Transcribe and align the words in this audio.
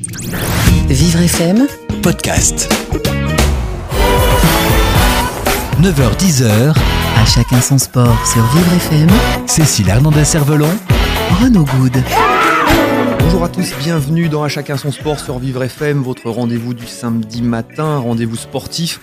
Vivre 0.00 1.22
FM, 1.22 1.66
podcast. 2.04 2.72
9h-10h, 5.82 6.72
à 7.16 7.24
chacun 7.24 7.60
son 7.60 7.78
sport 7.78 8.24
sur 8.24 8.44
Vivre 8.54 8.74
FM, 8.74 9.08
Cécile 9.48 9.88
Hernandez-Cervelon, 9.88 10.70
Renaud 11.42 11.64
Good. 11.64 12.00
Bonjour 13.18 13.42
à 13.42 13.48
tous, 13.48 13.74
bienvenue 13.80 14.28
dans 14.28 14.44
À 14.44 14.48
chacun 14.48 14.76
son 14.76 14.92
sport 14.92 15.18
sur 15.18 15.40
Vivre 15.40 15.64
FM, 15.64 16.00
votre 16.00 16.30
rendez-vous 16.30 16.74
du 16.74 16.86
samedi 16.86 17.42
matin, 17.42 17.98
rendez-vous 17.98 18.36
sportif. 18.36 19.00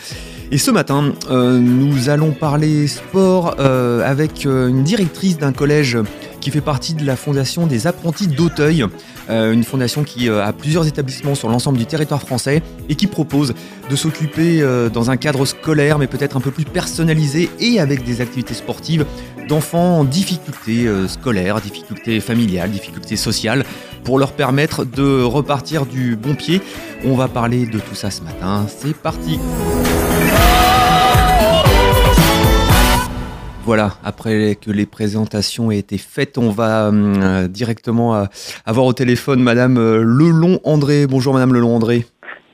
Et 0.52 0.58
ce 0.58 0.72
matin, 0.72 1.12
euh, 1.30 1.60
nous 1.60 2.08
allons 2.08 2.32
parler 2.32 2.88
sport 2.88 3.56
euh, 3.60 4.10
avec 4.10 4.46
euh, 4.46 4.70
une 4.70 4.84
directrice 4.84 5.38
d'un 5.38 5.52
collège 5.52 5.98
qui 6.46 6.52
fait 6.52 6.62
partie 6.62 6.94
de 6.94 7.04
la 7.04 7.16
fondation 7.16 7.66
des 7.66 7.88
apprentis 7.88 8.28
d'Auteuil, 8.28 8.86
euh, 9.32 9.52
une 9.52 9.64
fondation 9.64 10.04
qui 10.04 10.30
euh, 10.30 10.46
a 10.46 10.54
plusieurs 10.54 10.86
établissements 10.86 11.34
sur 11.34 11.50
l'ensemble 11.50 11.80
du 11.80 11.88
territoire 11.88 12.22
français 12.22 12.62
et 12.88 12.94
qui 12.94 13.08
propose 13.08 13.56
de 13.90 13.96
s'occuper 13.96 14.62
euh, 14.62 14.88
dans 14.88 15.10
un 15.10 15.18
cadre 15.18 15.44
scolaire 15.48 15.98
mais 15.98 16.06
peut-être 16.06 16.38
un 16.38 16.42
peu 16.42 16.52
plus 16.52 16.64
personnalisé 16.64 17.50
et 17.60 17.80
avec 17.80 18.04
des 18.04 18.22
activités 18.22 18.54
sportives 18.54 19.08
d'enfants 19.50 19.98
en 19.98 20.04
difficulté 20.04 20.88
scolaire, 21.08 21.62
difficulté 21.62 22.20
familiale, 22.20 22.70
difficulté 22.70 23.16
sociale 23.16 23.66
pour 24.04 24.20
leur 24.20 24.32
permettre 24.32 24.86
de 24.86 25.24
repartir 25.24 25.88
du 25.88 26.16
bon 26.16 26.36
pied. 26.36 26.62
On 27.06 27.16
va 27.16 27.28
parler 27.28 27.66
de 27.66 27.80
tout 27.80 27.96
ça 27.96 28.12
ce 28.12 28.22
matin. 28.22 28.68
C'est 28.68 28.96
parti. 28.96 29.40
Voilà, 33.66 33.96
après 34.04 34.56
que 34.62 34.70
les 34.70 34.86
présentations 34.86 35.72
aient 35.72 35.80
été 35.80 35.98
faites, 35.98 36.38
on 36.38 36.52
va 36.52 36.90
euh, 36.90 37.48
directement 37.48 38.16
euh, 38.16 38.26
avoir 38.64 38.86
au 38.86 38.94
téléphone 38.94 39.42
Madame 39.42 39.80
euh, 39.80 40.04
Lelon 40.04 40.60
André. 40.64 41.08
Bonjour 41.08 41.34
Madame 41.34 41.52
Lelon 41.52 41.76
André. 41.76 42.06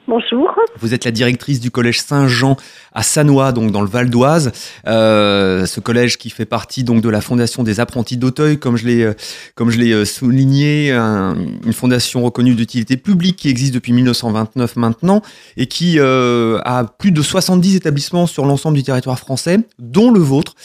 Bonjour. 0.08 0.50
Vous 0.80 0.94
êtes 0.94 1.06
la 1.06 1.12
directrice 1.12 1.60
du 1.60 1.70
collège 1.72 2.02
Saint-Jean 2.02 2.58
à 2.92 3.04
Sanois, 3.04 3.52
donc 3.54 3.72
dans 3.72 3.82
le 3.82 3.88
Val 3.88 4.10
d'Oise. 4.10 4.52
Euh, 4.88 5.66
ce 5.66 5.80
collège 5.80 6.18
qui 6.18 6.30
fait 6.32 6.46
partie 6.46 6.84
donc 6.84 7.02
de 7.02 7.08
la 7.08 7.22
fondation 7.22 7.64
des 7.64 7.80
apprentis 7.80 8.18
d'Auteuil, 8.18 8.58
comme 8.58 8.76
je 8.78 8.86
l'ai 8.88 9.04
euh, 9.04 9.14
euh, 9.62 10.06
souligné, 10.06 10.92
un- 10.92 11.36
une 11.66 11.72
fondation 11.72 12.24
reconnue 12.24 12.56
d'utilité 12.56 12.98
publique 12.98 13.38
qui 13.38 13.48
existe 13.50 13.74
depuis 13.74 13.94
1929 13.94 14.76
maintenant 14.76 15.22
et 15.56 15.68
qui 15.68 16.00
a 16.00 16.84
plus 16.98 17.12
de 17.12 17.22
70 17.22 17.76
établissements 17.76 18.26
sur 18.28 18.46
l'ensemble 18.46 18.78
du 18.78 18.84
territoire 18.84 19.20
français, 19.20 19.60
dont 19.80 20.12
le 20.12 20.20
vôtre, 20.20 20.56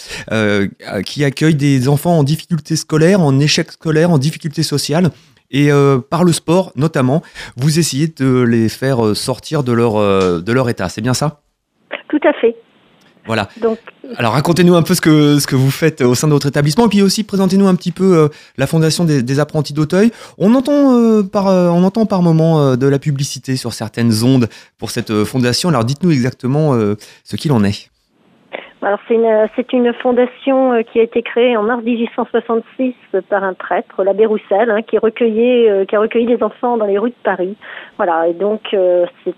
qui 1.05 1.25
accueille 1.25 1.55
des 1.55 1.89
enfants 1.89 2.19
en 2.19 2.25
difficulté 2.25 2.75
scolaire, 2.75 3.21
en 3.21 3.39
échec 3.39 3.71
scolaire, 3.71 4.11
en 4.11 4.19
difficulté 4.19 4.63
sociale. 4.63 5.11
Et 5.51 5.71
euh, 5.71 5.99
par 5.99 6.25
le 6.25 6.33
sport, 6.33 6.73
notamment, 6.77 7.23
vous 7.57 7.79
essayez 7.79 8.09
de 8.09 8.43
les 8.43 8.69
faire 8.69 9.05
euh, 9.05 9.15
sortir 9.15 9.63
de 9.63 9.73
leur, 9.73 9.97
euh, 9.97 10.41
de 10.41 10.53
leur 10.53 10.69
état. 10.69 10.89
C'est 10.89 11.01
bien 11.03 11.15
ça? 11.15 11.41
Tout 12.09 12.21
à 12.25 12.33
fait. 12.41 12.57
Voilà. 13.27 13.49
Donc, 13.61 13.79
Alors 14.19 14.35
racontez-nous 14.35 14.77
un 14.77 14.83
peu 14.83 14.95
ce 14.95 15.01
que, 15.01 15.41
ce 15.41 15.49
que 15.49 15.57
vous 15.57 15.73
faites 15.73 16.01
au 16.01 16.15
sein 16.15 16.29
de 16.29 16.33
votre 16.33 16.47
établissement, 16.47 16.87
et 16.87 16.89
puis 16.89 17.03
aussi 17.03 17.25
présentez-nous 17.25 17.67
un 17.67 17.75
petit 17.75 17.91
peu 17.91 18.17
euh, 18.17 18.29
la 18.57 18.69
fondation 18.69 19.05
des, 19.05 19.21
des 19.21 19.41
apprentis 19.41 19.73
d'Auteuil. 19.73 20.13
On 20.39 20.55
entend 20.55 20.97
euh, 20.97 21.25
par, 21.25 21.49
euh, 21.49 21.69
on 21.69 21.83
entend 21.83 22.07
par 22.07 22.23
moment 22.23 22.61
euh, 22.61 22.77
de 22.77 22.87
la 22.87 23.01
publicité 23.01 23.57
sur 23.57 23.75
certaines 23.75 24.23
ondes 24.23 24.49
pour 24.79 24.93
cette 24.93 25.11
euh, 25.11 25.25
fondation. 25.25 25.71
Alors 25.71 25.85
dites-nous 25.85 26.13
exactement 26.13 26.75
euh, 26.75 26.95
ce 27.25 27.35
qu'il 27.35 27.51
en 27.51 27.65
est. 27.65 27.91
alors 28.83 28.99
c'est 29.09 29.15
une, 29.15 29.49
c'est 29.57 29.73
une 29.73 29.93
fondation 29.95 30.73
euh, 30.75 30.83
qui 30.83 31.01
a 31.01 31.03
été 31.03 31.23
créée 31.23 31.57
en 31.57 31.63
mars 31.63 31.83
1866 31.83 32.95
par 33.29 33.43
un 33.43 33.55
prêtre, 33.55 34.05
l'abbé 34.05 34.27
Roussel, 34.27 34.71
hein, 34.71 34.83
qui 34.83 34.99
recueillait, 34.99 35.71
euh, 35.71 35.85
qui 35.87 35.97
a 35.97 36.01
recueilli 36.01 36.27
des 36.27 36.43
enfants 36.43 36.77
dans 36.77 36.85
les 36.85 36.99
rues 36.99 37.11
de 37.11 37.15
Paris. 37.25 37.57
Voilà. 37.97 38.29
Et 38.29 38.35
donc, 38.35 38.61
euh, 38.75 39.07
c'est, 39.25 39.35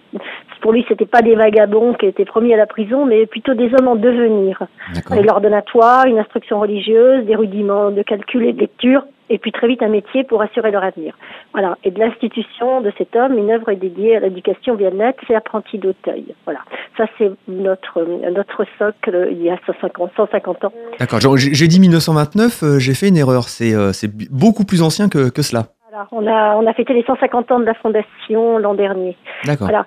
pour 0.61 0.73
lui, 0.73 0.85
c'était 0.89 1.07
pas 1.07 1.23
des 1.23 1.37
vagabonds 1.37 1.95
qui 1.95 2.07
étaient 2.07 2.25
promis 2.25 2.53
à 2.53 2.57
la 2.57 2.67
prison, 2.67 3.07
mais 3.07 3.27
plutôt 3.27 3.55
des 3.55 3.73
hommes 3.75 3.89
en 3.89 3.97
devenir. 3.97 4.67
D'accord. 4.93 5.17
Et 5.17 5.23
l'ordonnatoire, 5.23 6.07
une 6.07 6.19
instruction 6.19 6.59
religieuse, 6.59 7.25
des 7.25 7.37
rudiments 7.37 7.93
de 7.93 8.03
calcul 8.03 8.45
et 8.45 8.53
de 8.53 8.61
lecture, 8.61 9.05
et 9.31 9.39
puis 9.39 9.53
très 9.53 9.69
vite 9.69 9.83
un 9.83 9.89
métier 9.89 10.25
pour 10.25 10.43
assurer 10.43 10.71
leur 10.71 10.85
avenir. 10.85 11.15
Voilà. 11.53 11.77
Et 11.85 11.91
de 11.91 11.99
l'institution 11.99 12.81
de 12.81 12.93
cet 12.99 13.15
homme, 13.17 13.37
une 13.37 13.51
œuvre 13.51 13.71
est 13.71 13.77
dédiée 13.77 14.17
à 14.17 14.21
l'éducation 14.21 14.75
bien-être, 14.75 15.19
c'est 15.27 15.35
Apprenti 15.35 15.79
d'Auteuil. 15.79 16.35
Voilà. 16.45 16.61
Ça, 16.97 17.07
c'est 17.19 17.31
notre, 17.47 18.03
notre 18.31 18.65
socle 18.79 19.29
il 19.31 19.43
y 19.43 19.51
a 19.51 19.59
150, 19.67 20.11
150 20.17 20.65
ans. 20.65 20.73
D'accord. 20.99 21.21
J'ai 21.37 21.69
dit 21.69 21.81
1929, 21.81 22.63
euh, 22.63 22.79
j'ai 22.79 22.95
fait 22.95 23.09
une 23.09 23.17
erreur. 23.17 23.45
C'est 23.45 23.75
euh, 23.75 23.93
beaucoup 24.31 24.65
plus 24.65 24.83
ancien 24.83 25.09
que, 25.09 25.31
que 25.31 25.43
cela. 25.43 25.67
Voilà. 25.91 26.09
On 26.13 26.27
a, 26.27 26.57
on 26.57 26.67
a 26.67 26.73
fêté 26.75 26.95
les 26.95 27.03
150 27.05 27.51
ans 27.51 27.61
de 27.61 27.65
la 27.65 27.75
fondation 27.75 28.59
l'an 28.59 28.75
dernier. 28.75 29.17
D'accord. 29.45 29.69
Voilà. 29.69 29.87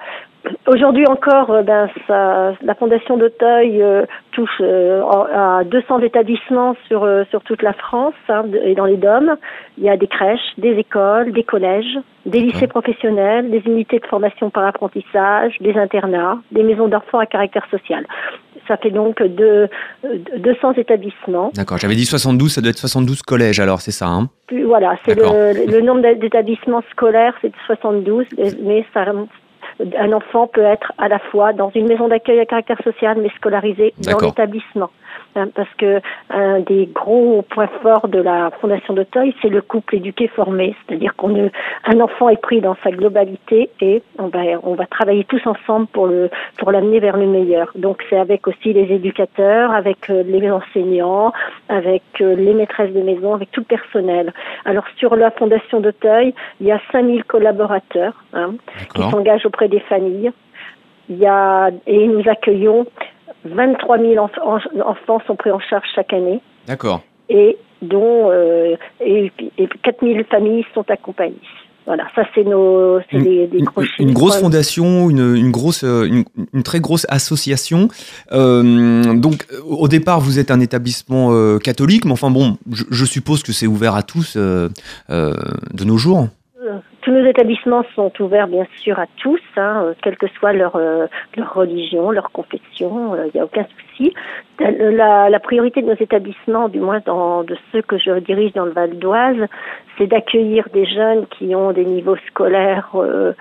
Aujourd'hui 0.68 1.06
encore, 1.08 1.52
euh, 1.52 1.62
ben, 1.64 1.88
ça, 2.08 2.54
la 2.64 2.76
Fondation 2.76 3.18
d'Auteuil 3.18 3.82
euh, 3.82 4.06
touche 4.32 4.50
euh, 4.62 5.02
à 5.34 5.64
200 5.66 6.00
établissements 6.00 6.76
sur, 6.88 7.04
euh, 7.04 7.24
sur 7.30 7.42
toute 7.44 7.62
la 7.62 7.74
France 7.74 8.14
hein, 8.30 8.44
de- 8.46 8.58
et 8.58 8.74
dans 8.74 8.86
les 8.86 8.98
DOM. 8.98 9.36
Il 9.78 9.84
y 9.84 9.90
a 9.90 9.98
des 9.98 10.08
crèches, 10.08 10.40
des 10.58 10.72
écoles, 10.78 11.32
des 11.32 11.44
collèges, 11.44 11.98
des 12.26 12.40
lycées 12.40 12.68
professionnels, 12.68 13.52
des 13.52 13.62
unités 13.66 14.00
de 14.00 14.06
formation 14.08 14.50
par 14.50 14.66
apprentissage, 14.66 15.58
des 15.62 15.76
internats, 15.78 16.40
des 16.52 16.64
maisons 16.64 16.88
d'enfants 16.88 17.20
à 17.20 17.26
caractère 17.26 17.66
social. 17.70 18.06
Ça 18.68 18.78
fait 18.78 18.92
donc 18.92 19.22
euh, 19.22 19.68
200 20.38 20.74
établissements. 20.74 21.52
D'accord. 21.54 21.78
J'avais 21.78 21.96
dit 21.96 22.06
72, 22.06 22.52
ça 22.54 22.62
doit 22.62 22.70
être 22.70 22.78
72 22.78 23.22
collèges 23.24 23.60
alors, 23.60 23.82
c'est 23.82 23.92
ça. 23.92 24.08
Hein? 24.08 24.30
Voilà, 24.66 24.96
c'est 25.06 25.16
le, 25.16 25.72
le 25.72 25.82
nombre 25.82 26.02
d'établissements 26.16 26.84
scolaires, 26.92 27.34
c'est 27.42 27.50
de 27.50 27.56
72, 27.68 28.26
mais 28.64 28.86
ça, 28.94 29.06
un 29.80 30.12
enfant 30.12 30.48
peut 30.48 30.64
être 30.64 30.94
à 30.98 31.08
la 31.08 31.20
fois 31.20 31.54
dans 31.54 31.72
une 31.76 31.88
maison 31.88 32.08
d'accueil 32.08 32.40
à 32.40 32.46
caractère 32.46 32.82
social, 32.84 33.18
mais 33.22 33.30
scolarisé 33.38 33.94
dans 34.00 34.20
l'établissement. 34.20 34.90
Hein, 35.36 35.48
Parce 35.56 35.74
que 35.78 36.02
un 36.30 36.60
des 36.60 36.88
gros 36.88 37.42
points 37.44 37.70
forts 37.82 38.10
de 38.10 38.20
la 38.20 38.52
Fondation 38.60 38.94
d'Auteuil, 38.94 39.34
c'est 39.42 39.48
le 39.48 39.62
couple 39.62 39.96
éduqué 39.96 40.28
formé, 40.28 40.76
c'est-à-dire 40.86 41.16
qu'on 41.16 41.50
un 41.86 42.00
enfant 42.02 42.28
est 42.28 42.42
pris 42.42 42.60
dans 42.60 42.76
sa 42.84 42.92
globalité 42.92 43.70
et 43.80 44.04
on 44.20 44.28
va 44.28 44.42
on 44.64 44.76
va 44.76 44.86
travailler 44.88 45.24
tous 45.24 45.42
ensemble 45.48 45.88
pour 45.88 46.08
le 46.08 46.30
pour 46.58 46.72
l'amener 46.72 47.00
vers 47.00 47.16
le 47.16 47.28
meilleur. 47.28 47.72
Donc 47.76 48.04
c'est 48.10 48.18
avec 48.18 48.46
aussi 48.46 48.74
les 48.74 48.94
éducateurs, 48.94 49.72
avec 49.72 50.10
euh, 50.10 50.24
les 50.24 50.52
enseignants, 50.52 51.32
avec 51.70 52.04
euh, 52.20 52.36
les 52.36 52.54
maîtresses 52.54 52.94
de 52.94 53.02
maison, 53.02 53.34
avec 53.34 53.52
tout 53.52 53.62
le 53.62 53.78
personnel. 53.78 54.34
Alors 54.66 54.84
sur 54.98 55.16
la 55.16 55.32
Fondation 55.32 55.80
d'Auteuil, 55.80 56.34
il 56.60 56.68
y 56.68 56.74
a 56.74 56.82
5000 56.92 57.24
collaborateurs 57.24 58.22
hein, 58.34 58.56
qui 58.94 59.02
s'engagent 59.04 59.46
auprès 59.46 59.70
des 59.70 59.80
familles. 59.80 60.32
Il 61.10 61.18
y 61.18 61.26
a 61.26 61.70
et 61.88 62.08
nous 62.08 62.28
accueillons 62.28 62.86
23 63.46 63.98
000 64.00 64.14
enf- 64.16 64.40
en- 64.44 64.90
enfants 64.90 65.20
sont 65.28 65.36
pris 65.36 65.52
en 65.52 65.60
charge 65.60 65.86
chaque 65.96 66.14
année 66.14 66.40
D'accord. 66.68 67.02
et 67.30 67.58
dont 67.82 68.30
euh, 68.32 68.76
et, 69.00 69.32
et 69.58 69.68
4 69.84 69.98
000 70.06 70.24
familles 70.30 70.66
sont 70.74 70.86
accompagnées. 70.90 71.36
Voilà, 71.88 72.04
ça 72.16 72.22
c'est 72.36 72.44
nos 72.44 73.00
c'est 73.10 73.18
Une- 73.18 73.24
des, 73.24 73.48
des 73.48 73.58
Une, 73.58 73.66
gros 73.66 73.82
une 73.98 74.14
grosse 74.14 74.40
fondation, 74.40 75.10
une, 75.10 75.36
une 75.36 75.50
grosse, 75.50 75.84
euh, 75.84 76.04
une, 76.06 76.24
une 76.54 76.62
très 76.62 76.80
grosse 76.80 77.08
association. 77.10 77.88
Euh, 78.32 79.16
donc, 79.16 79.48
au 79.68 79.88
départ, 79.88 80.20
vous 80.20 80.38
êtes 80.38 80.52
un 80.52 80.60
établissement 80.60 81.30
euh, 81.32 81.58
catholique, 81.58 82.06
mais 82.06 82.12
enfin 82.12 82.30
bon, 82.30 82.58
je, 82.72 82.84
je 82.92 83.06
suppose 83.06 83.42
que 83.42 83.52
c'est 83.52 83.66
ouvert 83.66 83.96
à 83.96 84.04
tous 84.04 84.36
euh, 84.38 84.70
euh, 85.10 85.34
de 85.74 85.84
nos 85.84 85.98
jours. 85.98 86.28
Tous 87.02 87.12
nos 87.12 87.26
établissements 87.26 87.84
sont 87.96 88.12
ouverts 88.22 88.48
bien 88.48 88.66
sûr 88.78 89.00
à 89.00 89.06
tous, 89.18 89.42
hein, 89.58 89.84
euh, 89.86 89.94
quelle 90.04 90.18
que 90.18 90.28
soit 90.28 90.54
leur 90.54 90.76
euh, 90.76 91.08
leur 91.36 91.54
religion, 91.54 92.12
leur 92.12 92.32
confession, 92.32 93.16
il 93.26 93.32
n'y 93.34 93.40
a 93.42 93.46
aucun 93.46 93.66
souci. 93.66 94.14
La- 94.60 95.30
la 95.30 95.40
priorité 95.40 95.82
de 95.82 95.88
nos 95.88 95.96
établissements, 96.00 96.70
du 96.70 96.80
moins 96.80 97.00
dans, 97.06 97.44
de 97.44 97.58
ceux 97.72 97.82
que 97.82 97.98
je 97.98 98.20
dirige 98.20 98.54
dans 98.54 98.66
le 98.66 98.72
Val 98.72 98.98
d'Oise, 99.00 99.48
c'est 99.98 100.08
d'accueillir 100.08 100.68
des 100.74 100.86
jeunes 100.86 101.26
qui 101.28 101.56
ont 101.56 101.72
des 101.72 101.86
niveaux 101.86 102.18
scolaires 102.28 102.90
euh, 102.96 103.34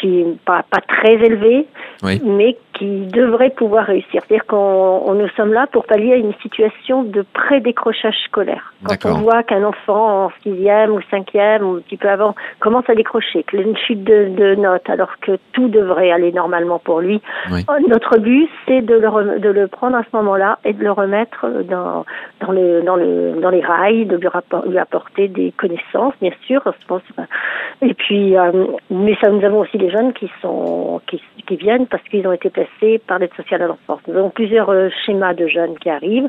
qui 0.00 0.24
pas, 0.44 0.62
pas 0.70 0.80
très 0.80 1.14
élevés, 1.14 1.66
Oui. 2.02 2.20
mais 2.24 2.56
qui 2.74 3.06
devraient 3.06 3.50
pouvoir 3.50 3.86
réussir. 3.86 4.22
C'est-à-dire 4.26 4.46
qu'on 4.46 4.56
on- 5.06 5.14
nous 5.14 5.28
sommes 5.36 5.52
là 5.52 5.66
pour 5.72 5.84
pallier 5.84 6.12
à 6.12 6.16
une 6.16 6.32
situation 6.42 7.02
de 7.02 7.22
pré-décrochage 7.32 8.14
scolaire. 8.26 8.72
Quand 8.86 9.10
on 9.10 9.14
voit 9.18 9.42
qu'un 9.42 9.64
enfant 9.64 10.26
en 10.26 10.30
sixième 10.44 10.92
ou 10.92 11.00
cinquième 11.10 11.64
ou 11.68 11.76
un 11.76 11.80
petit 11.80 11.96
peu 11.96 12.08
avant 12.08 12.36
commence 12.60 12.88
à 12.88 12.94
décrocher, 12.94 13.42
qu'il 13.42 13.58
a 13.58 13.62
une 13.62 13.76
chute 13.76 14.04
de, 14.04 14.28
de 14.28 14.54
notes, 14.54 14.88
alors 14.88 15.18
que 15.20 15.32
tout 15.52 15.68
devrait 15.68 16.12
aller 16.12 16.30
normalement 16.30 16.78
pour 16.78 17.00
lui, 17.00 17.20
Oui. 17.50 17.64
euh, 17.68 17.80
notre 17.88 18.18
but 18.18 18.48
c'est 18.66 18.82
de 18.82 18.94
le, 18.94 19.38
de 19.40 19.48
le 19.50 19.66
prendre 19.66 19.96
à 19.96 20.02
ce 20.04 20.16
moment-là 20.16 20.58
et 20.64 20.72
de 20.72 20.82
le 20.84 20.92
remettre 20.92 21.46
dans, 21.68 22.04
dans, 22.40 22.52
le, 22.52 22.82
dans, 22.82 22.94
le, 22.96 23.40
dans 23.42 23.50
les 23.50 23.60
rails, 23.60 24.06
de 24.06 24.16
lui, 24.16 24.78
apporter 24.78 25.26
des 25.26 25.52
connaissances, 25.56 26.14
bien 26.22 26.32
sûr. 26.46 26.62
je 26.64 26.86
pense. 26.86 27.02
Et 27.82 27.94
puis, 27.94 28.36
euh, 28.36 28.52
mais 28.90 29.16
ça, 29.20 29.30
nous 29.30 29.44
avons 29.44 29.60
aussi 29.60 29.78
des 29.78 29.87
des 29.88 29.94
jeunes 29.94 30.12
qui 30.12 30.30
sont 30.42 31.00
qui, 31.06 31.20
qui 31.46 31.56
viennent 31.56 31.86
parce 31.86 32.02
qu'ils 32.04 32.26
ont 32.26 32.32
été 32.32 32.50
placés 32.50 32.98
par 33.06 33.18
l'aide 33.18 33.32
sociale 33.34 33.62
à 33.62 33.66
l'enfance. 33.66 34.00
Nous 34.06 34.16
avons 34.16 34.30
plusieurs 34.30 34.70
euh, 34.70 34.88
schémas 35.04 35.34
de 35.34 35.46
jeunes 35.46 35.78
qui 35.78 35.88
arrivent, 35.90 36.28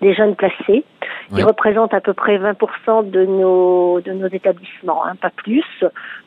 des 0.00 0.14
jeunes 0.14 0.36
placés, 0.36 0.84
Ouais. 1.32 1.44
représentent 1.44 1.94
à 1.94 2.00
peu 2.00 2.12
près 2.12 2.38
20% 2.38 3.08
de 3.10 3.24
nos 3.24 4.00
de 4.00 4.10
nos 4.12 4.26
établissements, 4.26 5.04
hein, 5.06 5.14
pas 5.20 5.30
plus. 5.30 5.64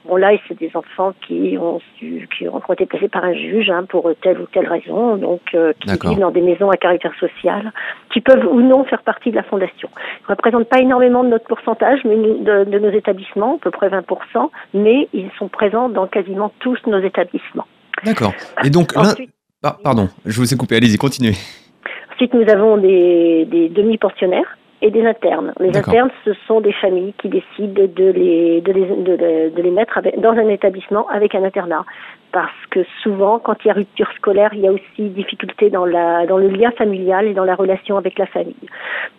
Bon 0.06 0.16
là, 0.16 0.32
c'est 0.48 0.58
des 0.58 0.72
enfants 0.76 1.14
qui 1.28 1.58
ont 1.60 1.80
su, 1.98 2.28
qui 2.38 2.48
ont 2.48 2.60
été 2.72 2.86
placés 2.86 3.10
par 3.10 3.24
un 3.26 3.34
juge 3.34 3.70
hein, 3.70 3.84
pour 3.88 4.10
telle 4.22 4.40
ou 4.40 4.46
telle 4.46 4.68
raison, 4.68 5.18
donc 5.18 5.42
euh, 5.56 5.74
qui 5.82 5.90
vivent 6.08 6.20
dans 6.20 6.32
des 6.32 6.42
maisons 6.42 6.70
à 6.70 6.78
caractère 6.78 7.14
social, 7.20 7.72
qui 8.14 8.22
peuvent 8.22 8.46
ou 8.50 8.62
non 8.62 8.86
faire 8.86 9.02
partie 9.04 9.32
de 9.32 9.36
la 9.36 9.44
fondation. 9.44 9.90
Ils 10.22 10.24
ne 10.32 10.36
représentent 10.36 10.70
pas 10.70 10.80
énormément 10.80 11.24
de 11.24 11.30
notre 11.30 11.46
pourcentage, 11.48 12.00
mais 12.06 12.16
de, 12.16 12.64
de 12.64 12.80
nos 12.80 12.90
établissements, 12.92 13.56
à 13.56 13.60
peu 13.60 13.72
près 13.72 13.90
20%, 13.90 14.50
mais 14.74 15.10
ils 15.14 15.32
sont 15.38 15.50
présents 15.50 15.90
dans 15.90 16.08
quasiment 16.08 16.52
tous 16.60 16.73
nos 16.88 17.00
établissements. 17.00 17.68
D'accord. 18.06 18.34
Et 18.64 18.70
donc, 18.70 18.96
Ensuite, 18.98 19.30
Ah, 19.64 19.78
pardon, 19.84 20.10
je 20.26 20.38
vous 20.40 20.54
ai 20.54 20.58
coupé. 20.58 20.76
Allez-y, 20.76 20.98
continuez. 20.98 21.36
ensuite, 22.14 22.34
nous 22.34 22.50
avons 22.50 22.78
des, 22.78 23.46
des 23.50 23.70
demi-pensionnaires 23.70 24.58
et 24.82 24.92
des 24.92 25.06
internes. 25.06 25.54
Les 25.62 25.76
internes, 25.78 26.10
ce 26.26 26.32
sont 26.48 26.60
des 26.60 26.74
familles 26.74 27.14
qui 27.22 27.30
décident 27.30 27.84
de 27.88 28.06
les, 28.12 28.60
de 28.62 28.72
les, 28.74 28.86
de 28.86 29.14
les, 29.14 29.50
de 29.52 29.62
les 29.62 29.72
mettre 29.72 29.98
avec- 29.98 30.20
dans 30.20 30.32
un 30.34 30.50
établissement 30.50 31.08
avec 31.10 31.34
un 31.36 31.44
internat. 31.46 31.86
Parce 32.34 32.66
que 32.72 32.80
souvent, 33.04 33.38
quand 33.38 33.56
il 33.64 33.68
y 33.68 33.72
a 33.72 33.76
rupture 33.76 34.12
scolaire, 34.18 34.50
il 34.56 34.62
y 34.62 34.68
a 34.68 34.72
aussi 34.72 35.04
difficulté 35.10 35.70
dans, 35.70 35.86
la, 35.86 36.26
dans 36.26 36.40
le 36.40 36.48
lien 36.50 36.72
familial 36.72 37.28
et 37.28 37.36
dans 37.36 37.46
la 37.46 37.54
relation 37.54 37.96
avec 37.96 38.18
la 38.18 38.26
famille. 38.26 38.56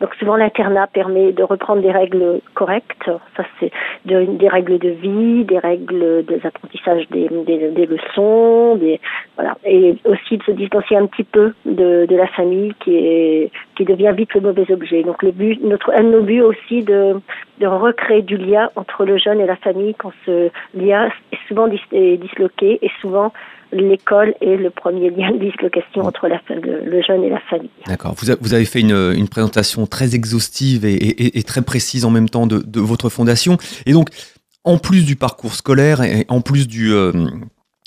Donc 0.00 0.12
souvent, 0.16 0.34
l'internat 0.34 0.88
permet 0.88 1.30
de 1.30 1.44
reprendre 1.44 1.80
des 1.80 1.92
règles 1.92 2.40
correctes. 2.54 3.08
Ça, 3.36 3.44
c'est 3.60 3.70
de- 4.04 4.24
des 4.36 4.48
règles 4.48 4.78
de 4.80 4.88
vie, 4.88 5.44
des 5.44 5.60
règles 5.60 6.24
des 6.26 6.44
apprentissages 6.44 7.08
des, 7.10 7.28
des, 7.46 7.70
des 7.70 7.86
leçons, 7.86 8.74
des, 8.76 9.00
voilà. 9.36 9.56
Et 9.64 9.94
aussi 10.06 10.38
de 10.38 10.42
se 10.42 10.50
distancier 10.50 10.96
un 10.96 11.06
petit 11.06 11.22
peu 11.24 11.54
de, 11.66 12.06
de 12.06 12.16
la 12.16 12.26
famille 12.26 12.74
qui 12.80 12.96
est 12.96 13.50
qui 13.76 13.84
devient 13.84 14.12
vite 14.16 14.34
le 14.34 14.40
mauvais 14.40 14.70
objet. 14.72 15.02
Donc 15.04 15.22
le 15.22 15.30
but, 15.30 15.62
notre 15.62 15.92
un 15.92 16.02
de 16.02 16.10
nos 16.10 16.22
buts 16.22 16.42
aussi 16.42 16.82
de 16.82 17.20
de 17.60 17.66
recréer 17.68 18.22
du 18.22 18.36
lien 18.36 18.70
entre 18.74 19.04
le 19.04 19.16
jeune 19.18 19.40
et 19.40 19.46
la 19.46 19.56
famille 19.56 19.94
quand 19.94 20.12
ce 20.26 20.50
lien 20.74 21.08
est 21.30 21.38
souvent 21.46 21.68
disloqué 21.68 22.78
souvent 23.04 23.32
l'école 23.72 24.34
est 24.40 24.56
le 24.56 24.70
premier 24.70 25.10
lien 25.10 25.32
de 25.32 25.38
dislocation 25.38 26.02
entre 26.02 26.28
la, 26.28 26.40
le, 26.48 26.84
le 26.84 27.02
jeune 27.02 27.22
et 27.24 27.30
la 27.30 27.40
famille. 27.50 27.70
D'accord. 27.86 28.14
Vous, 28.40 28.54
avez 28.54 28.64
fait 28.64 28.80
une, 28.80 29.12
une 29.16 29.28
présentation 29.28 29.86
très 29.86 30.14
exhaustive 30.14 30.84
et, 30.84 30.94
et- 30.94 31.38
et 31.38 31.42
très 31.42 31.62
précise 31.62 32.04
en 32.04 32.10
même 32.10 32.28
temps 32.28 32.46
de, 32.46 32.58
de 32.64 32.80
votre 32.80 33.08
fondation. 33.08 33.56
Et 33.86 33.92
donc, 33.92 34.08
en 34.64 34.78
plus 34.78 35.04
du 35.04 35.16
parcours 35.16 35.54
scolaire 35.54 36.02
et 36.02 36.24
en 36.28 36.40
plus 36.40 36.68
du, 36.68 36.92
euh, 36.92 37.12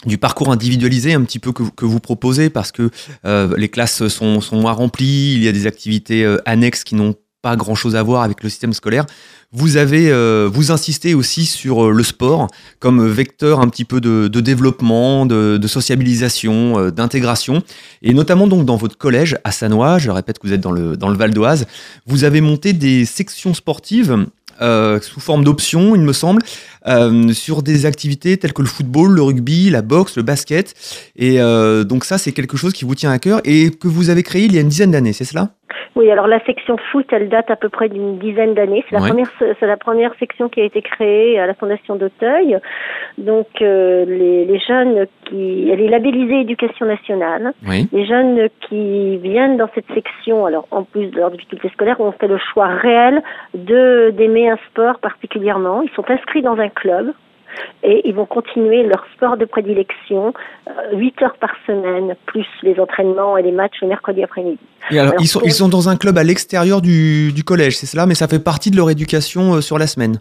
du 0.06 0.18
parcours 0.18 0.52
individualisé 0.52 1.14
un 1.14 1.24
petit 1.24 1.40
peu 1.40 1.52
que, 1.54 1.64
vous- 1.64 1.72
que 1.72 1.86
vous 1.86 2.00
proposez, 2.02 2.50
parce 2.50 2.72
que 2.74 2.90
euh, 3.26 3.54
les 3.58 3.70
classes 3.70 4.08
sont, 4.10 4.42
sont 4.42 4.58
moins 4.60 4.74
remplies, 4.74 5.36
il 5.36 5.44
y 5.44 5.48
a 5.48 5.52
des 5.54 5.68
activités 5.68 6.26
euh, 6.26 6.38
annexes 6.46 6.84
qui 6.84 6.96
n'ont 6.96 7.16
pas 7.48 7.56
grand-chose 7.56 7.96
à 7.96 8.04
voir 8.04 8.24
avec 8.24 8.44
le 8.44 8.50
système 8.50 8.74
scolaire. 8.74 9.06
Vous 9.54 9.78
avez, 9.78 10.12
euh, 10.12 10.50
vous 10.52 10.70
insistez 10.72 11.14
aussi 11.14 11.46
sur 11.46 11.86
euh, 11.86 11.92
le 11.94 12.04
sport 12.04 12.48
comme 12.80 13.08
vecteur 13.08 13.62
un 13.62 13.70
petit 13.70 13.86
peu 13.86 14.02
de, 14.02 14.28
développement, 14.42 15.26
de, 15.26 15.56
de 15.56 15.68
sociabilisation, 15.68 16.78
euh, 16.78 16.92
d'intégration. 16.92 17.64
Et 18.02 18.14
notamment 18.14 18.48
donc 18.48 18.66
dans 18.66 18.76
votre 18.76 18.98
collège 18.98 19.38
à 19.46 19.54
Sanois, 19.54 19.98
je 19.98 20.12
répète 20.12 20.40
que 20.40 20.48
vous 20.48 20.54
êtes 20.54 20.60
dans 20.60 20.74
le, 20.74 20.98
dans 20.98 21.08
le 21.08 21.16
Val 21.16 21.34
d'Oise, 21.34 21.68
vous 22.06 22.26
avez 22.26 22.42
monté 22.42 22.74
des 22.74 23.06
sections 23.06 23.54
sportives 23.54 24.28
euh, 24.62 25.00
sous 25.02 25.20
forme 25.20 25.44
d'options, 25.44 25.96
il 25.96 26.02
me 26.02 26.14
semble, 26.14 26.42
euh, 26.88 27.30
sur 27.30 27.64
des 27.64 27.86
activités 27.86 28.38
telles 28.38 28.54
que 28.54 28.62
le 28.62 28.68
football, 28.68 29.14
le 29.16 29.22
rugby, 29.22 29.70
la 29.70 29.82
boxe, 29.82 30.18
le 30.18 30.24
basket. 30.24 30.74
Et 31.16 31.42
euh, 31.42 31.84
donc 31.84 32.04
ça, 32.04 32.18
c'est 32.18 32.32
quelque 32.32 32.58
chose 32.58 32.74
qui 32.74 32.86
vous 32.86 32.96
tient 32.96 33.12
à 33.12 33.20
cœur 33.20 33.40
et 33.46 33.70
que 33.72 33.88
vous 33.88 34.10
avez 34.10 34.24
créé 34.24 34.44
il 34.46 34.54
y 34.56 34.58
a 34.58 34.62
une 34.62 34.70
dizaine 34.70 34.92
d'années, 34.92 35.14
c'est 35.14 35.26
cela? 35.26 35.50
Oui, 35.96 36.12
alors 36.12 36.28
la 36.28 36.40
section 36.46 36.78
foot, 36.92 37.08
elle 37.12 37.28
date 37.28 37.50
à 37.50 37.56
peu 37.56 37.70
près 37.70 37.90
d'une 37.90 38.20
dizaine 38.20 38.54
d'années. 38.54 38.84
C'est 38.88 38.96
la 38.96 39.02
Ouais. 39.02 39.10
première, 39.10 39.32
c'est 39.60 39.66
la 39.66 39.78
première 39.78 40.14
section 40.20 40.48
qui 40.48 40.62
a 40.62 40.64
été 40.64 40.82
créée 40.84 41.40
à 41.40 41.48
la 41.48 41.56
Fondation 41.56 41.96
d'Auteuil. 41.96 42.58
Donc 43.18 43.48
euh, 43.62 44.06
les, 44.06 44.46
les 44.46 44.60
jeunes 44.60 45.08
qui, 45.26 45.70
elle 45.72 45.82
est 45.82 45.90
labellisée 45.90 46.42
Éducation 46.42 46.86
nationale. 46.86 47.52
Oui. 47.68 47.88
Les 47.92 48.06
jeunes 48.06 48.48
qui 48.70 49.18
viennent 49.18 49.58
dans 49.58 49.70
cette 49.74 49.92
section, 49.94 50.46
alors 50.46 50.68
en 50.70 50.84
plus 50.84 51.08
de 51.08 51.18
leurs 51.18 51.32
difficultés 51.32 51.70
scolaires, 51.70 52.00
ont 52.00 52.12
fait 52.12 52.28
le 52.28 52.38
choix 52.54 52.68
réel 52.68 53.24
de 53.56 54.12
d'aimer 54.16 54.50
un 54.52 54.60
sport 54.70 55.00
particulièrement. 55.00 55.82
Ils 55.82 55.90
sont 55.96 56.06
inscrits 56.10 56.44
dans 56.44 56.58
un 56.58 56.70
club 56.82 57.06
et 57.84 58.08
ils 58.08 58.14
vont 58.14 58.26
continuer 58.26 58.84
leur 58.84 59.04
sport 59.16 59.36
de 59.38 59.46
prédilection 59.46 60.34
euh, 60.68 60.72
8 60.98 61.22
heures 61.24 61.38
par 61.40 61.52
semaine, 61.66 62.16
plus 62.28 62.46
les 62.62 62.80
entraînements 62.80 63.36
et 63.38 63.42
les 63.42 63.52
matchs 63.52 63.78
le 63.82 63.88
mercredi 63.88 64.22
après-midi. 64.24 64.60
Et 64.92 65.00
alors, 65.00 65.12
Alors, 65.14 65.22
ils, 65.24 65.28
sont, 65.28 65.40
pour- 65.40 65.48
ils 65.48 65.52
sont 65.54 65.70
dans 65.70 65.90
un 65.90 65.96
club 65.98 66.18
à 66.18 66.24
l'extérieur 66.24 66.82
du, 66.82 67.32
du 67.34 67.44
collège, 67.44 67.76
c'est 67.78 67.88
cela, 67.88 68.06
mais 68.06 68.16
ça 68.16 68.28
fait 68.28 68.44
partie 68.44 68.70
de 68.72 68.78
leur 68.78 68.90
éducation 68.90 69.56
euh, 69.56 69.62
sur 69.62 69.78
la 69.80 69.88
semaine. 69.88 70.18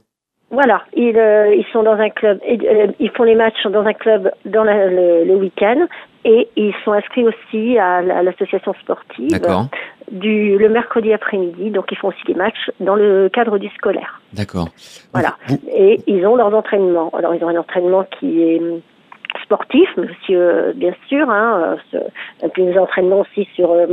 Voilà, 0.51 0.83
ils, 0.95 1.19
euh, 1.19 1.55
ils 1.55 1.67
sont 1.73 1.83
dans 1.83 1.99
un 2.07 2.09
club, 2.09 2.39
euh, 2.49 2.87
ils 3.01 3.11
font 3.11 3.25
les 3.25 3.35
matchs 3.35 3.67
dans 3.67 3.83
un 3.85 3.93
club 3.93 4.31
dans 4.45 4.63
la- 4.65 4.87
le, 4.89 5.25
le 5.25 5.35
week-end 5.37 5.87
et 6.25 6.49
ils 6.57 6.75
sont 6.85 6.93
inscrits 6.93 7.25
aussi 7.27 7.77
à 7.79 8.01
l'association 8.23 8.73
sportive 8.83 9.29
D'accord, 9.29 9.67
du 10.11 10.57
le 10.59 10.69
mercredi 10.69 11.13
après-midi, 11.13 11.71
donc 11.71 11.87
ils 11.91 11.99
font 11.99 12.09
aussi 12.09 12.23
des 12.27 12.35
matchs 12.35 12.71
dans 12.81 12.95
le 12.95 13.29
cadre 13.33 13.59
du 13.59 13.69
scolaire. 13.71 14.21
d'accord. 14.33 14.69
Voilà. 15.13 15.37
Vous- 15.49 15.59
Et 15.75 16.01
ils 16.07 16.25
ont 16.27 16.37
leurs 16.37 16.55
entraînements. 16.55 17.11
Alors 17.17 17.35
ils 17.35 17.43
ont 17.45 17.49
un 17.49 17.57
entraînement 17.57 18.05
qui 18.19 18.43
est 18.43 18.61
hum, 18.61 18.81
sportif, 19.43 19.89
mais 19.97 20.05
aussi 20.11 20.35
euh, 20.35 20.73
bien 20.75 20.95
sûr, 21.09 21.29
hein, 21.31 21.77
euh, 21.95 22.01
et 22.43 22.49
puis 22.49 22.65
des 22.65 22.79
entraînements 22.79 23.21
aussi 23.21 23.47
sur 23.55 23.73
euh, 23.73 23.87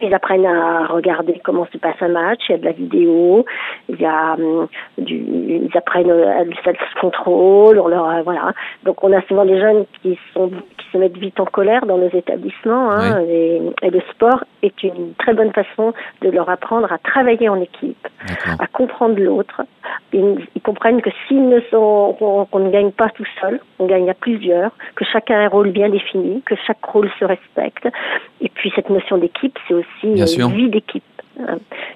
ils 0.00 0.14
apprennent 0.14 0.46
à 0.46 0.86
regarder 0.86 1.40
comment 1.44 1.66
se 1.72 1.78
passe 1.78 1.96
un 2.00 2.08
match, 2.08 2.40
il 2.48 2.52
y 2.52 2.54
a 2.54 2.58
de 2.58 2.64
la 2.64 2.72
vidéo, 2.72 3.44
il 3.88 4.00
y 4.00 4.04
a 4.04 4.34
hum, 4.34 4.68
du, 4.98 5.14
ils 5.14 5.70
apprennent 5.74 6.10
euh, 6.10 6.44
le 6.44 6.54
self-control, 6.64 7.78
on 7.78 7.88
leur, 7.88 8.08
euh, 8.08 8.22
voilà. 8.22 8.52
Donc 8.84 9.02
on 9.02 9.12
a 9.12 9.22
souvent 9.22 9.44
des 9.44 9.58
jeunes 9.58 9.84
qui 10.02 10.18
sont 10.32 10.50
qui 10.50 10.86
se 10.92 10.98
mettent 10.98 11.16
vite 11.16 11.40
en 11.40 11.46
colère 11.46 11.86
dans 11.86 11.98
nos 11.98 12.10
établissements, 12.10 12.90
hein, 12.90 13.22
et, 13.28 13.60
et 13.82 13.90
le 13.90 14.00
sport 14.12 14.44
est 14.62 14.82
une 14.82 15.14
très 15.14 15.32
bonne 15.32 15.52
façon 15.52 15.94
de 16.22 16.30
leur 16.30 16.48
apprendre 16.48 16.92
à 16.92 16.98
travailler 16.98 17.48
en 17.48 17.60
équipe, 17.60 18.06
à 18.58 18.66
comprendre 18.66 19.18
l'autre. 19.18 19.62
Ils, 20.12 20.46
ils 20.54 20.62
comprennent 20.62 21.02
que 21.02 21.10
s'ils 21.26 21.48
ne 21.48 21.60
sont, 21.70 22.16
qu'on 22.18 22.44
qu'on 22.44 22.58
ne 22.58 22.70
gagne 22.70 22.90
pas 22.90 23.08
tout 23.10 23.26
seul, 23.40 23.60
on 23.78 23.86
gagne 23.86 24.08
à 24.10 24.14
plusieurs, 24.14 24.70
que 24.94 25.04
chacun 25.04 25.36
a 25.36 25.44
un 25.44 25.48
rôle 25.48 25.70
bien 25.70 25.88
défini, 25.88 26.42
que 26.42 26.54
chaque 26.66 26.84
rôle 26.84 27.10
se 27.18 27.24
respecte. 27.24 27.88
Et 28.40 28.48
puis 28.48 28.72
cette 28.74 28.90
notion 28.90 29.18
d'équipe, 29.18 29.58
c'est 29.66 29.74
aussi 29.74 29.85
Bien 30.02 30.24
euh, 30.24 30.26
sûr. 30.26 30.48
une 30.48 30.56
vie 30.56 30.70
d'équipe, 30.70 31.02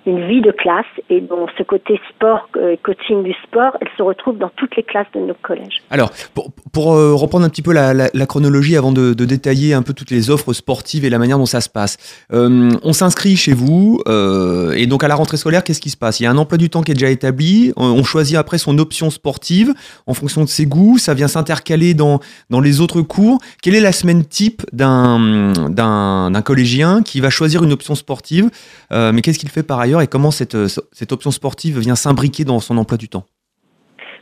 une 0.07 0.27
vie 0.27 0.41
de 0.41 0.51
classe. 0.51 0.87
Et 1.09 1.21
dans 1.21 1.47
ce 1.57 1.63
côté 1.63 2.01
sport, 2.11 2.49
euh, 2.57 2.77
coaching 2.83 3.23
du 3.23 3.35
sport, 3.45 3.77
elle 3.81 3.89
se 3.97 4.03
retrouve 4.03 4.39
dans 4.39 4.51
toutes 4.57 4.77
les 4.77 4.83
classes 4.83 5.07
de 5.15 5.21
nos 5.21 5.35
collèges. 5.35 5.83
Alors, 5.91 6.11
pour, 6.73 6.95
euh, 6.95 7.15
reprendre 7.15 7.45
un 7.45 7.49
petit 7.49 7.63
peu 7.63 7.73
la, 7.73 8.27
chronologie 8.27 8.77
avant 8.77 8.93
de, 8.93 9.13
détailler 9.13 9.75
un 9.75 9.83
peu 9.83 9.93
toutes 9.93 10.11
les 10.11 10.31
offres 10.31 10.53
sportives 10.53 11.05
et 11.05 11.11
la 11.11 11.19
manière 11.19 11.39
dont 11.39 11.47
ça 11.47 11.61
se 11.61 11.69
passe, 11.69 11.99
euh, 12.33 12.71
on 12.83 12.93
s'inscrit 12.93 13.37
chez 13.37 13.53
vous 13.53 14.01
euh, 14.09 14.73
et 14.73 14.87
donc 14.87 15.05
à 15.05 15.09
la 15.09 15.15
rentrée 15.15 15.37
scolaire, 15.37 15.63
qu'est-ce 15.65 15.81
qui 15.81 15.91
se 15.91 15.97
passe? 15.97 16.21
Il 16.21 16.25
y 16.25 16.27
a 16.27 16.31
un 16.31 16.37
emploi 16.37 16.59
du 16.59 16.71
temps 16.71 16.83
qui 16.83 16.93
est 16.93 16.95
déjà 16.95 17.11
établi, 17.11 17.73
on, 17.77 18.03
choisit 18.03 18.37
après 18.37 18.59
son 18.59 18.79
option 18.79 19.11
sportive 19.11 19.73
en 20.07 20.15
fonction 20.15 20.43
de 20.43 20.49
ses 20.49 20.67
goûts, 20.67 20.99
ça 20.99 21.15
vient 21.15 21.29
s'intercaler 21.29 21.95
dans, 21.95 22.19
dans 22.49 22.61
les 22.61 22.81
autres 22.81 23.03
cours. 23.03 23.39
Quelle 23.63 23.75
est 23.75 23.81
la 23.81 23.93
semaine 23.93 24.25
type 24.25 24.63
d'un 24.73 25.53
collégien 26.45 27.03
qui 27.03 27.21
va 27.21 27.31
choisir 27.31 27.63
une 27.63 27.73
option 27.73 27.95
sportive? 27.95 28.51
Euh, 28.93 29.13
Mais 29.13 29.23
qu'est-ce 29.31 29.39
qu'il 29.39 29.49
fait 29.49 29.63
par 29.63 29.79
ailleurs 29.79 30.03
et 30.03 30.09
comment 30.09 30.33
cette, 30.33 30.57
euh, 30.57 30.67
cette 30.91 31.13
option 31.13 31.31
sportive 31.31 31.79
vient 31.79 31.95
s'imbriquer 31.95 32.45
dans 32.45 32.59
son 32.59 32.77
emploi 32.79 32.99
du 32.99 33.09
temps? 33.09 33.27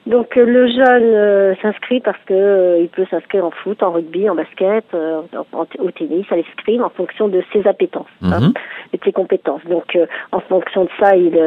Donc 0.08 0.36
euh, 0.38 0.44
le 0.46 0.66
jeune 0.68 1.14
euh, 1.14 1.54
s'inscrit 1.60 2.00
parce 2.00 2.18
que 2.26 2.32
euh, 2.34 2.78
il 2.80 2.88
peut 2.88 3.04
s'inscrire 3.10 3.44
en 3.44 3.50
foot, 3.50 3.82
en 3.82 3.92
rugby, 3.92 4.28
en 4.30 4.34
basket, 4.34 4.84
euh, 4.94 5.20
en- 5.52 5.66
au 5.78 5.90
tennis, 5.90 6.24
à 6.30 6.36
l'escrime 6.36 6.82
en 6.82 6.88
fonction 6.88 7.28
de 7.28 7.42
ses 7.52 7.66
appétences 7.68 8.06
hein, 8.22 8.40
Mhm. 8.40 8.52
et 8.94 8.96
de 8.96 9.04
ses 9.04 9.12
compétences. 9.12 9.60
Donc 9.68 9.98
en 10.32 10.40
fonction 10.40 10.84
de 10.84 10.90
ça, 10.98 11.14
il, 11.14 11.38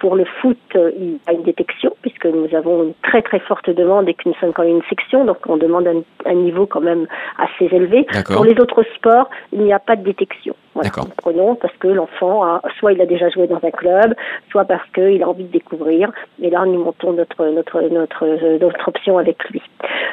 pour 0.00 0.16
le 0.16 0.24
foot, 0.40 0.58
il 0.74 1.18
a 1.26 1.32
une 1.32 1.44
détection 1.44 1.92
puisque 2.02 2.26
nous 2.26 2.54
avons 2.54 2.82
une 2.84 2.94
très 3.02 3.22
très 3.22 3.38
forte 3.40 3.70
demande 3.70 4.06
et 4.08 4.14
que 4.14 4.28
nous 4.28 4.34
sommes 4.34 4.52
quand 4.52 4.64
même 4.64 4.76
une 4.76 4.88
section, 4.90 5.24
donc 5.24 5.38
on 5.48 5.56
demande 5.56 5.86
un, 5.86 6.02
un 6.26 6.34
niveau 6.34 6.66
quand 6.66 6.82
même 6.82 7.06
assez 7.38 7.74
élevé. 7.74 8.06
Pour 8.34 8.44
les 8.44 8.60
autres 8.60 8.82
sports, 8.96 9.30
il 9.52 9.60
n'y 9.62 9.72
a 9.72 9.78
pas 9.78 9.96
de 9.96 10.02
détection. 10.04 10.54
Voilà. 10.74 10.90
Nous 10.96 11.04
Prenons 11.22 11.54
parce 11.54 11.74
que 11.76 11.86
l'enfant, 11.88 12.42
a, 12.44 12.60
soit 12.78 12.92
il 12.92 13.00
a 13.00 13.06
déjà 13.06 13.28
joué 13.30 13.46
dans 13.46 13.60
un 13.62 13.70
club, 13.70 14.14
soit 14.50 14.64
parce 14.64 14.86
qu'il 14.90 15.22
a 15.22 15.28
envie 15.28 15.44
de 15.44 15.52
découvrir. 15.52 16.10
Et 16.42 16.50
là, 16.50 16.64
nous 16.66 16.82
montons 16.82 17.12
notre 17.12 17.46
notre 17.46 17.80
notre 17.94 18.24
euh, 18.24 18.58
notre 18.60 18.88
option 18.88 19.18
avec 19.18 19.42
lui. 19.50 19.62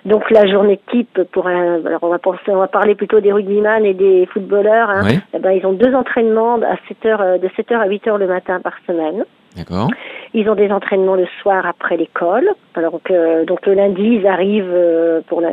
Donc 0.05 0.29
la 0.31 0.47
journée 0.47 0.79
type 0.91 1.21
pour 1.31 1.47
un, 1.47 1.85
alors 1.85 1.99
on 2.03 2.09
va 2.09 2.19
penser, 2.19 2.49
on 2.49 2.57
va 2.57 2.67
parler 2.67 2.95
plutôt 2.95 3.19
des 3.19 3.31
rugbyman 3.31 3.85
et 3.85 3.93
des 3.93 4.25
footballeurs. 4.27 4.89
Hein. 4.89 5.01
Oui. 5.05 5.19
Eh 5.33 5.39
ben, 5.39 5.51
ils 5.51 5.65
ont 5.65 5.73
deux 5.73 5.93
entraînements 5.93 6.55
à 6.55 6.77
7 6.87 7.05
heures, 7.05 7.21
euh, 7.21 7.37
de 7.37 7.49
7 7.55 7.71
heures 7.71 7.81
à 7.81 7.87
8 7.87 8.07
heures 8.07 8.17
le 8.17 8.27
matin 8.27 8.59
par 8.61 8.73
semaine. 8.87 9.25
D'accord. 9.55 9.89
Ils 10.33 10.49
ont 10.49 10.55
des 10.55 10.71
entraînements 10.71 11.15
le 11.15 11.27
soir 11.41 11.65
après 11.65 11.97
l'école. 11.97 12.49
Alors 12.75 13.01
que, 13.03 13.43
donc 13.43 13.65
le 13.65 13.73
lundi, 13.73 14.19
ils 14.21 14.27
arrivent 14.27 15.21
pour 15.27 15.41
la, 15.41 15.49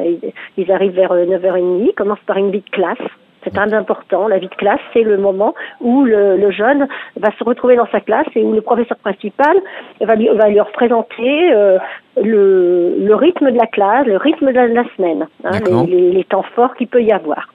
ils 0.56 0.72
arrivent 0.72 0.94
vers 0.94 1.12
9h30, 1.12 1.88
ils 1.88 1.94
commencent 1.96 2.18
par 2.24 2.36
une 2.36 2.52
de 2.52 2.62
classe. 2.70 2.96
C'est 3.44 3.54
très 3.54 3.72
important. 3.72 4.28
La 4.28 4.38
vie 4.38 4.48
de 4.48 4.54
classe, 4.54 4.80
c'est 4.92 5.02
le 5.02 5.16
moment 5.16 5.54
où 5.80 6.04
le, 6.04 6.36
le, 6.36 6.50
jeune 6.50 6.86
va 7.16 7.30
se 7.38 7.44
retrouver 7.44 7.76
dans 7.76 7.86
sa 7.92 8.00
classe 8.00 8.26
et 8.34 8.42
où 8.42 8.52
le 8.52 8.60
professeur 8.60 8.96
principal 8.98 9.56
va 10.00 10.14
lui, 10.14 10.28
va 10.28 10.48
lui 10.48 10.60
représenter 10.60 11.52
euh, 11.52 11.78
le, 12.22 12.96
le, 12.98 13.14
rythme 13.14 13.50
de 13.50 13.56
la 13.56 13.66
classe, 13.66 14.06
le 14.06 14.16
rythme 14.16 14.46
de 14.46 14.52
la, 14.52 14.68
de 14.68 14.74
la 14.74 14.84
semaine, 14.96 15.26
hein, 15.44 15.50
les, 15.66 15.86
les, 15.86 16.10
les, 16.12 16.24
temps 16.24 16.44
forts 16.54 16.74
qu'il 16.74 16.88
peut 16.88 17.02
y 17.02 17.12
avoir. 17.12 17.48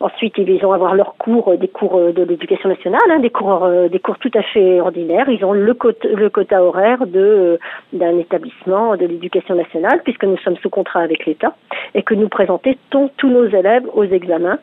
Ensuite, 0.00 0.34
ils 0.38 0.60
vont 0.60 0.72
avoir 0.72 0.94
leurs 0.94 1.14
cours, 1.16 1.48
euh, 1.48 1.56
des 1.56 1.68
cours 1.68 1.96
euh, 1.96 2.12
de 2.12 2.22
l'éducation 2.22 2.68
nationale, 2.68 3.00
hein, 3.10 3.20
des 3.20 3.30
cours, 3.30 3.64
euh, 3.64 3.88
des 3.88 3.98
cours 3.98 4.18
tout 4.18 4.30
à 4.34 4.42
fait 4.42 4.80
ordinaires. 4.80 5.28
Ils 5.28 5.44
ont 5.44 5.52
le 5.52 5.74
quota, 5.74 6.08
le 6.08 6.30
quota 6.30 6.62
horaire 6.62 7.06
de 7.06 7.58
d'un 7.92 8.18
établissement 8.18 8.96
de 8.96 9.06
l'éducation 9.06 9.54
nationale, 9.54 10.00
puisque 10.04 10.24
nous 10.24 10.38
sommes 10.38 10.56
sous 10.56 10.70
contrat 10.70 11.00
avec 11.00 11.26
l'État 11.26 11.54
et 11.94 12.02
que 12.02 12.14
nous 12.14 12.28
présentons 12.28 13.10
tous 13.16 13.28
nos 13.28 13.46
élèves 13.46 13.84
aux 13.94 14.04
examens 14.04 14.58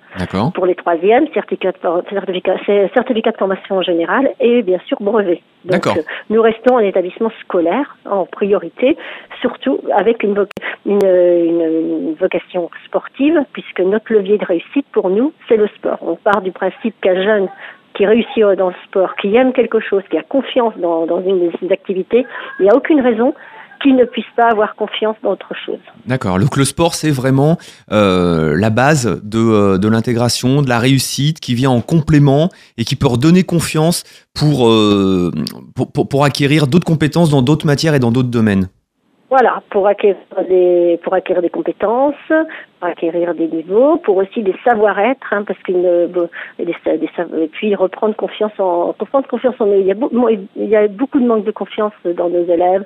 pour 0.54 0.66
les 0.66 0.76
troisièmes, 0.76 1.28
certificat, 1.34 1.74
certificat, 2.10 2.56
certificat 2.94 3.32
de 3.32 3.38
formation 3.38 3.82
générale 3.82 4.32
et 4.40 4.62
bien 4.64 4.80
sûr 4.86 4.98
brevet. 5.00 5.42
Donc, 5.66 5.88
nous 6.30 6.42
restons 6.42 6.78
un 6.78 6.84
établissement 6.84 7.32
scolaire 7.42 7.96
en 8.06 8.26
priorité, 8.26 8.98
surtout 9.42 9.80
avec 9.96 10.24
une, 10.24 10.46
une, 10.86 11.00
une, 11.04 11.62
une 11.62 12.14
vocation 12.16 12.70
sportive, 12.86 13.40
puisque 13.54 13.80
notre 13.82 14.12
levier 14.12 14.38
de 14.38 14.46
réussite 14.46 14.86
pour 14.92 15.10
nous, 15.10 15.21
c'est 15.48 15.58
le 15.58 15.68
sport. 15.78 16.00
On 16.01 16.16
part 16.16 16.42
du 16.42 16.51
principe 16.51 16.96
qu'un 17.01 17.22
jeune 17.22 17.48
qui 17.94 18.06
réussit 18.06 18.44
dans 18.58 18.70
le 18.70 18.75
sport, 18.86 19.16
qui 19.22 19.36
aime 19.36 19.54
quelque 19.54 19.80
chose, 19.80 20.04
qui 20.10 20.18
a 20.18 20.24
confiance 20.24 20.74
dans, 20.78 21.06
dans 21.06 21.22
une 21.22 21.48
de 21.48 21.51
ses 21.60 21.72
activités, 21.72 22.25
il 22.60 22.63
n'y 22.63 22.70
a 22.70 22.75
aucune 22.75 23.01
raison 23.01 23.34
qu'il 23.82 23.96
ne 23.96 24.06
puisse 24.06 24.30
pas 24.36 24.48
avoir 24.50 24.75
confiance 24.75 25.16
dans 25.24 25.32
autre 25.32 25.54
chose. 25.66 25.80
D'accord. 26.06 26.40
Donc 26.40 26.56
le 26.56 26.66
sport, 26.66 26.94
c'est 26.94 27.12
vraiment 27.12 27.58
euh, 27.92 28.56
la 28.56 28.70
base 28.70 29.22
de, 29.24 29.40
euh, 29.40 29.78
de 29.78 29.88
l'intégration, 29.88 30.62
de 30.62 30.70
la 30.70 30.80
réussite, 30.80 31.40
qui 31.40 31.56
vient 31.56 31.72
en 31.72 31.82
complément 31.82 32.50
et 32.78 32.84
qui 32.84 32.96
peut 32.96 33.08
redonner 33.08 33.44
confiance 33.44 34.04
pour, 34.34 34.68
euh, 34.68 35.32
pour, 35.75 35.92
pour, 35.92 36.08
pour 36.08 36.25
acquérir 36.25 36.68
d'autres 36.68 36.86
compétences 36.86 37.32
dans 37.32 37.42
d'autres 37.42 37.66
matières 37.66 37.96
et 37.96 38.00
dans 38.00 38.12
d'autres 38.12 38.30
domaines. 38.30 38.68
Voilà, 39.30 39.63
pour 39.70 39.88
acquérir 39.88 40.18
des, 40.50 41.00
pour 41.04 41.13
acquérir 41.13 41.42
des 41.42 41.50
compétences, 41.50 42.16
acquérir 42.82 43.34
des 43.36 43.48
niveaux, 43.48 43.98
pour 43.98 44.18
aussi 44.18 44.44
des 44.44 44.56
savoir-être, 44.64 45.28
hein, 45.32 45.44
parce 45.46 45.62
qu'il 45.64 45.82
des, 45.82 46.66
des, 46.66 47.10
et 47.44 47.48
puis 47.48 47.76
reprendre 47.76 48.16
confiance 48.16 48.52
en, 48.60 48.96
reprendre 48.98 49.28
confiance 49.28 49.56
en 49.60 49.68
eux. 49.68 49.80
Il 49.80 49.88
y 49.88 49.92
a, 49.92 49.96
il 50.56 50.70
y 50.70 50.76
a 50.76 50.88
beaucoup 50.88 51.20
de 51.20 51.26
manque 51.26 51.46
de 51.46 51.52
confiance 51.52 51.94
dans 52.06 52.30
nos 52.30 52.46
élèves, 52.46 52.84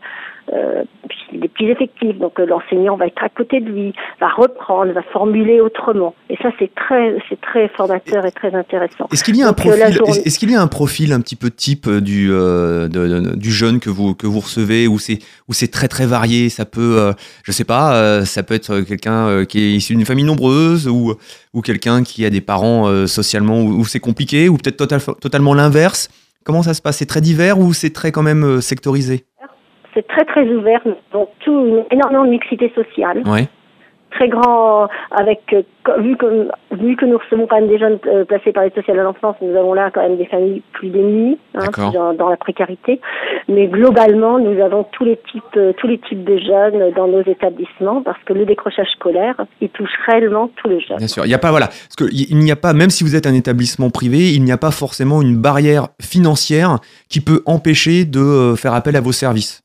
euh, 0.53 0.83
des 1.31 1.47
petits 1.47 1.69
effectifs, 1.69 2.17
donc 2.19 2.39
euh, 2.39 2.45
l'enseignant 2.45 2.95
va 2.97 3.07
être 3.07 3.23
à 3.23 3.29
côté 3.29 3.59
de 3.59 3.69
lui, 3.69 3.93
va 4.19 4.27
reprendre, 4.27 4.91
va 4.93 5.01
formuler 5.01 5.59
autrement. 5.59 6.13
Et 6.29 6.37
ça, 6.37 6.49
c'est 6.59 6.73
très, 6.75 7.17
c'est 7.27 7.41
très 7.41 7.67
formateur 7.69 8.25
et 8.25 8.31
très 8.31 8.53
intéressant. 8.53 9.07
Est-ce 9.11 9.23
qu'il 9.23 9.35
y 9.35 9.41
a 9.41 9.47
donc, 9.47 9.59
un 9.59 9.63
profil, 9.63 9.93
journée... 9.93 10.21
est-ce 10.23 10.37
qu'il 10.37 10.51
y 10.51 10.55
a 10.55 10.61
un 10.61 10.67
profil 10.67 11.13
un 11.13 11.21
petit 11.21 11.35
peu 11.35 11.49
type 11.49 11.89
du 11.89 12.31
euh, 12.31 12.87
de, 12.87 13.07
de, 13.07 13.35
du 13.35 13.51
jeune 13.51 13.79
que 13.79 13.89
vous 13.89 14.13
que 14.13 14.27
vous 14.27 14.39
recevez, 14.39 14.87
où 14.87 14.99
c'est 14.99 15.19
où 15.49 15.53
c'est 15.53 15.71
très 15.71 15.87
très 15.87 16.05
varié. 16.05 16.49
Ça 16.49 16.65
peut, 16.65 16.97
euh, 16.99 17.13
je 17.43 17.51
sais 17.51 17.63
pas, 17.63 17.95
euh, 17.95 18.23
ça 18.23 18.43
peut 18.43 18.53
être 18.53 18.81
quelqu'un 18.81 19.27
euh, 19.27 19.45
qui 19.45 19.59
est 19.59 19.75
issu 19.85 19.95
d'une 19.95 20.05
famille 20.05 20.25
nombreuse 20.25 20.87
ou 20.87 21.13
ou 21.53 21.61
quelqu'un 21.61 22.03
qui 22.03 22.25
a 22.25 22.29
des 22.29 22.41
parents 22.41 23.07
socialement 23.07 23.61
où, 23.61 23.79
où 23.79 23.85
c'est 23.85 23.99
compliqué, 23.99 24.49
ou 24.49 24.57
peut-être 24.57 24.77
total, 24.77 24.99
totalement 25.21 25.53
l'inverse. 25.53 26.09
Comment 26.43 26.63
ça 26.63 26.73
se 26.73 26.81
passe? 26.81 26.97
C'est 26.97 27.05
très 27.05 27.21
divers 27.21 27.59
ou 27.59 27.73
c'est 27.73 27.91
très 27.91 28.11
quand 28.11 28.23
même 28.23 28.61
sectorisé? 28.61 29.25
C'est 29.93 30.07
très 30.07 30.25
très 30.25 30.45
ouvert, 30.49 30.81
donc 31.13 31.29
tout 31.43 31.85
énormément 31.89 32.25
de 32.25 32.31
mixité 32.31 32.71
sociale. 32.75 33.23
Ouais. 33.25 33.47
Très 34.15 34.29
grand, 34.29 34.87
avec 35.11 35.55
vu 35.99 36.17
que 36.17 36.47
vu 36.71 36.95
que 36.95 37.05
nous 37.05 37.17
recevons 37.17 37.47
quand 37.47 37.57
même 37.57 37.67
des 37.67 37.77
jeunes 37.77 37.99
euh, 38.07 38.25
placés 38.25 38.51
par 38.51 38.63
les 38.63 38.71
sociales 38.71 38.99
à 38.99 39.03
l'enfance, 39.03 39.35
nous 39.41 39.55
avons 39.55 39.73
là 39.73 39.91
quand 39.93 40.01
même 40.01 40.17
des 40.17 40.25
familles 40.25 40.61
plus 40.73 40.89
démunies, 40.89 41.37
hein, 41.53 41.65
dans, 41.93 42.13
dans, 42.13 42.29
la 42.29 42.37
précarité. 42.37 42.99
Mais 43.47 43.67
globalement, 43.67 44.39
nous 44.39 44.61
avons 44.61 44.85
tous 44.91 45.05
les 45.05 45.17
types 45.31 45.43
euh, 45.57 45.73
tous 45.77 45.87
les 45.87 45.99
types 45.99 46.23
de 46.23 46.37
jeunes 46.37 46.93
dans 46.95 47.07
nos 47.07 47.21
établissements 47.21 48.01
parce 48.01 48.21
que 48.25 48.33
le 48.33 48.45
décrochage 48.45 48.87
scolaire, 48.95 49.35
il 49.61 49.69
touche 49.69 49.91
réellement 50.07 50.49
tous 50.55 50.69
les 50.69 50.79
jeunes. 50.79 50.97
Bien 50.97 51.07
sûr, 51.07 51.25
il 51.25 51.29
n'y 51.29 51.35
a 51.35 51.39
pas 51.39 51.51
voilà, 51.51 51.67
parce 51.67 51.95
que 51.97 52.05
il 52.11 52.37
n'y 52.37 52.51
a 52.51 52.55
pas 52.55 52.73
même 52.73 52.89
si 52.89 53.03
vous 53.03 53.15
êtes 53.15 53.27
un 53.27 53.33
établissement 53.33 53.89
privé, 53.89 54.31
il 54.33 54.43
n'y 54.43 54.51
a 54.51 54.57
pas 54.57 54.71
forcément 54.71 55.21
une 55.21 55.37
barrière 55.37 55.87
financière 56.01 56.79
qui 57.09 57.21
peut 57.21 57.41
empêcher 57.45 58.05
de 58.05 58.19
euh, 58.19 58.55
faire 58.55 58.73
appel 58.73 58.95
à 58.95 59.01
vos 59.01 59.11
services. 59.11 59.64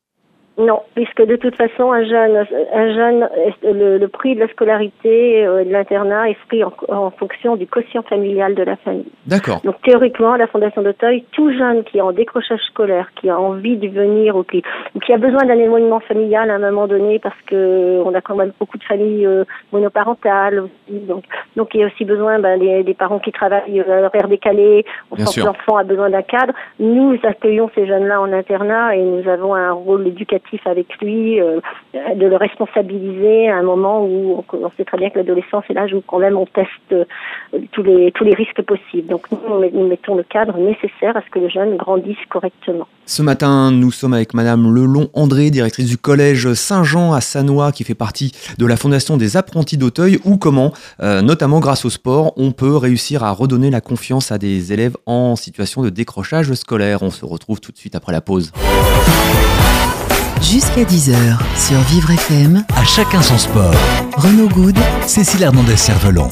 Non, 0.61 0.83
puisque 0.95 1.25
de 1.25 1.37
toute 1.37 1.57
façon, 1.57 1.91
un 1.91 2.05
jeune, 2.05 2.47
un 2.75 2.95
jeune 2.95 3.29
le, 3.63 3.97
le 3.97 4.09
prix 4.09 4.35
de 4.35 4.41
la 4.41 4.49
scolarité 4.49 5.47
euh, 5.47 5.65
de 5.65 5.71
l'internat 5.71 6.29
est 6.29 6.37
pris 6.49 6.63
en, 6.63 6.73
en, 6.89 7.11
fonction 7.11 7.57
du 7.57 7.67
quotient 7.67 8.03
familial 8.03 8.55
de 8.55 8.63
la 8.63 8.77
famille. 8.77 9.11
D'accord. 9.27 9.63
Donc 9.65 9.81
théoriquement, 9.83 10.37
la 10.37 10.47
Fondation 10.47 10.83
d'Auteuil, 10.83 11.25
tout 11.33 11.51
jeune 11.51 11.83
qui 11.85 11.97
est 11.97 12.03
en 12.03 12.13
décrochage 12.13 12.61
scolaire, 12.69 13.11
qui 13.17 13.31
a 13.31 13.41
envie 13.41 13.79
de 13.79 13.89
venir 13.89 14.37
ou 14.37 14.43
qui, 14.43 14.63
ou 14.95 14.99
qui 14.99 15.15
a 15.15 15.17
besoin 15.17 15.45
d'un 15.47 15.59
éloignement 15.59 16.01
familial 16.01 16.51
à 16.51 16.57
un 16.57 16.59
moment 16.59 16.87
donné, 16.87 17.19
parce 17.19 17.41
que 17.47 18.03
on 18.05 18.15
a 18.15 18.21
quand 18.21 18.37
même 18.37 18.53
beaucoup 18.61 18.77
de 18.77 18.85
familles 18.85 19.25
euh, 19.25 19.45
monoparentales 19.73 20.61
aussi, 20.61 20.99
donc 21.09 21.25
donc 21.57 21.71
il 21.75 21.81
y 21.81 21.85
a 21.85 21.87
aussi 21.87 22.05
besoin 22.05 22.39
ben, 22.39 22.59
des, 22.59 22.83
des 22.83 22.95
parents 22.95 23.19
qui 23.19 23.33
travaillent 23.33 23.81
à 23.81 24.01
l'horaire 24.03 24.29
décalé, 24.29 24.85
on 25.11 25.17
sent 25.17 25.41
que 25.41 25.47
l'enfant 25.47 25.79
a 25.79 25.85
besoin 25.85 26.11
d'un 26.11 26.23
cadre. 26.23 26.53
Nous 26.79 27.19
accueillons 27.23 27.71
ces 27.75 27.87
jeunes-là 27.87 28.21
en 28.21 28.31
internat 28.33 28.95
et 28.95 29.03
nous 29.03 29.27
avons 29.27 29.55
un 29.55 29.73
rôle 29.73 30.07
éducatif 30.07 30.50
avec 30.65 30.87
lui, 31.01 31.41
euh, 31.41 31.61
de 32.15 32.27
le 32.27 32.37
responsabiliser 32.37 33.49
à 33.49 33.57
un 33.57 33.63
moment 33.63 34.05
où 34.05 34.45
on, 34.53 34.71
sait 34.77 34.85
très 34.85 34.99
bien 34.99 35.11
que 35.11 35.19
l'adolescence 35.19 35.65
est 35.71 35.75
l'âge 35.75 35.93
où 35.95 36.03
quand 36.07 36.19
même 36.19 36.37
on 36.37 36.47
teste 36.47 36.69
euh, 36.93 37.05
tous 37.73 37.83
les 37.83 38.13
tous 38.13 38.25
les 38.25 38.35
risques 38.35 38.63
possibles. 38.63 39.09
Donc 39.09 39.31
nous, 39.31 39.39
nous 39.73 39.89
mettons 39.89 40.15
le 40.17 40.23
cadre 40.23 40.57
nécessaire 40.59 41.17
à 41.17 41.23
ce 41.23 41.31
que 41.31 41.39
le 41.39 41.49
jeune 41.49 41.77
grandisse 41.77 42.17
correctement. 42.29 42.87
Ce 43.07 43.23
matin, 43.23 43.73
nous 43.73 43.91
sommes 43.91 44.15
avec 44.15 44.35
Madame 44.35 44.73
Lelon 44.73 45.09
André, 45.15 45.51
directrice 45.51 45.89
du 45.89 45.99
collège 45.99 46.53
Saint-Jean 46.55 47.13
à 47.13 47.21
Sanois, 47.21 47.73
qui 47.73 47.83
fait 47.83 47.97
partie 47.97 48.33
de 48.57 48.65
la 48.67 48.77
Fondation 48.77 49.17
des 49.17 49.37
apprentis 49.37 49.77
d'Auteuil, 49.77 50.21
ou 50.25 50.37
comment, 50.37 50.73
euh, 51.03 51.21
notamment 51.21 51.59
grâce 51.59 51.85
au 51.85 51.91
sport, 51.91 52.33
on 52.37 52.53
peut 52.53 52.77
réussir 52.77 53.25
à 53.25 53.33
redonner 53.33 53.69
la 53.71 53.81
confiance 53.81 54.31
à 54.31 54.39
des 54.39 54.73
élèves 54.73 54.97
en 55.07 55.35
situation 55.35 55.83
de 55.83 55.91
décrochage 55.91 56.53
scolaire. 56.53 57.03
On 57.03 57.11
se 57.11 57.25
retrouve 57.25 57.61
tout 57.61 57.73
de 57.73 57.79
suite 57.79 57.97
après 57.97 58.13
la 58.13 58.21
pause. 58.21 58.53
Jusqu'à 60.43 60.85
10h 60.85 61.15
sur 61.57 61.79
Vivre 61.93 62.11
FM. 62.13 62.65
À 62.75 62.85
chacun 62.85 63.23
son 63.23 63.39
sport. 63.39 63.75
Renaud 64.17 64.49
Good. 64.49 64.77
Cécile 65.07 65.43
Hernandez-Cervelon. 65.43 66.29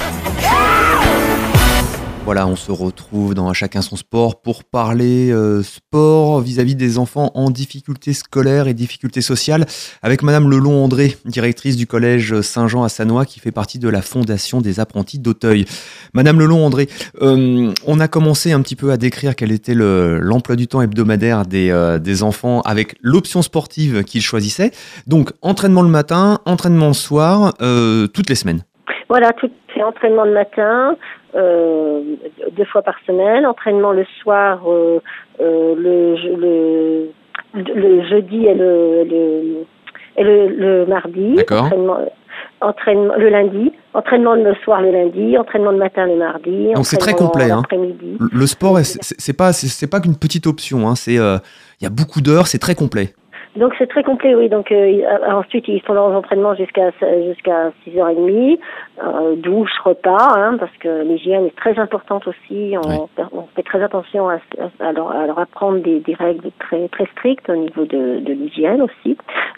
Voilà, 2.29 2.47
on 2.47 2.57
se 2.57 2.71
retrouve 2.71 3.33
dans 3.33 3.51
Chacun 3.55 3.81
son 3.81 3.97
sport 3.97 4.43
pour 4.43 4.65
parler 4.65 5.31
euh, 5.31 5.63
sport 5.63 6.43
vis-à-vis 6.43 6.75
-vis 6.75 6.77
des 6.77 6.99
enfants 6.99 7.31
en 7.35 7.51
difficulté 7.51 8.13
scolaire 8.13 8.69
et 8.69 8.75
difficulté 8.75 9.23
sociale 9.23 9.65
avec 10.03 10.23
Madame 10.23 10.51
Lelon 10.51 10.85
André, 10.85 11.17
directrice 11.25 11.79
du 11.79 11.87
collège 11.87 12.43
Saint-Jean 12.43 12.83
à 12.83 12.91
Sanois 12.91 13.25
qui 13.25 13.41
fait 13.41 13.51
partie 13.51 13.79
de 13.79 13.89
la 13.89 14.03
Fondation 14.03 14.61
des 14.61 14.79
apprentis 14.79 15.19
d'Auteuil. 15.19 15.65
Madame 16.13 16.39
Lelon 16.39 16.67
André, 16.67 16.91
euh, 17.23 17.73
on 17.87 17.99
a 17.99 18.09
commencé 18.09 18.53
un 18.53 18.61
petit 18.61 18.77
peu 18.77 18.93
à 18.93 18.99
décrire 18.99 19.35
quel 19.35 19.51
était 19.51 19.73
l'emploi 19.73 20.55
le, 20.55 20.59
du 20.59 20.69
temps 20.69 20.83
hebdomadaire 20.83 21.47
des, 21.47 21.71
euh, 21.71 21.99
des 21.99 22.23
enfants 22.23 22.61
avec 22.67 22.97
l'option 23.01 23.41
sportive 23.41 24.05
qu'ils 24.05 24.21
choisissaient. 24.21 24.73
Donc 25.07 25.33
entraînement 25.41 25.81
le 25.81 25.89
matin, 25.89 26.41
entraînement 26.45 26.89
le 26.89 26.93
soir, 26.93 27.55
toutes 27.57 28.29
les 28.29 28.35
semaines. 28.35 28.65
Voilà, 29.09 29.33
tout 29.33 29.51
fait 29.75 29.83
entraînement 29.83 30.25
le 30.25 30.33
matin, 30.33 30.97
euh, 31.35 32.03
deux 32.53 32.65
fois 32.65 32.83
par 32.83 32.95
semaine, 33.07 33.47
entraînement 33.47 33.93
le 33.93 34.05
soir, 34.23 34.61
euh, 34.67 35.01
euh, 35.41 35.75
le, 35.77 36.15
le, 37.55 37.65
le, 37.75 38.09
jeudi 38.09 38.47
et 38.47 38.55
le, 38.55 39.05
le, 39.05 39.67
et 40.17 40.25
le, 40.25 40.49
le 40.49 40.87
mardi. 40.87 41.37
Entraînement, 41.51 41.99
entraînement 42.61 43.15
le 43.17 43.29
lundi, 43.29 43.73
entraînement 43.95 44.35
le 44.35 44.55
soir 44.65 44.81
le 44.81 44.91
lundi, 44.91 45.39
entraînement 45.39 45.71
le 45.71 45.79
matin 45.79 46.07
le 46.07 46.17
mardi. 46.17 46.73
Donc 46.75 46.87
c'est 46.87 46.97
très 46.97 47.15
complet. 47.15 47.51
Hein. 47.51 47.63
Le 48.19 48.47
sport, 48.47 48.79
c'est 48.83 49.37
pas 49.37 49.53
c'est 49.53 49.91
pas 49.91 50.01
qu'une 50.01 50.17
petite 50.17 50.47
option. 50.47 50.89
Hein. 50.89 50.95
C'est 50.95 51.15
il 51.15 51.85
y 51.85 51.87
a 51.87 51.91
beaucoup 51.91 52.21
d'heures, 52.21 52.47
c'est 52.47 52.59
très 52.59 52.75
complet. 52.75 53.15
Donc 53.59 53.75
c'est 53.77 53.89
très 53.89 54.05
complet, 54.05 54.35
oui. 54.37 54.49
Donc 54.49 54.71
euh, 54.71 55.03
ensuite 55.27 55.67
ils 55.67 55.83
font 55.83 55.93
leurs 55.93 56.13
entraînements 56.15 56.55
jusqu'à 56.55 56.91
jusqu'à 57.27 57.71
6h30, 57.87 58.59
euh, 59.03 59.35
douche, 59.37 59.73
repas, 59.85 60.29
hein, 60.37 60.57
parce 60.59 60.77
que 60.79 61.03
l'hygiène 61.03 61.47
est 61.47 61.57
très 61.57 61.77
importante 61.79 62.29
aussi. 62.29 62.77
On, 62.85 63.09
on 63.33 63.43
fait 63.57 63.65
très 63.65 63.83
attention 63.83 64.29
à, 64.29 64.39
à, 64.81 64.93
leur, 64.93 65.11
à, 65.11 65.27
leur, 65.27 65.39
apprendre 65.41 65.81
des, 65.81 65.99
des, 65.99 66.15
règles 66.15 66.51
très 66.61 66.87
très 66.89 67.07
strictes 67.17 67.49
au 67.51 67.57
niveau 67.57 67.85
de, 67.85 68.21
de 68.21 68.33
l'hygiène 68.33 68.81
aussi. 68.81 69.17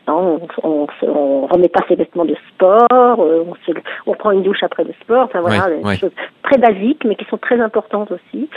Non, 0.09 0.41
on, 0.63 0.69
on, 0.69 0.87
on, 1.03 1.47
remet 1.47 1.69
pas 1.69 1.85
ses 1.87 1.97
vêtements 1.97 2.25
de 2.25 2.37
sport, 2.55 2.87
euh, 2.91 3.45
on, 3.47 3.55
se, 3.67 3.73
on 4.07 4.15
prend 4.15 4.31
une 4.31 4.43
douche 4.43 4.63
après 4.63 4.85
le 4.85 4.95
sport. 5.03 5.25
Enfin 5.25 5.43
voilà, 5.43 5.69
des 5.69 5.97
choses 5.99 6.13
très 6.43 6.57
basiques 6.57 7.05
mais 7.05 7.17
qui 7.17 7.27
sont 7.27 7.39
très 7.39 7.61
importantes 7.61 8.11
aussi 8.13 8.49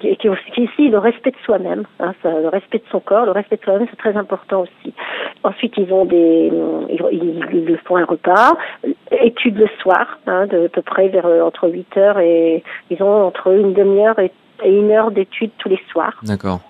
qui, 0.00 0.16
qui, 0.16 0.28
qui 0.54 0.62
ici 0.62 0.88
le 0.88 0.98
respect 0.98 1.30
de 1.30 1.36
soi-même, 1.44 1.84
hein, 2.00 2.12
le 2.24 2.48
respect 2.48 2.78
de 2.78 2.84
son 2.90 3.00
corps, 3.00 3.24
le 3.24 3.32
respect 3.32 3.56
de 3.56 3.62
soi-même, 3.62 3.86
c'est 3.90 3.96
très 3.96 4.11
important 4.16 4.62
aussi. 4.62 4.94
Ensuite, 5.44 5.74
ils 5.76 5.92
ont 5.92 6.04
des, 6.04 6.52
ils, 7.10 7.78
font 7.84 7.96
un 7.96 8.04
repas, 8.04 8.56
études 9.10 9.58
le 9.58 9.68
soir, 9.80 10.18
hein, 10.26 10.46
de, 10.46 10.68
peu 10.68 10.82
près 10.82 11.08
vers 11.08 11.26
entre 11.44 11.68
8 11.68 11.96
heures 11.96 12.18
et 12.18 12.62
ils 12.90 13.02
ont 13.02 13.26
entre 13.26 13.52
une 13.52 13.72
demi-heure 13.72 14.18
et, 14.18 14.32
et 14.62 14.76
une 14.76 14.90
heure 14.90 15.10
d'études 15.10 15.50
tous 15.58 15.68
les 15.68 15.80
soirs. 15.90 16.18
D'accord 16.22 16.60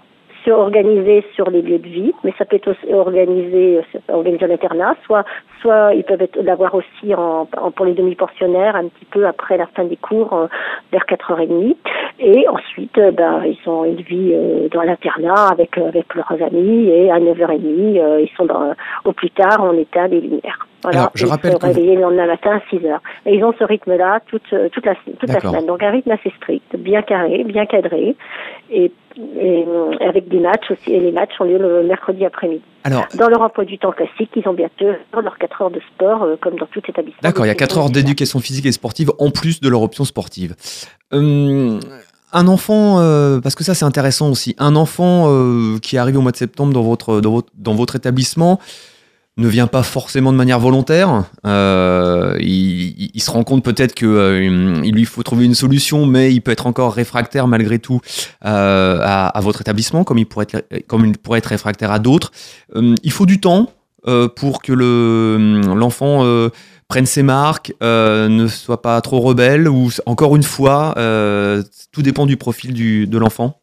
organisé 0.50 1.24
sur 1.34 1.50
les 1.50 1.62
lieux 1.62 1.78
de 1.78 1.88
vie, 1.88 2.12
mais 2.24 2.32
ça 2.38 2.44
peut 2.44 2.56
être 2.56 2.68
aussi 2.68 2.92
organisé, 2.92 3.80
organisé 4.08 4.44
en 4.46 4.50
internat, 4.50 4.96
soit, 5.04 5.24
soit 5.60 5.94
ils 5.94 6.04
peuvent 6.04 6.26
l'avoir 6.42 6.74
aussi 6.74 7.14
en, 7.14 7.46
pour 7.46 7.86
les 7.86 7.94
demi-pensionnaires 7.94 8.76
un 8.76 8.88
petit 8.88 9.04
peu 9.06 9.26
après 9.26 9.56
la 9.56 9.66
fin 9.66 9.84
des 9.84 9.96
cours, 9.96 10.32
euh, 10.32 10.46
vers 10.90 11.04
4h30. 11.04 11.76
Et 12.18 12.48
ensuite, 12.48 12.98
euh, 12.98 13.10
ben, 13.10 13.42
ils 13.44 13.68
ont 13.68 13.84
une 13.84 14.02
vie 14.02 14.32
euh, 14.32 14.68
dans 14.68 14.82
l'internat 14.82 15.48
avec, 15.50 15.76
avec 15.78 16.14
leurs 16.14 16.32
amis 16.42 16.88
et 16.88 17.10
à 17.10 17.18
9h30, 17.18 18.00
euh, 18.00 18.20
ils 18.20 18.30
sont 18.36 18.46
dans, 18.46 18.74
au 19.04 19.12
plus 19.12 19.30
tard, 19.30 19.58
on 19.60 19.78
éteint 19.78 20.08
les 20.08 20.20
lumières. 20.20 20.66
Voilà, 20.82 20.98
Alors, 20.98 21.10
je 21.14 21.26
rappelle 21.26 21.52
se 21.52 21.66
réveiller 21.66 21.94
le 21.94 22.02
lendemain 22.02 22.26
matin 22.26 22.56
à 22.56 22.70
6 22.70 22.84
heures. 22.86 23.02
Et 23.26 23.36
ils 23.36 23.44
ont 23.44 23.54
ce 23.58 23.64
rythme-là 23.64 24.20
toute, 24.26 24.42
toute, 24.72 24.86
la, 24.86 24.94
toute 25.18 25.32
la 25.32 25.40
semaine. 25.40 25.66
Donc 25.66 25.82
un 25.82 25.90
rythme 25.90 26.10
assez 26.10 26.32
strict, 26.38 26.76
bien 26.76 27.02
carré, 27.02 27.44
bien 27.44 27.66
cadré. 27.66 28.16
Et 28.70 28.92
et 29.16 29.64
avec 30.00 30.28
des 30.28 30.40
matchs 30.40 30.70
aussi. 30.70 30.90
Et 30.90 31.00
les 31.00 31.12
matchs 31.12 31.32
ont 31.40 31.44
lieu 31.44 31.58
le 31.58 31.86
mercredi 31.86 32.24
après-midi. 32.24 32.62
Alors, 32.84 33.06
dans 33.14 33.28
leur 33.28 33.42
emploi 33.42 33.64
du 33.64 33.78
temps 33.78 33.92
classique, 33.92 34.30
ils 34.36 34.46
ont 34.48 34.54
bientôt 34.54 34.86
leurs 35.12 35.38
4 35.38 35.62
heures 35.62 35.70
de 35.70 35.80
sport, 35.94 36.22
euh, 36.22 36.36
comme 36.40 36.56
dans 36.56 36.66
tout 36.66 36.82
établissement. 36.88 37.20
D'accord, 37.22 37.44
il 37.44 37.48
y 37.48 37.52
a 37.52 37.54
4 37.54 37.78
heures 37.78 37.90
d'éducation 37.90 38.40
physique 38.40 38.66
et 38.66 38.72
sportive 38.72 39.10
en 39.18 39.30
plus 39.30 39.60
de 39.60 39.68
leur 39.68 39.82
option 39.82 40.04
sportive. 40.04 40.54
Hum, 41.12 41.80
un 42.32 42.48
enfant, 42.48 43.00
euh, 43.00 43.40
parce 43.40 43.54
que 43.54 43.64
ça 43.64 43.74
c'est 43.74 43.84
intéressant 43.84 44.30
aussi, 44.30 44.54
un 44.58 44.74
enfant 44.74 45.26
euh, 45.28 45.78
qui 45.80 45.98
arrive 45.98 46.16
au 46.16 46.22
mois 46.22 46.32
de 46.32 46.36
septembre 46.36 46.72
dans 46.72 46.82
votre, 46.82 47.20
dans 47.20 47.30
votre, 47.30 47.48
dans 47.58 47.74
votre 47.74 47.94
établissement, 47.94 48.58
ne 49.38 49.48
vient 49.48 49.66
pas 49.66 49.82
forcément 49.82 50.32
de 50.32 50.36
manière 50.36 50.60
volontaire. 50.60 51.24
Euh, 51.46 52.36
il, 52.40 53.10
il, 53.14 53.22
se 53.22 53.30
rend 53.30 53.44
compte 53.44 53.64
peut-être 53.64 53.94
que 53.94 54.04
euh, 54.04 54.80
il 54.84 54.94
lui 54.94 55.06
faut 55.06 55.22
trouver 55.22 55.46
une 55.46 55.54
solution, 55.54 56.04
mais 56.04 56.32
il 56.32 56.40
peut 56.40 56.50
être 56.50 56.66
encore 56.66 56.92
réfractaire 56.92 57.48
malgré 57.48 57.78
tout 57.78 58.00
euh, 58.44 58.98
à, 59.00 59.28
à, 59.28 59.40
votre 59.40 59.62
établissement, 59.62 60.04
comme 60.04 60.18
il 60.18 60.26
pourrait 60.26 60.46
être, 60.52 60.86
comme 60.86 61.06
il 61.06 61.16
pourrait 61.16 61.38
être 61.38 61.46
réfractaire 61.46 61.90
à 61.90 61.98
d'autres. 61.98 62.30
Euh, 62.76 62.94
il 63.02 63.10
faut 63.10 63.26
du 63.26 63.40
temps 63.40 63.70
euh, 64.06 64.28
pour 64.28 64.60
que 64.60 64.72
le 64.72 65.60
l'enfant 65.74 66.26
prenne 66.88 67.06
ses 67.06 67.22
marques, 67.22 67.72
ne 67.80 68.46
soit 68.48 68.82
pas 68.82 69.00
trop 69.00 69.20
rebelle, 69.20 69.66
ou 69.66 69.90
encore 70.04 70.36
une 70.36 70.42
fois, 70.42 70.94
tout 71.90 72.02
dépend 72.02 72.26
du 72.26 72.36
profil 72.36 72.74
du, 72.74 73.06
de 73.06 73.16
l'enfant. 73.18 73.61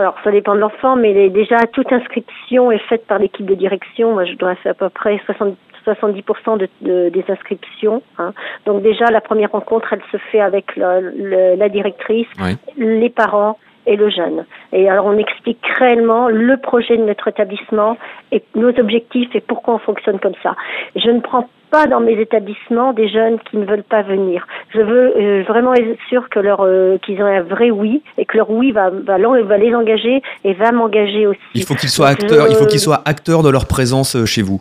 Alors, 0.00 0.16
ça 0.24 0.30
dépend 0.30 0.54
de 0.54 0.60
l'enfant, 0.60 0.96
mais 0.96 1.12
les, 1.12 1.28
déjà 1.28 1.58
toute 1.72 1.92
inscription 1.92 2.72
est 2.72 2.82
faite 2.88 3.06
par 3.06 3.18
l'équipe 3.18 3.44
de 3.44 3.54
direction. 3.54 4.14
Moi, 4.14 4.24
je 4.24 4.32
dois 4.32 4.54
faire 4.54 4.72
à 4.72 4.74
peu 4.74 4.88
près 4.88 5.20
60, 5.26 5.54
70% 5.86 6.56
de, 6.56 6.68
de, 6.80 7.10
des 7.10 7.24
inscriptions. 7.28 8.02
Hein. 8.18 8.32
Donc 8.64 8.82
déjà, 8.82 9.04
la 9.10 9.20
première 9.20 9.50
rencontre, 9.50 9.92
elle 9.92 10.00
se 10.10 10.16
fait 10.16 10.40
avec 10.40 10.74
la, 10.76 11.02
la, 11.02 11.56
la 11.56 11.68
directrice, 11.68 12.26
oui. 12.40 12.56
les 12.78 13.10
parents 13.10 13.58
et 13.86 13.96
le 13.96 14.10
jeune. 14.10 14.44
Et 14.72 14.88
alors, 14.88 15.06
on 15.06 15.16
explique 15.16 15.64
réellement 15.78 16.28
le 16.28 16.56
projet 16.56 16.96
de 16.96 17.04
notre 17.04 17.28
établissement 17.28 17.96
et 18.32 18.42
nos 18.54 18.70
objectifs 18.78 19.34
et 19.34 19.40
pourquoi 19.40 19.74
on 19.74 19.78
fonctionne 19.78 20.18
comme 20.18 20.34
ça. 20.42 20.54
Je 20.96 21.10
ne 21.10 21.20
prends 21.20 21.48
pas 21.70 21.86
dans 21.86 22.00
mes 22.00 22.20
établissements 22.20 22.92
des 22.92 23.08
jeunes 23.08 23.38
qui 23.48 23.56
ne 23.56 23.64
veulent 23.64 23.84
pas 23.84 24.02
venir. 24.02 24.46
Je 24.74 24.80
veux 24.80 25.16
euh, 25.16 25.44
vraiment 25.44 25.72
être 25.74 25.98
sûr 26.08 26.28
que 26.28 26.40
leur 26.40 26.60
euh, 26.62 26.98
qu'ils 26.98 27.22
ont 27.22 27.26
un 27.26 27.42
vrai 27.42 27.70
oui 27.70 28.02
et 28.18 28.24
que 28.24 28.36
leur 28.36 28.50
oui 28.50 28.72
va 28.72 28.90
va, 28.90 29.18
va 29.18 29.58
les 29.58 29.74
engager 29.74 30.22
et 30.44 30.54
va 30.54 30.72
m'engager 30.72 31.26
aussi. 31.26 31.40
Il 31.54 31.62
faut 31.62 31.74
qu'ils 31.74 31.88
soient 31.88 32.08
acteurs. 32.08 32.46
Je... 32.46 32.52
Il 32.52 32.56
faut 32.56 32.66
qu'ils 32.66 32.80
soient 32.80 33.02
acteurs 33.04 33.42
de 33.42 33.50
leur 33.50 33.66
présence 33.66 34.16
euh, 34.16 34.26
chez 34.26 34.42
vous. 34.42 34.60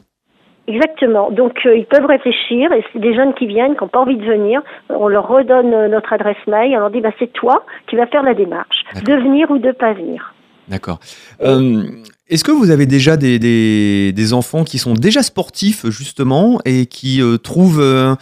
Exactement. 0.69 1.31
Donc 1.31 1.65
euh, 1.65 1.75
ils 1.75 1.85
peuvent 1.85 2.05
réfléchir 2.05 2.71
et 2.71 2.83
c'est 2.93 2.99
des 2.99 3.15
jeunes 3.15 3.33
qui 3.33 3.47
viennent, 3.47 3.75
qui 3.75 3.81
n'ont 3.81 3.87
pas 3.87 4.01
envie 4.01 4.17
de 4.17 4.25
venir, 4.25 4.61
on 4.89 5.07
leur 5.07 5.27
redonne 5.27 5.73
euh, 5.73 5.87
notre 5.87 6.13
adresse 6.13 6.37
mail, 6.47 6.75
on 6.75 6.79
leur 6.79 6.91
dit 6.91 7.01
bah, 7.01 7.11
c'est 7.17 7.33
toi 7.33 7.65
qui 7.89 7.95
vas 7.95 8.05
faire 8.05 8.21
la 8.21 8.35
démarche, 8.35 8.83
de 9.03 9.13
venir 9.13 9.49
ou 9.49 9.57
de 9.57 9.71
pas 9.71 9.93
venir. 9.93 10.35
D'accord. 10.67 10.99
Euh, 11.41 11.81
Est-ce 12.27 12.43
que 12.43 12.51
vous 12.51 12.69
avez 12.69 12.85
déjà 12.85 13.17
des, 13.17 13.39
des, 13.39 14.11
des, 14.11 14.33
enfants 14.33 14.63
qui 14.63 14.77
sont 14.77 14.93
déjà 14.93 15.23
sportifs 15.23 15.89
justement 15.89 16.59
et 16.63 16.85
qui 16.85 17.19
trouvent 17.41 17.81
un, 17.81 18.17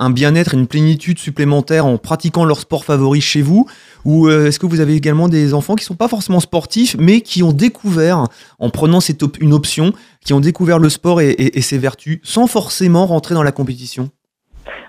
un 0.00 0.10
bien-être, 0.10 0.54
une 0.54 0.68
plénitude 0.68 1.18
supplémentaire 1.18 1.84
en 1.84 1.98
pratiquant 1.98 2.44
leur 2.44 2.60
sport 2.60 2.84
favori 2.84 3.20
chez 3.20 3.42
vous? 3.42 3.66
Ou 4.04 4.28
est-ce 4.28 4.60
que 4.60 4.66
vous 4.66 4.78
avez 4.78 4.94
également 4.94 5.28
des 5.28 5.52
enfants 5.52 5.74
qui 5.74 5.84
sont 5.84 5.96
pas 5.96 6.06
forcément 6.06 6.38
sportifs 6.38 6.94
mais 6.96 7.22
qui 7.22 7.42
ont 7.42 7.52
découvert, 7.52 8.28
en 8.60 8.70
prenant 8.70 9.00
cette 9.00 9.24
op 9.24 9.36
une 9.40 9.52
option, 9.52 9.92
qui 10.24 10.32
ont 10.32 10.40
découvert 10.40 10.78
le 10.78 10.88
sport 10.88 11.20
et, 11.20 11.30
et, 11.30 11.58
et 11.58 11.62
ses 11.62 11.78
vertus 11.78 12.20
sans 12.22 12.46
forcément 12.46 13.06
rentrer 13.06 13.34
dans 13.34 13.42
la 13.42 13.52
compétition 13.52 14.10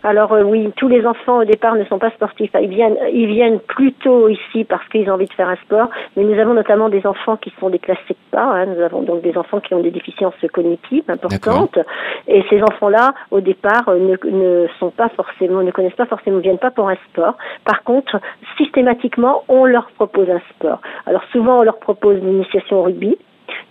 alors 0.05 0.33
euh, 0.33 0.43
oui, 0.43 0.71
tous 0.77 0.87
les 0.87 1.03
enfants 1.05 1.39
au 1.39 1.45
départ 1.45 1.75
ne 1.75 1.83
sont 1.85 1.97
pas 1.97 2.11
sportifs. 2.11 2.51
Ils 2.61 2.69
viennent, 2.69 2.97
ils 3.11 3.25
viennent 3.25 3.59
plutôt 3.59 4.29
ici 4.29 4.63
parce 4.63 4.87
qu'ils 4.89 5.09
ont 5.09 5.13
envie 5.13 5.25
de 5.25 5.33
faire 5.33 5.49
un 5.49 5.55
sport. 5.55 5.89
Mais 6.15 6.23
nous 6.23 6.39
avons 6.39 6.53
notamment 6.53 6.89
des 6.89 7.07
enfants 7.07 7.37
qui 7.37 7.51
sont 7.59 7.71
déclassés 7.71 8.15
pas. 8.29 8.43
Hein. 8.43 8.67
Nous 8.67 8.83
avons 8.83 9.01
donc 9.01 9.23
des 9.23 9.35
enfants 9.35 9.59
qui 9.59 9.73
ont 9.73 9.81
des 9.81 9.89
déficiences 9.89 10.35
cognitives 10.53 11.09
importantes. 11.09 11.79
Et 12.27 12.43
ces 12.51 12.61
enfants-là, 12.61 13.15
au 13.31 13.41
départ, 13.41 13.89
euh, 13.89 13.97
ne, 13.97 14.29
ne, 14.29 14.67
sont 14.79 14.91
pas 14.91 15.09
forcément, 15.09 15.63
ne 15.63 15.71
connaissent 15.71 15.95
pas 15.95 16.05
forcément, 16.05 16.37
ne 16.37 16.43
viennent 16.43 16.59
pas 16.59 16.71
pour 16.71 16.87
un 16.87 16.97
sport. 17.09 17.35
Par 17.63 17.83
contre, 17.83 18.21
systématiquement, 18.57 19.43
on 19.47 19.65
leur 19.65 19.89
propose 19.95 20.29
un 20.29 20.41
sport. 20.51 20.81
Alors 21.07 21.23
souvent, 21.31 21.61
on 21.61 21.63
leur 21.63 21.79
propose 21.79 22.21
l'initiation 22.21 22.81
au 22.81 22.83
rugby, 22.83 23.17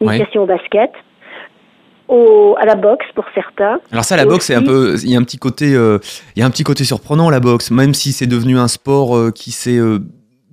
l'initiation 0.01 0.43
oui. 0.43 0.45
au 0.45 0.47
basket 0.47 0.91
au, 2.09 2.57
à 2.61 2.65
la 2.65 2.75
boxe 2.75 3.07
pour 3.15 3.25
certains. 3.35 3.81
Alors 3.91 4.05
ça, 4.05 4.17
la 4.17 4.27
boxe, 4.27 4.47
c'est 4.47 4.55
un 4.55 4.63
peu, 4.63 4.97
il 5.03 5.11
y 5.11 5.17
a 5.17 5.19
un 5.19 5.25
petit 5.25 5.39
côté, 5.39 5.75
euh, 5.75 5.99
il 6.37 6.41
y 6.41 6.43
a 6.43 6.47
un 6.47 6.51
petit 6.51 6.65
côté 6.65 6.85
surprenant 6.85 7.31
la 7.31 7.41
boxe, 7.41 7.71
même 7.71 7.95
si 7.95 8.13
c'est 8.13 8.27
devenu 8.27 8.59
un 8.59 8.69
sport 8.69 9.17
euh, 9.17 9.31
qui 9.31 9.51
s'est 9.53 9.79
euh, 9.79 10.01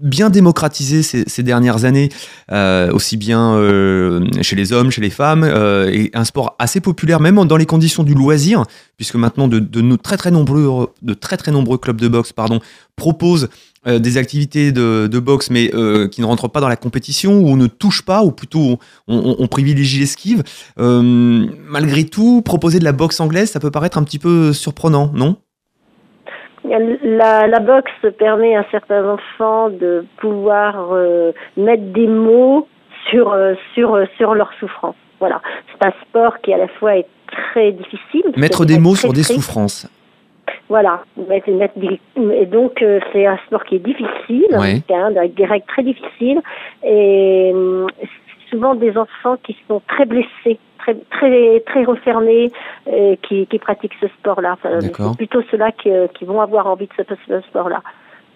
bien 0.01 0.29
démocratisé 0.29 1.03
ces, 1.03 1.43
dernières 1.43 1.85
années, 1.85 2.09
euh, 2.51 2.91
aussi 2.91 3.17
bien 3.17 3.53
euh, 3.53 4.25
chez 4.41 4.55
les 4.55 4.73
hommes, 4.73 4.91
chez 4.91 5.01
les 5.01 5.09
femmes, 5.09 5.43
euh, 5.43 5.89
et 5.91 6.11
un 6.13 6.25
sport 6.25 6.55
assez 6.59 6.81
populaire 6.81 7.19
même 7.19 7.35
dans 7.45 7.57
les 7.57 7.65
conditions 7.65 8.03
du 8.03 8.13
loisir, 8.13 8.65
puisque 8.97 9.15
maintenant 9.15 9.47
de, 9.47 9.95
très 9.95 10.17
très 10.17 10.31
nombreux 10.31 10.91
de 11.01 11.13
très 11.13 11.37
très 11.37 11.51
nombreux 11.51 11.77
clubs 11.77 11.99
de 11.99 12.07
boxe 12.07 12.33
pardon 12.33 12.59
proposent 12.95 13.49
des 13.87 14.17
activités 14.17 14.71
de, 14.71 15.19
boxe, 15.19 15.49
mais 15.49 15.71
qui 16.11 16.21
ne 16.21 16.25
rentrent 16.25 16.47
pas 16.47 16.61
dans 16.61 16.67
la 16.67 16.75
compétition, 16.75 17.39
où 17.39 17.47
on 17.47 17.57
ne 17.57 17.65
touche 17.65 18.03
pas, 18.03 18.23
ou 18.23 18.31
plutôt 18.31 18.77
on, 19.07 19.47
privilégie 19.47 19.99
l'esquive. 19.99 20.43
Malgré 20.77 22.03
tout, 22.03 22.43
proposer 22.43 22.77
de 22.77 22.83
la 22.83 22.91
boxe 22.91 23.19
anglaise, 23.19 23.49
ça 23.49 23.59
peut 23.59 23.71
paraître 23.71 23.97
un 23.97 24.03
petit 24.03 24.19
peu 24.19 24.53
surprenant, 24.53 25.11
non? 25.15 25.37
La, 27.03 27.47
la, 27.47 27.59
boxe 27.59 27.91
permet 28.17 28.55
à 28.55 28.65
certains 28.71 29.07
enfants 29.07 29.69
de 29.69 30.05
pouvoir 30.17 30.91
euh, 30.91 31.31
mettre 31.57 31.83
des 31.93 32.07
mots 32.07 32.67
sur, 33.09 33.33
euh, 33.33 33.55
sur, 33.73 33.97
sur 34.17 34.35
leur 34.35 34.51
souffrance. 34.59 34.95
Voilà. 35.19 35.41
C'est 35.71 35.85
un 35.85 35.93
sport 36.01 36.39
qui 36.41 36.53
à 36.53 36.57
la 36.57 36.67
fois 36.67 36.97
est 36.97 37.07
très 37.27 37.71
difficile. 37.71 38.23
Mettre 38.37 38.65
des 38.65 38.79
mots 38.79 38.95
sur 38.95 39.13
des 39.13 39.23
souffrances. 39.23 39.87
Voilà, 40.69 41.03
et 41.17 42.45
donc 42.45 42.81
euh, 42.81 43.01
c'est 43.11 43.25
un 43.25 43.37
sport 43.45 43.65
qui 43.65 43.75
est 43.75 43.79
difficile, 43.79 44.47
ouais. 44.51 44.81
hein, 44.89 45.13
avec 45.17 45.33
des 45.33 45.43
règles 45.43 45.65
très 45.65 45.83
difficiles, 45.83 46.39
et 46.81 47.51
euh, 47.53 47.87
souvent 48.49 48.75
des 48.75 48.97
enfants 48.97 49.35
qui 49.43 49.57
sont 49.67 49.81
très 49.89 50.05
blessés, 50.05 50.59
très 50.81 50.95
très 51.09 51.59
très 51.61 51.83
refermés, 51.83 52.51
euh, 52.87 53.15
qui, 53.21 53.47
qui 53.47 53.59
pratiquent 53.59 53.95
ce 53.99 54.07
sport-là. 54.07 54.53
Enfin, 54.53 54.79
c'est 54.81 55.17
plutôt 55.17 55.41
ceux-là 55.49 55.71
qui, 55.71 55.89
qui, 56.15 56.25
vont 56.25 56.41
avoir 56.41 56.67
envie 56.67 56.87
de 56.87 56.93
ce, 56.97 57.15
ce 57.27 57.41
sport-là. 57.47 57.81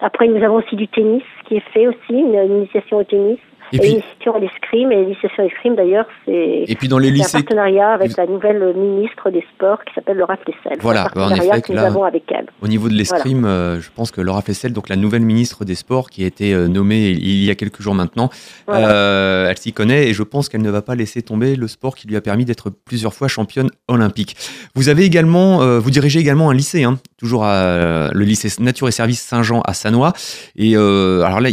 Après, 0.00 0.28
nous 0.28 0.42
avons 0.44 0.56
aussi 0.56 0.76
du 0.76 0.88
tennis 0.88 1.22
qui 1.46 1.56
est 1.56 1.68
fait 1.72 1.86
aussi, 1.86 1.98
une, 2.10 2.34
une 2.34 2.56
initiation 2.58 2.98
au 2.98 3.04
tennis 3.04 3.38
Et 3.72 3.76
Et, 3.76 3.78
puis- 3.80 4.02
à 4.34 4.38
l'escrime, 4.40 4.90
et 4.92 4.96
l'initiation 5.02 5.42
à 5.44 5.46
l'escrime 5.46 5.76
d'ailleurs, 5.76 6.06
c'est 6.24 6.64
Et 6.66 6.74
puis 6.74 6.88
dans 6.88 6.98
les 6.98 7.14
c'est 7.22 7.36
un 7.36 7.40
partenariat 7.42 7.90
avec 7.90 8.10
vous- 8.10 8.14
la 8.18 8.26
nouvelle 8.26 8.74
ministre 8.76 9.30
des 9.30 9.44
Sports 9.54 9.84
qui 9.84 9.94
s'appelle 9.94 10.16
Laura 10.16 10.36
Flessel. 10.36 10.78
Voilà, 10.80 11.02
un 11.02 11.04
en 11.06 11.10
partenariat 11.10 11.52
effet, 11.58 11.62
que 11.62 11.72
nous 11.72 11.76
là- 11.78 11.86
avons 11.86 12.02
avec 12.04 12.24
elle. 12.32 12.46
au 12.60 12.66
niveau 12.68 12.88
de 12.88 12.94
l'escrime, 12.94 13.44
euh, 13.44 13.80
je 13.80 13.88
pense 13.94 14.10
que 14.10 14.20
Laura 14.20 14.42
Flessel, 14.42 14.72
donc 14.72 14.88
la 14.88 14.96
nouvelle 14.96 15.22
ministre 15.22 15.64
des 15.64 15.74
Sports, 15.76 16.10
qui 16.10 16.24
a 16.24 16.26
été 16.26 16.52
euh, 16.54 16.66
nommée 16.68 17.10
il 17.10 17.44
y 17.44 17.50
a 17.50 17.54
quelques 17.54 17.80
jours 17.82 17.94
maintenant, 17.94 18.30
Voilà. 18.66 18.90
euh, 18.90 19.48
elle 19.48 19.58
s'y 19.58 19.72
connaît 19.72 20.08
et 20.08 20.12
je 20.12 20.22
pense 20.24 20.48
qu'elle 20.48 20.62
ne 20.62 20.70
va 20.70 20.82
pas 20.82 20.94
laisser 20.96 21.22
tomber 21.22 21.54
le 21.56 21.68
sport 21.68 21.94
qui 21.94 22.08
lui 22.08 22.16
a 22.16 22.20
permis 22.20 22.44
d'être 22.44 22.70
plusieurs 22.70 23.14
fois 23.14 23.28
championne 23.28 23.70
olympique. 23.88 24.36
Vous 24.74 24.88
avez 24.88 25.04
également, 25.04 25.62
euh, 25.62 25.78
vous 25.78 25.90
dirigez 25.90 26.18
également 26.20 26.50
un 26.50 26.54
lycée, 26.54 26.82
hein, 26.84 26.98
toujours 27.16 27.44
à 27.44 28.10
le 28.12 28.24
lycée 28.24 28.48
Nature 28.60 28.88
et 28.88 28.92
Services 28.92 29.22
Saint-Jean 29.22 29.60
à 29.64 29.72
Sanois. 29.74 30.12
Et 30.56 30.74
alors 30.76 31.40
là, 31.40 31.50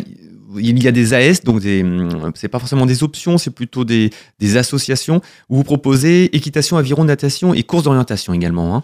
il 0.57 0.83
y 0.83 0.87
a 0.87 0.91
des 0.91 1.13
AS, 1.13 1.43
donc 1.43 1.61
des, 1.61 1.83
hum, 1.83 2.31
c'est 2.35 2.47
pas 2.47 2.59
forcément 2.59 2.85
des 2.85 3.03
options, 3.03 3.37
c'est 3.37 3.51
plutôt 3.51 3.85
des, 3.85 4.09
des 4.39 4.57
associations 4.57 5.21
où 5.49 5.57
vous 5.57 5.63
proposez 5.63 6.35
équitation, 6.35 6.77
aviron, 6.77 7.03
natation 7.03 7.53
et 7.53 7.63
course 7.63 7.83
d'orientation 7.83 8.33
également. 8.33 8.75
Hein. 8.75 8.83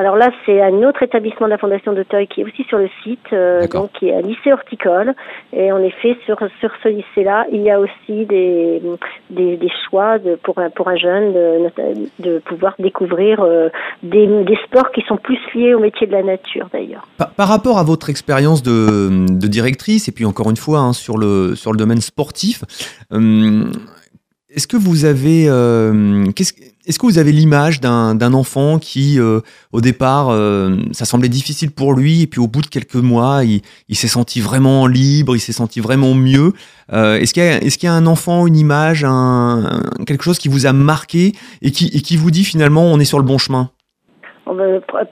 Alors 0.00 0.16
là, 0.16 0.30
c'est 0.46 0.62
un 0.62 0.82
autre 0.82 1.02
établissement 1.02 1.46
de 1.46 1.50
la 1.50 1.58
Fondation 1.58 1.92
d'Auteuil 1.92 2.26
qui 2.26 2.40
est 2.40 2.44
aussi 2.44 2.64
sur 2.70 2.78
le 2.78 2.88
site, 3.04 3.18
euh, 3.34 3.68
donc 3.68 3.92
qui 3.92 4.08
est 4.08 4.14
un 4.14 4.22
lycée 4.22 4.50
horticole. 4.50 5.14
Et 5.52 5.70
en 5.70 5.82
effet, 5.82 6.16
sur, 6.24 6.38
sur 6.58 6.70
ce 6.82 6.88
lycée-là, 6.88 7.44
il 7.52 7.60
y 7.60 7.70
a 7.70 7.78
aussi 7.78 8.24
des, 8.24 8.80
des, 9.28 9.58
des 9.58 9.70
choix 9.86 10.18
de, 10.18 10.36
pour, 10.36 10.58
un, 10.58 10.70
pour 10.70 10.88
un 10.88 10.96
jeune 10.96 11.34
de, 11.34 11.70
de 12.18 12.38
pouvoir 12.38 12.74
découvrir 12.78 13.40
euh, 13.42 13.68
des, 14.02 14.26
des 14.44 14.58
sports 14.64 14.90
qui 14.92 15.02
sont 15.02 15.18
plus 15.18 15.38
liés 15.54 15.74
au 15.74 15.80
métier 15.80 16.06
de 16.06 16.12
la 16.12 16.22
nature 16.22 16.70
d'ailleurs. 16.72 17.06
Par, 17.18 17.32
par 17.32 17.48
rapport 17.48 17.78
à 17.78 17.84
votre 17.84 18.08
expérience 18.08 18.62
de, 18.62 19.26
de 19.28 19.46
directrice, 19.48 20.08
et 20.08 20.12
puis 20.12 20.24
encore 20.24 20.48
une 20.48 20.56
fois 20.56 20.78
hein, 20.78 20.94
sur, 20.94 21.18
le, 21.18 21.54
sur 21.54 21.72
le 21.72 21.76
domaine 21.76 22.00
sportif, 22.00 22.64
euh, 23.12 23.64
est-ce 24.48 24.66
que 24.66 24.78
vous 24.78 25.04
avez, 25.04 25.44
euh, 25.48 26.24
est-ce 26.86 26.98
que 26.98 27.06
vous 27.06 27.18
avez 27.18 27.32
l'image 27.32 27.80
d'un 27.80 28.32
enfant 28.32 28.78
qui, 28.78 29.18
euh, 29.18 29.40
au 29.72 29.80
départ, 29.80 30.28
euh, 30.30 30.78
ça 30.92 31.04
semblait 31.04 31.28
difficile 31.28 31.70
pour 31.70 31.92
lui, 31.92 32.22
et 32.22 32.26
puis 32.26 32.40
au 32.40 32.46
bout 32.46 32.62
de 32.62 32.66
quelques 32.66 32.94
mois, 32.96 33.44
il, 33.44 33.62
il 33.88 33.96
s'est 33.96 34.08
senti 34.08 34.40
vraiment 34.40 34.86
libre, 34.86 35.36
il 35.36 35.40
s'est 35.40 35.52
senti 35.52 35.80
vraiment 35.80 36.14
mieux. 36.14 36.54
Euh, 36.92 37.18
est-ce 37.18 37.34
qu'il 37.34 37.68
y, 37.68 37.70
qu'il 37.70 37.86
y 37.86 37.90
a 37.90 37.94
un 37.94 38.06
enfant, 38.06 38.46
une 38.46 38.56
image, 38.56 39.06
quelque 40.06 40.24
chose 40.24 40.38
qui 40.38 40.48
vous 40.48 40.66
a 40.66 40.72
marqué 40.72 41.34
et 41.62 41.70
qui, 41.70 41.88
et 41.88 42.00
qui 42.00 42.16
vous 42.16 42.30
dit 42.30 42.44
finalement 42.44 42.84
on 42.84 42.98
est 42.98 43.04
sur 43.04 43.18
le 43.18 43.24
bon 43.24 43.38
chemin? 43.38 43.70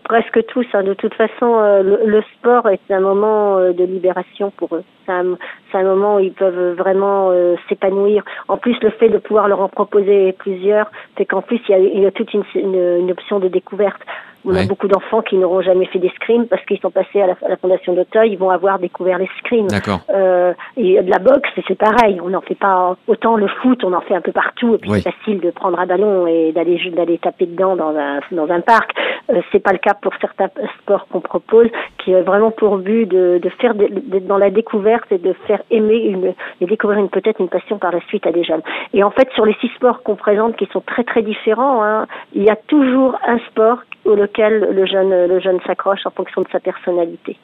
Presque 0.05 0.44
tous. 0.46 0.66
hein. 0.74 0.83
De 0.83 0.94
toute 0.94 1.14
façon, 1.14 1.55
euh, 1.59 1.83
le, 1.83 2.01
le 2.07 2.22
sport 2.37 2.68
est 2.68 2.81
un 2.90 3.01
moment 3.01 3.59
euh, 3.59 3.72
de 3.72 3.85
libération 3.85 4.51
pour 4.57 4.74
eux. 4.77 4.85
C'est 5.07 5.12
un, 5.12 5.37
un 5.74 5.83
moment 5.83 6.16
où 6.16 6.20
ils 6.20 6.33
peuvent 6.33 6.74
vraiment 6.74 7.31
euh, 7.31 7.57
s'épanouir. 7.68 8.22
En 8.48 8.57
plus, 8.57 8.77
le 8.83 8.90
fait 8.90 9.09
de 9.09 9.18
pouvoir 9.18 9.48
leur 9.48 9.61
en 9.61 9.68
proposer 9.68 10.33
plusieurs, 10.33 10.90
c'est 11.16 11.24
qu'en 11.24 11.42
plus, 11.42 11.61
il 11.68 11.72
y 11.72 11.74
a, 11.74 11.79
il 11.79 12.01
y 12.01 12.07
a 12.07 12.11
toute 12.11 12.33
une, 12.35 12.44
une, 12.55 12.98
une 13.01 13.11
option 13.11 13.38
de 13.38 13.48
découverte. 13.48 14.01
On 14.44 14.51
Ouais. 14.55 14.62
a 14.64 14.66
beaucoup 14.66 14.88
d'enfants 14.88 15.22
qui 15.22 15.37
n'auront 15.37 15.61
jamais 15.62 15.87
fait 15.87 15.98
d'escrime 15.98 16.46
parce 16.46 16.64
qu'ils 16.64 16.79
sont 16.81 16.90
passés 16.90 17.20
à 17.20 17.27
la, 17.29 17.37
à 17.44 17.48
la 17.48 17.57
Fondation 17.57 17.92
d'Auteuil, 17.92 18.33
ils 18.33 18.38
vont 18.38 18.51
avoir 18.51 18.79
découvert 18.79 19.18
l'escrime. 19.18 19.66
D'accord. 19.66 20.01
Euh, 20.11 20.53
et 20.77 21.01
de 21.03 21.11
la 21.11 21.18
boxe, 21.18 21.48
c'est 21.66 21.79
pareil. 21.79 22.20
On 22.22 22.31
n'en 22.31 22.40
fait 22.40 22.55
pas 22.55 22.96
autant 23.07 23.37
le 23.37 23.48
foot, 23.48 23.83
on 23.85 23.92
en 23.92 24.01
fait 24.01 24.14
un 24.14 24.20
peu 24.20 24.33
partout. 24.33 24.74
Et 24.74 24.79
puis 24.79 24.90
Oui. 24.90 25.01
c'est 25.03 25.11
facile 25.12 25.40
de 25.40 25.51
prendre 25.51 25.79
un 25.79 25.87
ballon 25.87 26.27
et 26.27 26.53
d'aller 26.53 26.79
d'aller 26.94 27.18
taper 27.18 27.46
dedans 27.46 27.77
dans 27.77 27.94
un 27.96 28.20
dans 28.33 28.48
un 28.51 28.61
parc. 28.61 28.92
Euh, 29.31 29.40
c'est 29.53 29.59
pas 29.62 29.72
le 29.72 29.79
cas 29.79 29.94
pour 29.94 30.12
certains 30.20 30.48
sports 30.81 31.07
qu'on 31.09 31.20
propose, 31.20 31.66
qui 31.98 32.12
est 32.12 32.22
vraiment 32.22 32.51
pour 32.51 32.79
but 32.79 33.07
de, 33.07 33.38
de 33.42 33.48
faire 33.61 33.74
d'être 33.74 34.27
dans 34.27 34.38
la 34.38 34.51
découverte 34.51 35.11
et 35.12 35.18
de 35.18 35.33
faire 35.46 35.61
aimer 35.70 35.96
une 35.98 36.33
et 36.61 36.66
découvrir 36.66 36.98
une 36.98 37.11
peut-être 37.11 37.40
une 37.40 37.48
passion 37.48 37.79
par 37.79 37.92
la 37.92 38.01
suite 38.09 38.27
à 38.27 38.33
des 38.33 38.44
jeunes. 38.44 38.62
Et 38.94 39.03
en 39.05 39.11
fait, 39.11 39.29
sur 39.35 39.44
les 39.44 39.55
six 39.61 39.68
sports 39.77 40.03
qu'on 40.03 40.16
présente, 40.16 40.57
qui 40.57 40.66
sont 40.72 40.81
très 40.81 41.05
très 41.05 41.22
différents, 41.22 41.83
hein, 41.85 42.07
il 42.35 42.42
y 42.44 42.51
a 42.51 42.57
toujours 42.57 43.18
un 43.27 43.38
sport 43.51 43.79
auquel 44.12 44.61
le 44.73 44.87
jeune 44.87 45.11
le 45.27 45.40
jeune 45.40 45.59
s'accroche 45.66 46.01
en 46.07 46.11
fonction 46.11 46.42
de 46.42 46.49
sa 46.53 46.61
personnalité. 46.61 47.37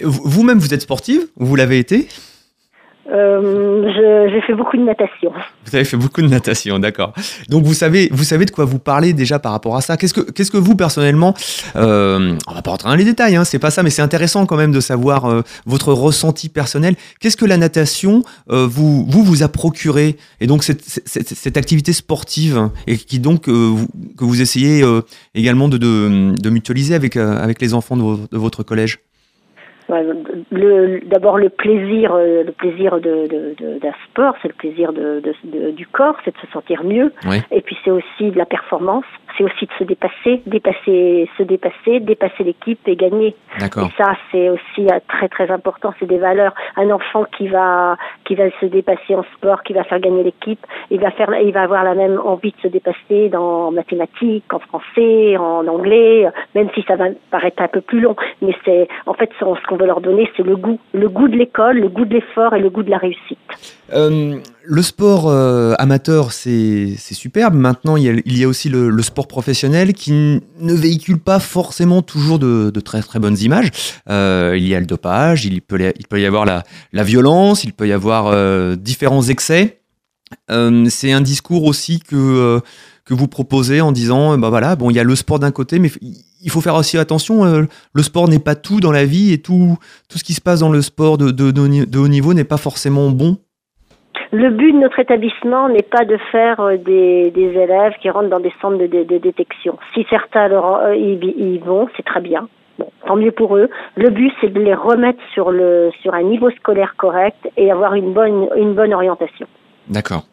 Vous- 0.00 0.22
Vous-même, 0.24 0.58
vous 0.58 0.74
êtes 0.74 0.82
sportive 0.82 1.28
Vous 1.36 1.56
l'avez 1.56 1.78
été? 1.78 2.08
Euh, 3.10 4.28
j'ai 4.32 4.40
fait 4.42 4.54
beaucoup 4.54 4.76
de 4.76 4.82
natation. 4.84 5.32
Vous 5.66 5.74
avez 5.74 5.84
fait 5.84 5.96
beaucoup 5.96 6.22
de 6.22 6.28
natation, 6.28 6.78
d'accord. 6.78 7.12
Donc 7.48 7.64
vous 7.64 7.74
savez, 7.74 8.08
vous 8.12 8.22
savez 8.22 8.44
de 8.44 8.50
quoi 8.52 8.64
vous 8.64 8.78
parlez 8.78 9.12
déjà 9.12 9.38
par 9.40 9.52
rapport 9.52 9.76
à 9.76 9.80
ça. 9.80 9.96
Qu'est-ce 9.96 10.14
que, 10.14 10.20
qu'est-ce 10.20 10.50
que 10.52 10.56
vous 10.56 10.76
personnellement, 10.76 11.34
euh, 11.74 12.36
on 12.46 12.54
va 12.54 12.62
pas 12.62 12.70
rentrer 12.70 12.88
dans 12.88 12.94
les 12.94 13.04
détails, 13.04 13.34
hein, 13.34 13.44
c'est 13.44 13.58
pas 13.58 13.72
ça, 13.72 13.82
mais 13.82 13.90
c'est 13.90 14.02
intéressant 14.02 14.46
quand 14.46 14.56
même 14.56 14.70
de 14.72 14.80
savoir 14.80 15.24
euh, 15.24 15.42
votre 15.66 15.92
ressenti 15.92 16.48
personnel. 16.48 16.94
Qu'est-ce 17.20 17.36
que 17.36 17.44
la 17.44 17.56
natation 17.56 18.22
euh, 18.50 18.66
vous, 18.70 19.04
vous 19.08 19.24
vous 19.24 19.42
a 19.42 19.48
procuré? 19.48 20.16
Et 20.40 20.46
donc 20.46 20.62
cette, 20.62 20.82
cette, 20.84 21.28
cette 21.28 21.56
activité 21.56 21.92
sportive 21.92 22.70
et 22.86 22.96
qui 22.96 23.18
donc 23.18 23.48
euh, 23.48 23.52
vous- 23.52 23.88
que 24.16 24.24
vous 24.24 24.40
essayez 24.40 24.82
euh, 24.82 25.00
également 25.34 25.68
de, 25.68 25.76
de, 25.76 26.34
de 26.40 26.50
mutualiser 26.50 26.94
avec 26.94 27.16
avec 27.16 27.60
les 27.60 27.74
enfants 27.74 27.96
de, 27.96 28.28
de 28.30 28.38
votre 28.38 28.62
collège? 28.62 29.00
D'abord 31.06 31.38
le 31.38 31.48
plaisir, 31.48 32.12
euh, 32.14 32.42
le 32.44 32.52
plaisir 32.52 32.96
de, 33.00 33.26
de- 33.26 33.54
de- 33.58 33.78
d'un 33.78 33.92
sport, 34.08 34.34
c'est 34.42 34.48
le 34.48 34.54
plaisir 34.54 34.92
de, 34.92 35.22
du 35.72 35.86
corps, 35.86 36.16
c'est 36.24 36.34
de 36.34 36.40
se 36.40 36.46
sentir 36.52 36.84
mieux. 36.84 37.12
Et 37.50 37.60
puis 37.60 37.76
c'est 37.84 37.90
aussi 37.90 38.30
de 38.30 38.38
la 38.38 38.46
performance, 38.46 39.04
c'est 39.36 39.44
aussi 39.44 39.66
de 39.66 39.72
se 39.78 39.84
dépasser, 39.84 40.42
dépasser, 40.46 41.28
se 41.38 41.42
dépasser, 41.42 42.00
dépasser 42.00 42.44
l'équipe 42.44 42.80
et 42.86 42.96
gagner. 42.96 43.34
D'accord. 43.58 43.86
Et 43.88 44.02
ça, 44.02 44.16
c'est 44.30 44.48
aussi 44.50 44.86
euh, 44.90 44.98
très 45.08 45.28
très 45.28 45.50
important. 45.50 45.94
C'est 45.98 46.06
des 46.06 46.18
valeurs. 46.18 46.54
Un 46.76 46.90
enfant 46.90 47.24
qui 47.36 47.48
va 47.48 47.96
qui 48.24 48.34
va 48.34 48.44
se 48.60 48.66
dépasser 48.66 49.14
en 49.14 49.24
sport, 49.36 49.62
qui 49.62 49.72
va 49.72 49.84
faire 49.84 50.00
gagner 50.00 50.22
l'équipe, 50.22 50.64
il 50.90 51.00
va 51.00 51.10
faire, 51.10 51.30
il 51.42 51.52
va 51.52 51.62
avoir 51.62 51.84
la 51.84 51.94
même 51.94 52.20
envie 52.24 52.52
de 52.52 52.60
se 52.62 52.68
dépasser 52.68 53.28
dans 53.30 53.52
en 53.68 53.70
mathématiques, 53.72 54.52
en 54.52 54.58
français, 54.60 55.36
en 55.36 55.66
anglais, 55.66 56.26
même 56.54 56.68
si 56.74 56.82
ça 56.88 56.96
va 56.96 57.06
paraître 57.30 57.62
un 57.62 57.68
peu 57.68 57.80
plus 57.80 58.00
long. 58.00 58.16
Mais 58.40 58.54
c'est 58.64 58.88
en 59.06 59.14
fait 59.14 59.30
ce 59.38 59.44
ce 59.52 59.66
qu'on 59.66 59.76
leur 59.86 60.00
donner, 60.00 60.28
c'est 60.36 60.42
le 60.42 60.56
goût, 60.56 60.78
le 60.92 61.08
goût 61.08 61.28
de 61.28 61.36
l'école, 61.36 61.78
le 61.78 61.88
goût 61.88 62.04
de 62.04 62.14
l'effort 62.14 62.54
et 62.54 62.60
le 62.60 62.70
goût 62.70 62.82
de 62.82 62.90
la 62.90 62.98
réussite. 62.98 63.38
Euh, 63.92 64.38
le 64.64 64.82
sport 64.82 65.28
euh, 65.28 65.74
amateur, 65.78 66.32
c'est 66.32 66.96
superbe. 66.96 67.54
Maintenant, 67.54 67.96
il 67.96 68.38
y 68.38 68.44
a, 68.44 68.48
aussi 68.48 68.68
le, 68.68 69.02
sport 69.02 69.28
professionnel 69.28 69.92
qui 69.92 70.12
ne 70.12 70.74
véhicule 70.74 71.18
pas 71.18 71.38
forcément 71.40 72.02
toujours 72.02 72.38
de, 72.38 72.70
très 72.80 73.02
très 73.02 73.18
bonnes 73.18 73.38
images. 73.38 73.70
Euh, 74.08 74.54
il 74.56 74.66
y 74.66 74.74
a 74.74 74.80
le 74.80 74.86
dopage, 74.86 75.44
il 75.44 75.60
peut, 75.62 75.78
il 75.98 76.06
peut 76.06 76.20
y 76.20 76.26
avoir 76.26 76.44
la, 76.44 76.62
la 76.92 77.02
violence, 77.02 77.64
il 77.64 77.72
peut 77.72 77.88
y 77.88 77.92
avoir 77.92 78.76
différents 78.76 79.22
excès. 79.22 79.80
C'est 80.48 81.12
un 81.12 81.20
discours 81.20 81.64
aussi 81.64 82.00
que 82.00 82.60
que 83.04 83.14
vous 83.14 83.26
proposez 83.26 83.80
en 83.80 83.90
disant, 83.90 84.38
bah 84.38 84.48
voilà, 84.48 84.76
bon, 84.76 84.88
il 84.88 84.94
y 84.94 85.00
a 85.00 85.02
le 85.02 85.16
sport 85.16 85.40
d'un 85.40 85.50
côté, 85.50 85.80
mais 85.80 85.90
il 86.42 86.50
faut 86.50 86.60
faire 86.60 86.74
aussi 86.74 86.98
attention. 86.98 87.44
euh, 87.44 87.62
le 87.94 88.02
sport 88.02 88.28
n'est 88.28 88.38
pas 88.38 88.54
tout 88.54 88.80
dans 88.80 88.92
la 88.92 89.04
vie 89.04 89.32
et 89.32 89.38
tout 89.38 89.76
tout 90.08 90.18
ce 90.18 90.24
qui 90.24 90.32
se 90.34 90.40
passe 90.40 90.60
dans 90.60 90.70
le 90.72 90.82
sport 90.82 91.18
de, 91.18 91.30
de, 91.30 91.50
de 91.50 91.60
haut 91.60 91.68
ni- 91.68 91.86
de 91.86 91.98
haut 91.98 92.08
niveau 92.08 92.34
n'est 92.34 92.44
pas 92.44 92.56
forcément 92.58 93.10
bon. 93.10 93.36
Le 94.34 94.50
but 94.50 94.72
de 94.72 94.78
notre 94.78 94.98
établissement 94.98 95.68
n'est 95.68 95.82
pas 95.82 96.04
de 96.06 96.16
faire 96.30 96.58
euh, 96.60 96.76
des, 96.78 97.30
des 97.32 97.50
élèves 97.64 97.92
qui 98.00 98.08
rentrent 98.08 98.30
dans 98.30 98.40
des 98.40 98.52
centres 98.62 98.78
de, 98.78 99.18
détection. 99.18 99.78
Si 99.94 100.06
certains 100.08 100.48
leur, 100.48 100.76
euh, 100.76 100.96
y, 100.96 101.12
y 101.36 101.58
vont, 101.58 101.86
c'est 101.96 102.02
très 102.04 102.20
bien. 102.22 102.48
Bon, 102.78 102.88
tant 103.06 103.16
mieux 103.16 103.32
pour 103.32 103.56
eux. 103.58 103.68
Le 103.96 104.08
but, 104.08 104.32
c'est 104.40 104.50
de 104.50 104.58
les 104.58 104.72
remettre 104.74 105.20
sur 105.34 105.50
le 105.50 105.90
sur 106.00 106.14
un 106.14 106.22
niveau 106.22 106.50
scolaire 106.50 106.94
correct 106.96 107.36
et 107.58 107.70
avoir 107.70 107.92
une 107.94 108.14
bonne 108.14 108.48
une 108.56 108.72
bonne 108.74 108.94
orientation. 108.94 109.46
D'accord. 109.88 110.24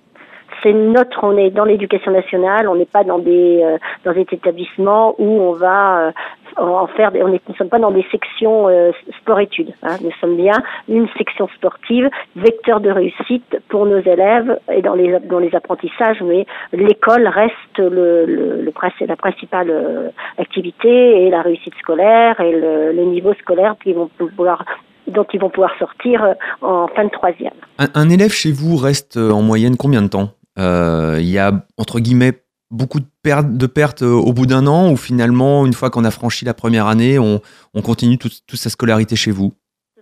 C'est 0.64 0.74
notre, 0.74 1.24
on 1.24 1.38
est 1.38 1.50
dans 1.50 1.66
l'éducation 1.66 2.12
nationale, 2.12 2.68
on 2.68 2.76
n'est 2.76 2.86
pas 2.86 3.04
dans 3.04 3.20
des 3.20 3.62
euh, 3.64 3.78
dans 4.04 4.14
des 4.14 4.26
établissements 4.32 5.16
où 5.18 5.42
on 5.42 5.54
va 5.54 6.08
euh, 6.08 6.12
en 6.58 6.88
faire, 6.88 7.12
des, 7.12 7.24
on 7.24 7.28
est, 7.28 7.42
nous 7.48 7.54
ne 7.54 7.58
sommes 7.58 7.70
pas 7.70 7.80
dans 7.80 7.92
des 7.92 8.06
sections 8.12 8.68
euh, 8.68 8.92
sport-études. 9.22 9.74
Hein, 9.84 9.98
nous 10.02 10.12
sommes 10.20 10.36
bien 10.36 10.62
une 10.88 11.08
section 11.18 11.48
sportive, 11.56 12.10
vecteur 12.36 12.80
de 12.80 12.90
réussite 12.90 13.58
pour 13.70 13.86
nos 13.86 14.00
élèves 14.00 14.60
et 14.72 14.82
dans 14.82 14.96
les 14.96 15.20
dans 15.20 15.40
les 15.40 15.54
apprentissages, 15.56 16.22
mais 16.22 16.46
l'école 16.74 17.28
reste 17.28 17.78
le, 17.78 18.26
le, 18.26 18.62
le 18.62 18.74
la 19.08 19.16
principale 19.16 19.70
euh, 19.70 20.10
activité 20.38 21.24
et 21.26 21.30
la 21.30 21.42
réussite 21.42 21.76
scolaire 21.76 22.40
et 22.40 22.52
le, 22.52 22.92
le 22.92 23.04
niveau 23.04 23.34
scolaire 23.36 23.76
qu'ils 23.82 23.96
vont 23.96 24.10
pouvoir 24.18 24.66
dont 25.10 25.26
ils 25.34 25.40
vont 25.40 25.50
pouvoir 25.50 25.72
sortir 25.80 26.24
euh, 26.24 26.34
en 26.62 26.88
fin 26.96 27.06
de 27.06 27.10
troisième. 27.10 27.54
Un, 27.78 27.88
un 27.94 28.10
élève 28.10 28.32
chez 28.32 28.52
vous 28.52 28.78
reste 28.78 29.18
euh, 29.18 29.32
en 29.32 29.42
moyenne 29.42 29.76
combien 29.78 30.02
de 30.02 30.08
temps? 30.08 30.30
Euh, 30.58 31.18
Il 31.20 31.30
y 31.30 31.38
a, 31.40 31.52
entre 31.78 32.00
guillemets, 32.00 32.34
beaucoup 32.72 33.00
de 33.00 33.08
pertes, 33.24 33.52
de 33.52 33.68
pertes 33.68 34.02
au 34.02 34.32
bout 34.34 34.46
d'un 34.46 34.68
an 34.68 34.92
ou 34.92 34.98
finalement, 34.98 35.66
une 35.66 35.74
fois 35.74 35.90
qu'on 35.90 36.06
a 36.06 36.12
franchi 36.12 36.46
la 36.46 36.54
première 36.54 36.88
année, 36.88 37.18
on, 37.18 37.42
on 37.74 37.82
continue 37.82 38.18
toute, 38.18 38.46
toute 38.46 38.60
sa 38.60 38.70
scolarité 38.70 39.16
chez 39.16 39.32
vous? 39.32 39.54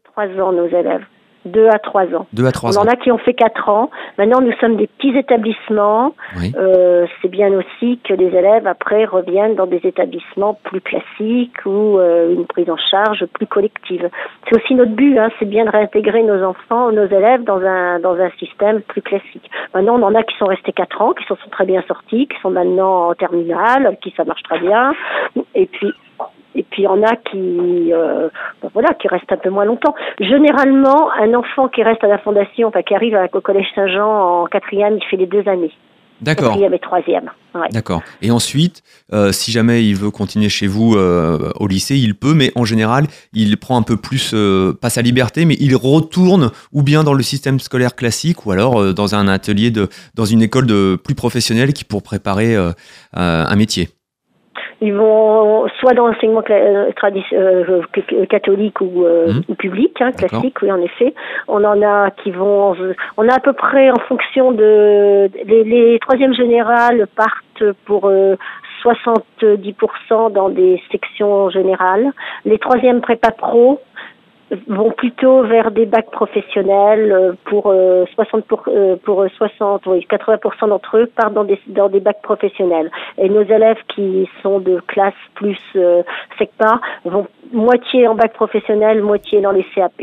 Trois 0.04 0.28
ans, 0.42 0.52
nos 0.52 0.68
élèves. 0.68 1.04
2 1.46 1.68
à 1.70 1.80
3 1.80 2.16
ans. 2.16 2.28
2 2.34 2.46
à 2.46 2.52
3 2.52 2.78
On 2.78 2.82
ans. 2.82 2.86
en 2.86 2.88
a 2.88 2.96
qui 2.96 3.12
ont 3.12 3.18
fait 3.18 3.34
4 3.34 3.70
ans. 3.70 3.90
Maintenant, 4.18 4.42
nous 4.42 4.54
sommes 4.60 4.76
des 4.76 4.88
petits 4.88 5.18
établissements. 5.18 6.14
Oui. 6.38 6.54
Euh, 6.58 7.06
c'est 7.22 7.28
bien 7.28 7.52
aussi 7.54 8.00
que 8.04 8.14
les 8.14 8.28
élèves, 8.28 8.68
après, 8.68 9.06
reviennent 9.06 9.56
dans 9.56 9.68
des 9.68 9.82
établissements 9.84 10.60
plus 10.64 10.82
classiques 10.82 11.66
ou 11.66 12.00
euh, 12.00 12.34
une 12.34 12.46
prise 12.46 12.70
en 12.70 12.78
charge 12.78 13.26
plus 13.34 13.48
collective. 13.48 14.10
C'est 14.48 14.56
aussi 14.56 14.76
notre 14.76 14.92
but, 14.92 15.18
hein, 15.18 15.30
c'est 15.40 15.46
bien 15.50 15.66
de 15.66 15.72
réintégrer 15.72 16.24
nos 16.24 16.44
enfants, 16.44 16.92
nos 16.92 17.06
élèves 17.06 17.44
dans 17.44 17.62
un, 17.62 18.00
dans 18.00 18.16
un 18.16 18.30
système 18.40 18.82
plus 18.82 19.02
classique. 19.02 19.50
Maintenant, 19.74 20.00
on 20.00 20.04
en 20.04 20.16
a 20.16 20.24
qui 20.24 20.36
sont 20.38 20.46
restés 20.46 20.74
4 20.74 21.02
ans, 21.02 21.14
qui 21.14 21.26
sont 21.26 21.38
très 21.52 21.66
bien 21.66 21.84
sortis, 21.88 22.28
qui 22.28 22.40
sont 22.42 22.52
maintenant 22.52 23.10
en 23.10 23.14
terminale, 23.14 23.98
qui 24.02 24.14
ça 24.16 24.24
marche 24.26 24.44
très 24.44 24.60
bien. 24.60 24.94
Et 25.56 25.66
puis, 25.66 25.94
et 26.56 26.64
puis 26.64 26.82
il 26.82 26.86
y 26.86 26.88
en 26.88 27.04
a 27.04 27.16
qui, 27.16 27.94
euh, 27.94 28.30
ben 28.62 28.70
voilà, 28.74 28.90
qui 29.00 29.08
restent 29.08 29.32
un 29.32 29.38
peu 29.38 29.50
moins 29.50 29.66
longtemps. 29.66 29.94
Généralement, 30.20 31.12
un 31.12 31.34
enfant 31.34 31.68
qui 31.68 31.84
reste 31.84 32.04
à 32.04 32.08
la 32.08 32.18
fondation, 32.18 32.68
enfin 32.70 32.82
qui 32.82 32.96
arrive 32.96 33.16
à- 33.16 33.28
au 33.32 33.42
collège 33.42 33.68
Saint-Jean 33.76 34.42
en 34.44 34.46
quatrième, 34.48 34.98
il 34.98 35.04
fait 35.10 35.18
les 35.18 35.28
deux 35.28 35.48
années, 35.48 35.72
D'accord. 36.22 36.50
quatrième 36.50 36.74
et 36.74 36.80
troisième. 36.80 37.30
Ouais. 37.54 37.68
D'accord. 37.72 38.02
Et 38.22 38.30
ensuite, 38.32 38.82
euh, 39.14 39.32
si 39.32 39.52
jamais 39.52 39.84
il 39.86 39.96
veut 39.96 40.12
continuer 40.12 40.50
chez 40.50 40.68
vous 40.68 40.96
euh, 40.96 41.52
au 41.60 41.68
lycée, 41.68 41.98
il 41.98 42.14
peut, 42.16 42.34
mais 42.36 42.52
en 42.56 42.66
général, 42.66 43.06
il 43.34 43.58
prend 43.58 43.78
un 43.78 43.84
peu 43.84 43.98
plus, 43.98 44.36
pas 44.82 44.90
sa 44.90 45.02
liberté, 45.02 45.46
mais 45.46 45.56
il 45.60 45.76
retourne 45.76 46.52
ou 46.74 46.82
bien 46.84 47.04
dans 47.04 47.14
le 47.14 47.24
système 47.24 47.60
scolaire 47.60 47.96
classique 47.96 48.46
ou 48.46 48.52
alors 48.52 48.94
dans 48.94 49.16
un 49.16 49.28
atelier, 49.28 49.72
de, 49.72 49.90
dans 50.16 50.26
une 50.26 50.42
école 50.42 50.66
de 50.68 51.00
plus 51.04 51.16
professionnelle 51.16 51.74
qui 51.74 51.84
pour 51.84 52.04
préparer 52.04 52.56
un 53.14 53.56
métier. 53.56 53.90
Ils 54.80 54.94
vont 54.94 55.68
soit 55.80 55.94
dans 55.94 56.08
l'enseignement 56.08 56.44
euh, 56.50 56.92
euh, 57.04 58.26
catholique 58.30 58.80
ou, 58.82 59.06
euh, 59.06 59.28
Mhm. 59.28 59.42
ou 59.50 59.56
public, 59.56 60.00
hein, 60.02 60.12
classique, 60.12 60.58
oui 60.62 60.72
en 60.72 60.82
effet. 60.82 61.14
On 61.48 61.64
en 61.64 61.82
a 61.82 62.12
qui 62.12 62.32
vont, 62.32 62.76
on 63.18 63.28
a 63.28 63.34
à 63.34 63.40
peu 63.40 63.54
près 63.54 63.90
en 63.90 64.00
fonction 64.08 64.52
de 64.52 65.30
les, 65.46 65.64
les 65.64 66.00
troisièmes 66.00 66.34
générales 66.34 67.08
partent 67.16 67.74
pour 67.86 68.06
euh, 68.06 68.36
70% 68.84 70.32
dans 70.32 70.50
des 70.50 70.82
sections 70.92 71.50
générales. 71.50 72.12
Les 72.46 72.60
troisièmes 72.60 73.02
prépa 73.02 73.32
pro 73.32 73.80
vont 74.68 74.92
plutôt 74.92 75.44
vers 75.44 75.72
des 75.72 75.86
bacs 75.86 76.12
professionnels 76.12 77.12
euh, 77.12 77.34
pour 77.46 77.68
euh, 77.68 78.06
60 78.14 78.46
pour, 78.46 78.64
euh, 78.68 78.96
pour 78.96 79.22
euh, 79.22 79.30
60 79.30 79.86
oui 79.88 80.06
80% 80.10 80.70
d'entre 80.70 80.98
eux 80.98 81.08
partent 81.08 81.34
dans 81.34 81.44
des 81.44 81.60
dans 81.68 81.90
des 81.90 82.00
bacs 82.00 82.22
professionnels. 82.22 82.92
Et 83.18 83.30
nos 83.30 83.44
élèves 83.44 83.82
qui 83.88 84.30
sont 84.42 84.60
de 84.60 84.80
classe 84.88 85.14
plus 85.36 85.60
SECPA 86.38 86.80
vont 87.06 87.28
moitié 87.52 88.08
en 88.08 88.16
bac 88.16 88.34
professionnel 88.34 89.02
moitié 89.02 89.42
dans 89.42 89.52
les 89.52 89.66
CAP 89.76 89.94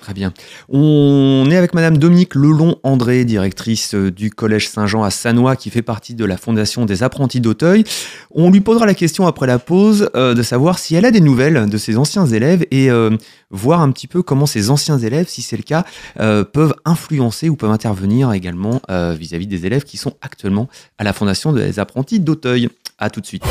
Très 0.00 0.14
bien. 0.14 0.32
On 0.68 1.48
est 1.50 1.56
avec 1.56 1.74
Madame 1.74 1.98
Dominique 1.98 2.34
Lelon-André, 2.34 3.24
directrice 3.24 3.94
euh, 3.94 4.10
du 4.10 4.30
Collège 4.30 4.68
Saint-Jean 4.68 5.02
à 5.02 5.10
Sanois, 5.10 5.56
qui 5.56 5.70
fait 5.70 5.82
partie 5.82 6.14
de 6.14 6.24
la 6.24 6.36
Fondation 6.36 6.84
des 6.84 7.02
apprentis 7.02 7.40
d'Auteuil. 7.40 7.84
On 8.30 8.50
lui 8.50 8.60
posera 8.60 8.86
la 8.86 8.94
question 8.94 9.26
après 9.26 9.46
la 9.46 9.58
pause 9.58 10.10
euh, 10.14 10.34
de 10.34 10.42
savoir 10.42 10.78
si 10.78 10.94
elle 10.94 11.06
a 11.06 11.10
des 11.10 11.20
nouvelles 11.20 11.68
de 11.68 11.78
ses 11.78 11.96
anciens 11.96 12.26
élèves 12.26 12.66
et 12.70 12.90
euh, 12.90 13.10
voir 13.50 13.80
un 13.80 13.90
petit 13.90 14.06
peu 14.06 14.22
comment 14.22 14.46
ces 14.46 14.70
anciens 14.70 14.98
élèves, 14.98 15.28
si 15.28 15.42
c'est 15.42 15.56
le 15.56 15.62
cas, 15.62 15.84
peuvent 16.16 16.74
influencer 16.84 17.48
ou 17.48 17.56
peuvent 17.56 17.70
intervenir 17.70 18.32
également 18.32 18.80
vis-à-vis 18.88 19.46
des 19.46 19.66
élèves 19.66 19.84
qui 19.84 19.96
sont 19.96 20.14
actuellement 20.20 20.68
à 20.98 21.04
la 21.04 21.12
Fondation 21.12 21.52
des 21.52 21.78
apprentis 21.78 22.20
d'Auteuil. 22.20 22.68
À 22.98 23.10
tout 23.10 23.20
de 23.20 23.26
suite. 23.26 23.44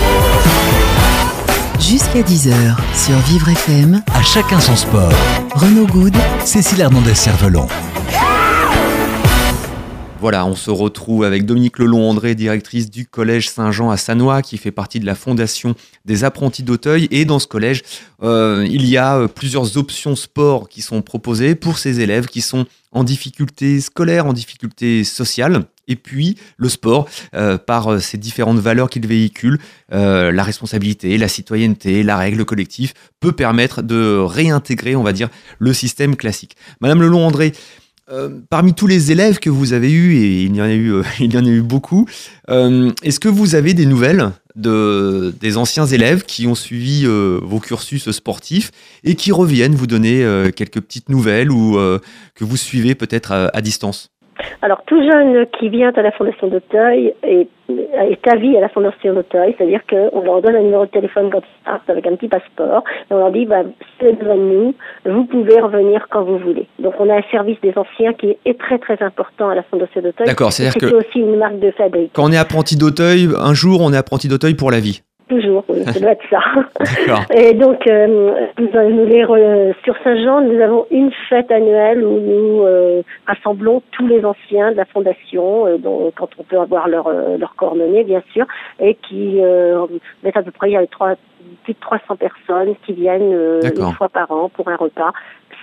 Jusqu'à 1.88 2.22
10h 2.24 2.76
sur 2.96 3.16
Vivre 3.30 3.48
FM, 3.48 4.02
À 4.08 4.24
chacun 4.24 4.60
son 4.60 4.76
sport. 4.76 5.14
Renaud 5.54 5.86
Good 5.86 6.16
Cécile 6.44 6.82
Hernandez-Cervelon. 6.82 7.68
Voilà, 10.20 10.48
on 10.48 10.56
se 10.56 10.72
retrouve 10.72 11.24
avec 11.24 11.46
Dominique 11.46 11.78
Lelon-André, 11.78 12.34
directrice 12.34 12.90
du 12.90 13.06
Collège 13.06 13.52
Saint-Jean 13.52 13.92
à 13.92 13.98
Sanois, 13.98 14.42
qui 14.42 14.58
fait 14.58 14.72
partie 14.72 15.00
de 15.00 15.06
la 15.06 15.14
Fondation 15.14 15.76
des 16.06 16.24
apprentis 16.24 16.64
d'Auteuil. 16.64 17.08
Et 17.12 17.24
dans 17.24 17.38
ce 17.38 17.46
collège, 17.46 17.84
euh, 18.24 18.66
il 18.68 18.88
y 18.88 18.98
a 18.98 19.18
euh, 19.18 19.28
plusieurs 19.28 19.78
options 19.78 20.16
sport 20.16 20.68
qui 20.68 20.82
sont 20.82 21.04
proposées 21.04 21.54
pour 21.54 21.78
ces 21.78 22.00
élèves 22.00 22.26
qui 22.26 22.42
sont 22.42 22.66
en 22.94 23.04
difficulté 23.04 23.80
scolaire, 23.80 24.26
en 24.26 24.34
difficulté 24.34 25.04
sociale. 25.04 25.68
Et 25.88 25.96
puis 25.96 26.38
le 26.58 26.70
sport, 26.70 27.08
euh, 27.36 27.58
par 27.58 27.94
euh, 27.94 28.00
ces 28.00 28.18
différentes 28.18 28.60
valeurs 28.60 28.90
qu'il 28.90 29.06
véhicule, 29.06 29.60
euh, 29.94 30.32
la 30.32 30.44
responsabilité, 30.44 31.18
la 31.18 31.28
citoyenneté, 31.28 32.04
la 32.04 32.18
règle 32.18 32.46
collective, 32.46 32.94
peut 33.20 33.32
permettre 33.32 33.82
de 33.82 34.18
réintégrer, 34.18 34.96
on 34.96 35.04
va 35.04 35.14
dire, 35.14 35.30
le 35.60 35.74
système 35.74 36.16
classique. 36.16 36.56
Madame 36.82 37.02
Lelon-André, 37.02 37.54
euh, 38.12 38.30
parmi 38.52 38.76
tous 38.76 38.86
les 38.86 39.12
élèves 39.12 39.40
que 39.40 39.50
vous 39.50 39.74
avez 39.74 39.92
eus, 39.92 40.16
et 40.16 40.44
il 40.44 40.56
y 40.56 40.62
en 40.62 40.66
a 40.66 40.74
eu, 40.74 40.94
euh, 40.94 41.04
il 41.20 41.34
y 41.34 41.38
en 41.38 41.46
a 41.46 41.50
eu 41.50 41.62
beaucoup, 41.62 42.08
euh, 42.50 42.92
est-ce 43.02 43.20
que 43.20 43.30
vous 43.30 43.56
avez 43.56 43.74
des 43.74 43.88
nouvelles 43.88 44.32
de, 44.56 45.34
des 45.42 45.58
anciens 45.58 45.88
élèves 45.88 46.24
qui 46.24 46.46
ont 46.46 46.56
suivi 46.56 47.04
euh, 47.06 47.40
vos 47.42 47.60
cursus 47.60 48.12
sportifs 48.12 48.72
et 49.04 49.16
qui 49.16 49.32
reviennent 49.32 49.76
vous 49.76 49.88
donner 49.88 50.24
euh, 50.24 50.52
quelques 50.52 50.82
petites 50.82 51.10
nouvelles 51.10 51.52
ou 51.52 51.78
euh, 51.78 52.00
que 52.36 52.44
vous 52.44 52.58
suivez 52.58 52.94
peut-être 52.96 53.50
à 53.52 53.62
distance? 53.62 54.12
Alors, 54.62 54.82
tout 54.86 55.02
jeune 55.02 55.46
qui 55.58 55.70
vient 55.70 55.92
à 55.96 56.02
la 56.02 56.12
Fondation 56.12 56.48
d'Auteuil 56.48 57.14
est, 57.24 57.48
est 57.70 58.28
à 58.28 58.36
vie 58.36 58.58
à 58.58 58.62
la 58.62 58.70
Fondation 58.70 59.14
d'Auteuil, 59.14 59.56
c'est-à-dire 59.58 59.82
qu'on 59.90 60.22
leur 60.22 60.42
donne 60.42 60.56
un 60.56 60.62
numéro 60.62 60.86
de 60.86 60.92
téléphone 60.92 61.30
quand 61.32 61.40
ils 61.40 61.66
partent 61.66 61.90
avec 61.90 62.06
un 62.08 62.16
petit 62.16 62.28
passeport, 62.28 62.84
et 63.10 63.14
on 63.14 63.18
leur 63.18 63.32
dit, 63.32 63.46
bah, 63.46 63.64
de 63.64 64.34
nous, 64.34 64.74
vous 65.06 65.26
pouvez 65.26 65.60
revenir 65.60 66.08
quand 66.10 66.24
vous 66.24 66.38
voulez. 66.38 66.68
Donc, 66.80 66.94
on 67.00 67.10
a 67.10 67.16
un 67.16 67.24
service 67.32 67.60
des 67.62 67.74
anciens 67.76 68.14
qui 68.14 68.38
est 68.46 68.60
très, 68.60 68.78
très 68.78 69.02
important 69.02 69.50
à 69.50 69.56
la 69.56 69.64
Fondation 69.64 70.02
d'Auteuil. 70.02 70.28
D'accord, 70.28 70.52
c'est-à-dire 70.52 70.90
que 70.90 70.96
aussi 70.96 71.20
une 71.20 71.38
marque 71.38 71.60
de 71.60 71.72
fabrique. 71.72 72.12
quand 72.14 72.26
on 72.26 72.32
est 72.32 72.38
apprenti 72.38 72.76
d'Auteuil, 72.76 73.30
un 73.40 73.54
jour 73.54 73.82
on 73.82 73.94
est 73.94 73.98
apprenti 73.98 74.28
d'Auteuil 74.28 74.56
pour 74.56 74.72
la 74.72 74.80
vie. 74.80 75.02
Toujours, 75.28 75.64
oui, 75.70 75.84
ça 75.86 76.00
doit 76.00 76.12
être 76.12 76.30
ça. 76.30 76.40
Et 77.36 77.54
donc, 77.56 77.88
euh, 77.88 78.06
nous, 78.60 79.06
les 79.06 79.24
re- 79.24 79.74
sur 79.84 79.96
Saint-Jean, 80.04 80.42
nous 80.42 80.62
avons 80.62 80.86
une 80.92 81.12
fête 81.30 81.52
annuelle 81.52 82.04
où 82.06 82.20
nous 82.20 82.62
euh, 82.64 83.02
rassemblons 83.26 83.82
tous 83.92 84.08
les 84.08 84.24
anciens 84.24 84.72
de 84.72 84.78
la 84.78 84.86
fondation, 84.86 85.66
euh, 85.66 85.78
dont, 85.78 86.12
quand 86.16 86.30
on 86.38 86.44
peut 86.44 86.60
avoir 86.60 86.88
leurs 86.88 87.08
euh, 87.08 87.38
leurs 87.38 87.56
coordonnées, 87.56 88.04
bien 88.04 88.22
sûr, 88.34 88.46
et 88.80 88.96
qui 89.08 89.40
euh, 89.42 89.86
mettent 90.24 90.38
à 90.38 90.44
peu 90.44 90.52
près, 90.52 90.70
il 90.70 90.74
y 90.74 90.78
a 90.78 90.86
trois, 90.88 91.16
plus 91.64 91.74
de 91.74 91.80
300 91.80 92.16
personnes 92.18 92.76
qui 92.86 92.94
viennent 92.94 93.34
euh, 93.34 93.62
une 93.90 93.94
fois 93.94 94.10
par 94.10 94.32
an 94.32 94.50
pour 94.50 94.68
un 94.68 94.76
repas. 94.76 95.12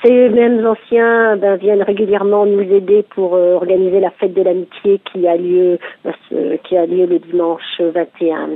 Ces 0.04 0.28
mêmes 0.30 0.66
anciens 0.66 1.36
ben, 1.36 1.54
viennent 1.54 1.82
régulièrement 1.82 2.44
nous 2.44 2.60
aider 2.62 3.04
pour 3.14 3.36
euh, 3.36 3.54
organiser 3.54 4.00
la 4.00 4.10
fête 4.10 4.34
de 4.34 4.42
l'amitié 4.42 5.00
qui 5.12 5.28
a 5.28 5.36
lieu 5.36 5.78
ben, 6.04 6.12
ce- 6.28 6.56
qui 6.56 6.76
a 6.76 6.86
lieu 6.86 7.06
le 7.06 7.20
dimanche 7.20 7.80
21 7.80 8.50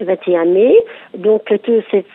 21 0.00 0.44
mai. 0.46 0.74
Donc 1.16 1.50
euh, 1.52 1.58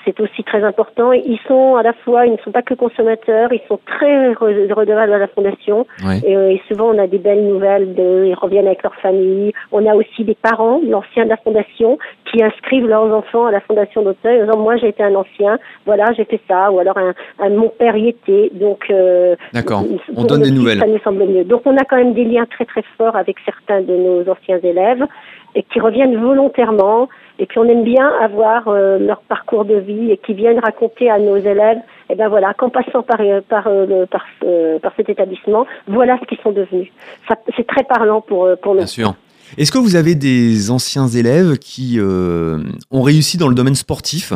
c'est 0.06 0.20
aussi 0.20 0.44
très 0.44 0.64
important. 0.64 1.12
Ils 1.12 1.40
sont 1.48 1.76
à 1.76 1.84
la 1.84 1.94
fois, 1.94 2.26
ils 2.26 2.34
ne 2.34 2.38
sont 2.38 2.52
pas 2.52 2.62
que 2.62 2.74
consommateurs, 2.74 3.52
ils 3.52 3.62
sont 3.68 3.80
très 3.86 4.32
re- 4.34 4.72
redevables 4.74 5.14
à 5.14 5.18
la 5.18 5.28
fondation. 5.28 5.86
Et, 6.26 6.36
euh, 6.36 6.50
et 6.52 6.62
souvent 6.68 6.90
on 6.94 6.98
a 6.98 7.08
des 7.08 7.18
belles 7.18 7.46
nouvelles, 7.46 7.94
de, 7.96 8.26
ils 8.28 8.34
reviennent 8.36 8.68
avec 8.68 8.84
leur 8.84 8.96
famille. 8.96 9.52
On 9.72 9.86
a 9.86 9.96
aussi 9.96 10.24
des 10.24 10.36
parents, 10.36 10.80
l'ancien 10.88 11.26
de 11.26 11.30
la 11.30 11.38
fondation, 11.38 11.98
qui 12.32 12.44
inscrivent 12.44 12.88
leurs 12.88 13.14
enfants 13.14 13.46
à 13.46 13.52
la 13.52 13.62
fondation 13.62 14.02
d'Auteuil 14.02 14.42
en 14.42 14.46
disant 14.46 14.60
moi 14.60 14.78
j'ai 14.78 14.90
été 14.90 15.04
un 15.04 15.16
ancien, 15.16 15.60
voilà 15.86 16.06
j'ai 16.18 16.26
fait 16.26 16.42
ça, 16.48 16.72
ou 16.72 16.80
alors 16.80 16.98
un, 16.98 17.14
un 17.40 17.50
mon 17.50 17.70
père 17.70 17.96
y 17.96 18.10
était. 18.10 18.50
Donc 18.54 18.86
euh, 18.90 19.36
D'accord. 19.54 19.84
On 20.16 20.24
donne 20.24 20.42
des 20.42 20.52
nouvelles. 20.52 20.80
Ça 20.80 20.88
nous 20.88 21.00
semble 21.00 21.26
mieux. 21.26 21.44
Donc 21.44 21.62
on 21.66 21.76
a 21.78 21.84
quand 21.86 21.98
même 21.98 22.14
des 22.14 22.24
liens 22.24 22.46
très 22.50 22.66
très 22.66 22.84
forts 22.98 23.16
avec 23.16 23.38
certains 23.46 23.82
de 23.82 23.96
nos 23.96 24.30
anciens 24.30 24.60
élèves 24.64 25.04
et 25.56 25.64
qui 25.64 25.80
reviennent 25.80 26.18
volontairement. 26.18 27.10
Et 27.40 27.46
puis 27.46 27.60
on 27.60 27.66
aime 27.66 27.84
bien 27.84 28.08
avoir 28.22 28.68
euh, 28.68 29.00
leur 29.00 29.22
parcours 29.22 29.66
de 29.66 29.76
vie 29.76 30.12
et 30.12 30.18
qui 30.18 30.34
viennent 30.34 30.60
raconter 30.60 31.10
à 31.10 31.20
nos 31.20 31.38
élèves, 31.38 31.80
eh 32.10 32.16
ben 32.16 32.30
voilà, 32.30 32.54
qu'en 32.54 32.70
passant 32.70 33.02
par 33.02 33.20
euh, 33.22 33.42
par 33.48 33.68
euh, 33.68 34.06
euh, 34.44 34.80
par 34.80 34.92
cet 34.96 35.10
établissement, 35.10 35.66
voilà 35.88 36.18
ce 36.22 36.28
qu'ils 36.28 36.38
sont 36.44 36.52
devenus. 36.52 36.90
C'est 37.56 37.68
très 37.68 37.84
parlant 37.84 38.22
pour 38.22 38.48
pour 38.62 38.74
nous. 38.74 38.80
Bien 38.80 38.88
sûr. 38.88 39.16
Est-ce 39.58 39.72
que 39.72 39.78
vous 39.78 39.96
avez 39.96 40.16
des 40.16 40.72
anciens 40.72 41.08
élèves 41.08 41.60
qui 41.60 42.00
ont 42.00 43.02
réussi 43.04 43.38
dans 43.38 43.48
le 43.48 43.54
domaine 43.54 43.76
sportif, 43.76 44.34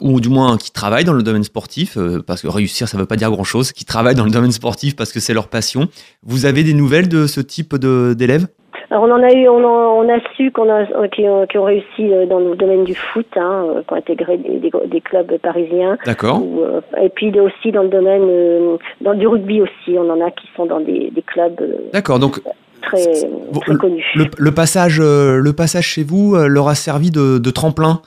ou 0.00 0.20
du 0.20 0.30
moins 0.30 0.56
qui 0.56 0.70
travaillent 0.70 1.04
dans 1.04 1.12
le 1.12 1.22
domaine 1.22 1.44
sportif, 1.44 1.98
parce 2.26 2.40
que 2.40 2.48
réussir, 2.48 2.88
ça 2.88 2.96
ne 2.96 3.02
veut 3.02 3.06
pas 3.06 3.16
dire 3.16 3.30
grand-chose, 3.30 3.72
qui 3.72 3.84
travaillent 3.84 4.14
dans 4.14 4.24
le 4.24 4.30
domaine 4.30 4.52
sportif 4.52 4.96
parce 4.96 5.12
que 5.12 5.20
c'est 5.20 5.34
leur 5.34 5.48
passion. 5.48 5.88
Vous 6.22 6.46
avez 6.46 6.62
des 6.62 6.72
nouvelles 6.72 7.10
de 7.10 7.26
ce 7.26 7.42
type 7.42 7.76
d'élèves? 7.76 8.46
Alors 8.94 9.08
on 9.08 9.12
en 9.12 9.24
a 9.24 9.32
eu, 9.32 9.48
on, 9.48 9.64
en- 9.64 10.04
on 10.04 10.08
a 10.08 10.20
su 10.36 10.52
qu'on 10.52 10.70
a 10.70 10.82
euh, 10.82 11.08
qui, 11.08 11.28
ont, 11.28 11.48
qui 11.48 11.58
ont 11.58 11.64
réussi 11.64 12.12
euh, 12.12 12.26
dans 12.26 12.38
le 12.38 12.54
domaine 12.54 12.84
du 12.84 12.94
foot, 12.94 13.26
hein, 13.34 13.64
euh, 13.74 13.82
qui 13.82 13.92
ont 13.92 13.96
intégré 13.96 14.38
des, 14.38 14.60
des, 14.60 14.70
des 14.86 15.00
clubs 15.00 15.36
parisiens. 15.38 15.98
D'accord. 16.06 16.40
Euh, 16.40 16.80
et 17.02 17.08
puis 17.08 17.32
aussi 17.40 17.72
dans 17.72 17.82
le 17.82 17.88
domaine 17.88 18.22
euh, 18.22 18.76
dans 19.00 19.14
du 19.14 19.26
rugby 19.26 19.60
aussi, 19.60 19.98
on 19.98 20.08
en 20.10 20.24
a 20.24 20.30
qui 20.30 20.46
sont 20.56 20.66
dans 20.66 20.78
des, 20.78 21.10
des 21.10 21.22
clubs 21.22 21.60
D'accord. 21.92 22.20
Donc 22.20 22.40
très, 22.82 23.02
très 23.62 23.74
connus. 23.76 24.04
le, 24.14 24.26
le 24.38 24.50
passage, 24.52 25.00
le 25.00 25.52
passage 25.52 25.86
chez 25.88 26.04
vous 26.04 26.36
leur 26.36 26.68
a 26.68 26.76
servi 26.76 27.10
de, 27.10 27.38
de 27.38 27.50
tremplin 27.50 28.00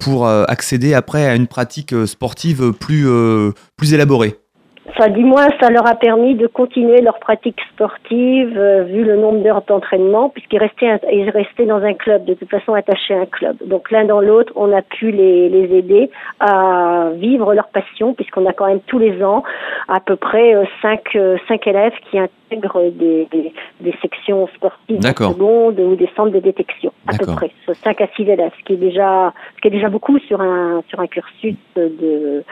pour 0.00 0.26
accéder 0.28 0.94
après 0.94 1.26
à 1.26 1.34
une 1.34 1.48
pratique 1.48 1.92
sportive 2.06 2.72
plus, 2.72 3.06
plus 3.76 3.92
élaborée. 3.92 4.36
Enfin, 4.88 5.08
du 5.08 5.24
moins, 5.24 5.48
ça 5.60 5.70
leur 5.70 5.86
a 5.86 5.94
permis 5.94 6.34
de 6.34 6.46
continuer 6.46 7.00
leur 7.00 7.18
pratique 7.18 7.58
sportive 7.72 8.56
euh, 8.56 8.84
vu 8.84 9.04
le 9.04 9.16
nombre 9.16 9.42
d'heures 9.42 9.62
d'entraînement, 9.62 10.28
puisqu'ils 10.28 10.58
restaient, 10.58 11.00
ils 11.12 11.30
restaient 11.30 11.66
dans 11.66 11.82
un 11.82 11.94
club, 11.94 12.24
de 12.24 12.34
toute 12.34 12.50
façon 12.50 12.74
attachés 12.74 13.14
à 13.14 13.20
un 13.20 13.26
club. 13.26 13.56
Donc 13.66 13.90
l'un 13.90 14.04
dans 14.04 14.20
l'autre, 14.20 14.52
on 14.56 14.72
a 14.72 14.82
pu 14.82 15.10
les, 15.10 15.48
les 15.48 15.76
aider 15.76 16.10
à 16.40 17.10
vivre 17.14 17.54
leur 17.54 17.68
passion, 17.68 18.14
puisqu'on 18.14 18.46
a 18.46 18.52
quand 18.52 18.66
même 18.66 18.80
tous 18.86 18.98
les 18.98 19.22
ans 19.22 19.42
à 19.88 20.00
peu 20.00 20.16
près 20.16 20.54
euh, 20.54 20.64
cinq, 20.82 21.14
euh, 21.16 21.36
cinq 21.48 21.66
élèves 21.66 21.94
qui 22.10 22.18
intègrent 22.18 22.90
des, 22.90 23.26
des, 23.30 23.52
des 23.80 23.94
sections 24.00 24.46
sportives 24.54 25.00
secondes 25.02 25.78
ou 25.80 25.96
des 25.96 26.08
centres 26.16 26.32
de 26.32 26.40
détection, 26.40 26.92
à 27.06 27.16
peu 27.16 27.26
près. 27.26 27.50
Ce 27.66 27.74
5 27.74 28.00
à 28.00 28.06
6 28.16 28.22
élèves, 28.22 28.52
ce 28.58 28.64
qui 28.64 28.72
est 28.74 28.76
déjà, 28.76 29.32
ce 29.56 29.60
qui 29.60 29.68
est 29.68 29.70
déjà 29.70 29.88
beaucoup 29.88 30.18
sur 30.20 30.40
un, 30.40 30.82
sur 30.88 31.00
un 31.00 31.06
cursus 31.06 31.54
de, 31.74 31.88
de, 31.88 32.44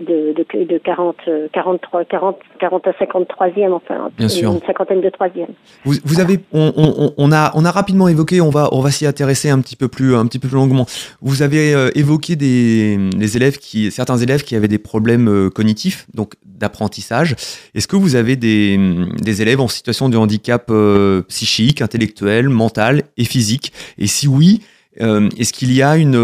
de, 0.00 0.64
de 0.64 0.78
40, 0.78 1.16
euh, 1.28 1.48
43, 1.56 2.04
40, 2.04 2.36
40 2.60 2.86
à 2.86 2.90
53e, 2.90 3.72
enfin, 3.72 4.10
Bien 4.18 4.28
sûr. 4.28 4.52
une 4.52 4.60
cinquantaine 4.66 5.00
de 5.00 5.08
troisième. 5.08 5.48
Vous, 5.86 5.94
vous 6.04 6.20
avez, 6.20 6.38
on, 6.52 6.70
on- 6.76 7.14
on 7.16 7.32
a, 7.32 7.50
on 7.54 7.64
a 7.64 7.70
rapidement 7.70 8.08
évoqué, 8.08 8.42
on 8.42 8.50
va, 8.50 8.68
on 8.72 8.80
va 8.82 8.90
s'y 8.90 9.06
intéresser 9.06 9.48
un 9.48 9.58
petit 9.60 9.74
peu 9.74 9.88
plus, 9.88 10.14
un 10.14 10.26
petit 10.26 10.38
peu 10.38 10.48
plus 10.48 10.56
longuement. 10.56 10.84
Vous 11.22 11.40
avez 11.40 11.72
euh, 11.72 11.88
évoqué 11.94 12.36
des, 12.36 12.98
des 13.16 13.36
élèves 13.38 13.56
qui, 13.56 13.90
certains 13.90 14.18
élèves 14.18 14.42
qui 14.44 14.54
avaient 14.54 14.68
des 14.68 14.76
problèmes 14.76 15.28
euh, 15.28 15.48
cognitifs, 15.48 16.06
donc 16.12 16.34
d'apprentissage. 16.44 17.36
Est-ce 17.74 17.88
que 17.88 17.96
vous 17.96 18.16
avez 18.16 18.36
des, 18.36 18.78
des 19.22 19.40
élèves 19.40 19.60
en 19.62 19.68
situation 19.68 20.10
de 20.10 20.18
handicap 20.18 20.66
euh, 20.68 21.22
psychique, 21.22 21.80
intellectuel, 21.80 22.50
mental 22.50 23.04
et 23.16 23.24
physique? 23.24 23.72
Et 23.96 24.06
si 24.08 24.28
oui, 24.28 24.60
est-ce 24.98 25.52
qu'il 25.54 25.72
y 25.72 25.82
a 25.82 25.96
une, 25.96 26.14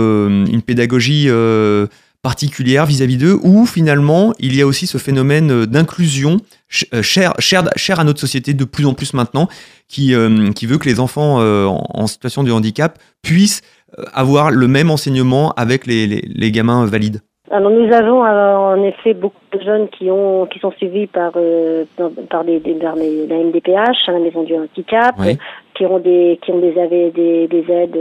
une 0.51 0.63
pédagogie 0.63 1.29
particulière 2.23 2.87
vis-à-vis 2.87 3.17
d'eux 3.19 3.37
ou 3.43 3.67
finalement 3.67 4.33
il 4.39 4.55
y 4.57 4.63
a 4.63 4.67
aussi 4.67 4.87
ce 4.87 4.97
phénomène 4.99 5.51
euh, 5.51 5.67
d'inclusion 5.67 6.37
ch- 6.69 6.87
euh, 6.95 7.03
cher, 7.03 7.35
cher, 7.41 7.65
cher 7.77 7.99
à 8.01 8.05
notre 8.05 8.21
société 8.21 8.55
de 8.55 8.65
plus 8.65 8.87
en 8.87 8.95
plus 8.95 9.13
maintenant 9.13 9.49
qui, 9.89 10.15
euh, 10.15 10.51
qui 10.53 10.67
veut 10.67 10.79
que 10.79 10.89
les 10.89 11.01
enfants 11.01 11.41
euh, 11.41 11.67
en, 11.67 11.85
en 11.93 12.07
situation 12.07 12.45
de 12.45 12.53
handicap 12.53 12.99
puissent 13.23 13.63
avoir 14.15 14.51
le 14.51 14.69
même 14.69 14.91
enseignement 14.91 15.53
avec 15.57 15.87
les, 15.87 16.07
les, 16.07 16.23
les 16.27 16.51
gamins 16.53 16.87
valides 16.87 17.21
Alors 17.51 17.71
nous 17.71 17.93
avons 17.93 18.25
euh, 18.25 18.55
en 18.57 18.83
effet 18.85 19.13
beaucoup 19.15 19.37
de 19.53 19.61
jeunes 19.61 19.89
qui 19.91 20.09
ont 20.11 20.47
qui 20.47 20.59
sont 20.61 20.73
suivis 20.79 21.09
par 21.09 21.33
euh, 21.37 21.85
par- 22.31 22.45
des, 22.45 22.61
des- 22.61 22.75
par 22.75 22.95
les- 22.95 23.27
la 23.27 23.37
MDPH, 23.37 23.99
la 24.07 24.21
maison 24.21 24.45
du 24.45 24.55
handicap, 24.55 25.15
Oui. 25.19 25.37
qui 25.75 25.85
ont 25.85 25.99
des 25.99 26.39
qui 26.43 26.53
ont 26.53 26.61
des 26.61 26.73
des, 26.73 27.11
des, 27.11 27.49
des 27.49 27.65
aides 27.73 27.99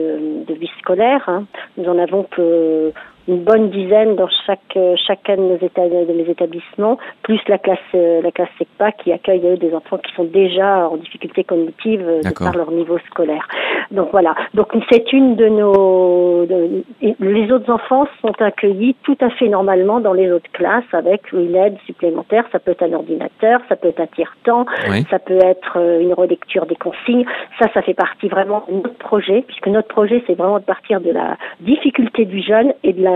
de 0.47 0.53
vie 0.53 0.69
scolaire. 0.79 1.23
hein. 1.27 1.43
Nous 1.77 1.86
en 1.89 1.97
avons 1.99 2.23
que 2.36 2.93
une 3.27 3.43
bonne 3.43 3.69
dizaine 3.69 4.15
dans 4.15 4.29
chaque 4.45 4.60
euh, 4.77 4.95
chacun 5.07 5.36
de, 5.38 5.41
nos 5.41 5.57
de 5.57 6.13
mes 6.13 6.29
établissements, 6.29 6.97
plus 7.23 7.39
la 7.47 7.57
classe 7.57 7.77
euh, 7.95 8.21
la 8.21 8.31
classe 8.31 8.49
SECPA 8.57 8.91
qui 8.93 9.12
accueille 9.12 9.41
eux, 9.45 9.57
des 9.57 9.73
enfants 9.73 9.97
qui 9.97 10.13
sont 10.15 10.23
déjà 10.23 10.88
en 10.89 10.97
difficulté 10.97 11.43
cognitive 11.43 12.03
euh, 12.07 12.21
de 12.21 12.34
par 12.34 12.55
leur 12.55 12.71
niveau 12.71 12.97
scolaire. 13.10 13.47
Donc 13.91 14.10
voilà. 14.12 14.36
Donc 14.53 14.67
c'est 14.89 15.12
une 15.13 15.36
de 15.36 15.47
nos. 15.47 16.45
de- 16.45 16.84
les 17.19 17.51
autres 17.51 17.71
enfants 17.71 18.07
sont 18.21 18.34
accueillis 18.41 18.95
tout 19.03 19.17
à 19.21 19.29
fait 19.31 19.47
normalement 19.49 19.99
dans 19.99 20.13
les 20.13 20.31
autres 20.31 20.51
classes 20.53 20.91
avec 20.93 21.31
une 21.31 21.55
aide 21.55 21.77
supplémentaire. 21.86 22.45
Ça 22.51 22.60
peut 22.60 22.71
être 22.71 22.84
un 22.84 22.93
ordinateur, 22.93 23.60
ça 23.69 23.75
peut 23.75 23.89
être 23.89 23.99
un 24.01 24.07
tiers-temps, 24.07 24.65
Oui. 24.89 25.05
ça 25.10 25.19
peut 25.19 25.39
être 25.43 25.77
une 26.01 26.13
relecture 26.13 26.65
des 26.65 26.75
consignes. 26.75 27.25
Ça, 27.60 27.67
ça 27.73 27.81
fait 27.81 27.93
partie 27.93 28.27
vraiment 28.27 28.63
de 28.69 28.75
notre 28.75 28.97
projet, 28.97 29.43
puisque 29.47 29.67
notre 29.67 29.88
projet, 29.89 30.23
c'est 30.27 30.36
vraiment 30.36 30.60
de 30.60 30.63
partir 30.65 31.01
de 31.01 31.12
la 31.12 31.38
difficulté 31.60 32.25
du 32.25 32.41
jeune 32.41 32.73
et 32.84 32.93
de 32.93 33.03
la 33.03 33.11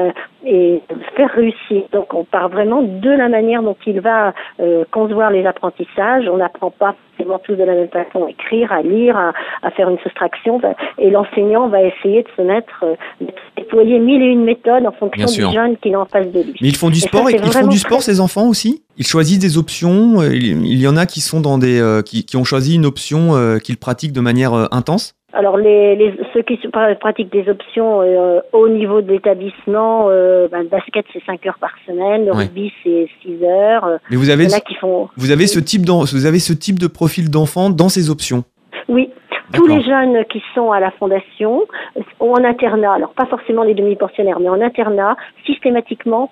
et 0.45 0.81
de 0.89 0.95
le 0.95 1.01
faire 1.15 1.31
réussir. 1.36 1.84
Donc 1.91 2.13
on 2.13 2.23
part 2.23 2.49
vraiment 2.49 2.81
de 2.84 3.10
la 3.10 3.29
manière 3.29 3.63
dont 3.63 3.77
il 3.86 3.99
va 4.01 4.34
euh, 4.60 4.84
concevoir 4.91 5.31
les 5.31 5.45
apprentissages. 5.45 6.25
On 6.31 6.38
n'apprend 6.38 6.71
pas 6.71 6.95
forcément 7.17 7.39
tous 7.39 7.55
de 7.55 7.63
la 7.63 7.73
même 7.73 7.88
façon 7.89 8.25
à 8.25 8.29
écrire, 8.29 8.71
à 8.71 8.81
lire, 8.81 9.17
à, 9.17 9.31
à 9.63 9.71
faire 9.71 9.89
une 9.89 9.99
soustraction. 9.99 10.62
Et 10.97 11.10
l'enseignant 11.10 11.67
va 11.67 11.81
essayer 11.81 12.23
de 12.23 12.27
se 12.38 12.41
mettre, 12.41 12.84
euh, 12.84 12.95
de 13.21 13.27
déployer 13.58 13.99
mille 13.99 14.21
et 14.21 14.27
une 14.27 14.43
méthodes 14.43 14.86
en 14.86 14.91
fonction 14.91 15.25
du 15.25 15.53
jeune 15.53 15.77
qu'il 15.77 15.95
a 15.95 15.99
en 16.01 16.05
face 16.05 16.29
de 16.31 16.41
lui. 16.41 16.55
Mais 16.62 16.67
ils 16.67 16.75
font 16.77 16.89
du 16.89 16.97
Et 16.97 17.01
ça, 17.01 17.08
sport 17.08 17.29
et 17.29 17.34
ils 17.34 17.51
font 17.51 17.67
du 17.67 17.77
sport 17.77 17.99
très- 17.99 18.12
ces 18.12 18.19
enfants 18.19 18.47
aussi? 18.47 18.84
Ils 18.97 19.08
choisissent 19.08 19.39
des 19.39 19.58
options 19.58 20.21
euh, 20.21 20.29
Il 20.34 20.65
il 20.65 20.79
y 20.79 20.88
en 20.88 20.97
a 20.97 21.05
qui 21.05 21.21
sont 21.21 21.41
dans 21.41 21.58
des 21.58 21.79
euh, 21.81 22.01
qui, 22.01 22.25
qui 22.25 22.38
ont 22.38 22.43
choisi 22.43 22.75
une 22.75 22.86
option 22.86 23.36
euh, 23.36 23.58
qu'ils 23.58 23.77
pratiquent 23.77 24.13
de 24.13 24.21
manière 24.21 24.53
euh, 24.53 24.65
intense? 24.71 25.15
Alors 25.37 25.57
les, 25.57 25.95
les 25.97 26.13
ceux 26.33 26.41
qui 26.43 26.57
pratiquent 27.01 27.31
des 27.31 27.49
options 27.49 28.01
euh, 28.01 28.39
au 28.53 28.69
niveau 28.69 29.01
de 29.01 29.11
l'établissement, 29.11 30.07
euh, 30.09 30.47
ben, 30.49 30.63
le 30.63 30.69
basket 30.69 31.05
c'est 31.11 31.21
5 31.25 31.45
heures 31.45 31.59
par 31.59 31.71
semaine, 31.85 32.25
le 32.25 32.31
Ouais. 32.31 32.43
rugby 32.45 32.71
c'est 32.83 33.07
6 33.21 33.43
heures. 33.43 33.83
euh, 33.85 33.97
Mais 34.09 34.15
vous 34.15 34.29
avez 34.29 34.47
qui 34.47 34.75
font 34.75 35.09
vous 35.17 35.31
avez 35.31 35.47
ce 35.47 35.59
type 35.59 35.81
vous 35.89 36.25
avez 36.25 36.39
ce 36.39 36.53
type 36.53 36.79
de 36.79 36.87
profil 36.87 37.29
d'enfant 37.29 37.69
dans 37.69 37.89
ces 37.89 38.09
options? 38.09 38.43
Oui, 38.87 39.09
tous 39.53 39.67
les 39.67 39.83
jeunes 39.83 40.23
qui 40.31 40.41
sont 40.53 40.71
à 40.71 40.79
la 40.79 40.91
fondation 40.91 41.63
euh, 41.97 42.01
ont 42.21 42.33
en 42.33 42.43
internat, 42.45 42.93
alors 42.93 43.13
pas 43.13 43.25
forcément 43.25 43.63
les 43.63 43.73
demi-pensionnaires, 43.73 44.39
mais 44.39 44.49
en 44.49 44.61
internat, 44.61 45.17
systématiquement 45.45 46.31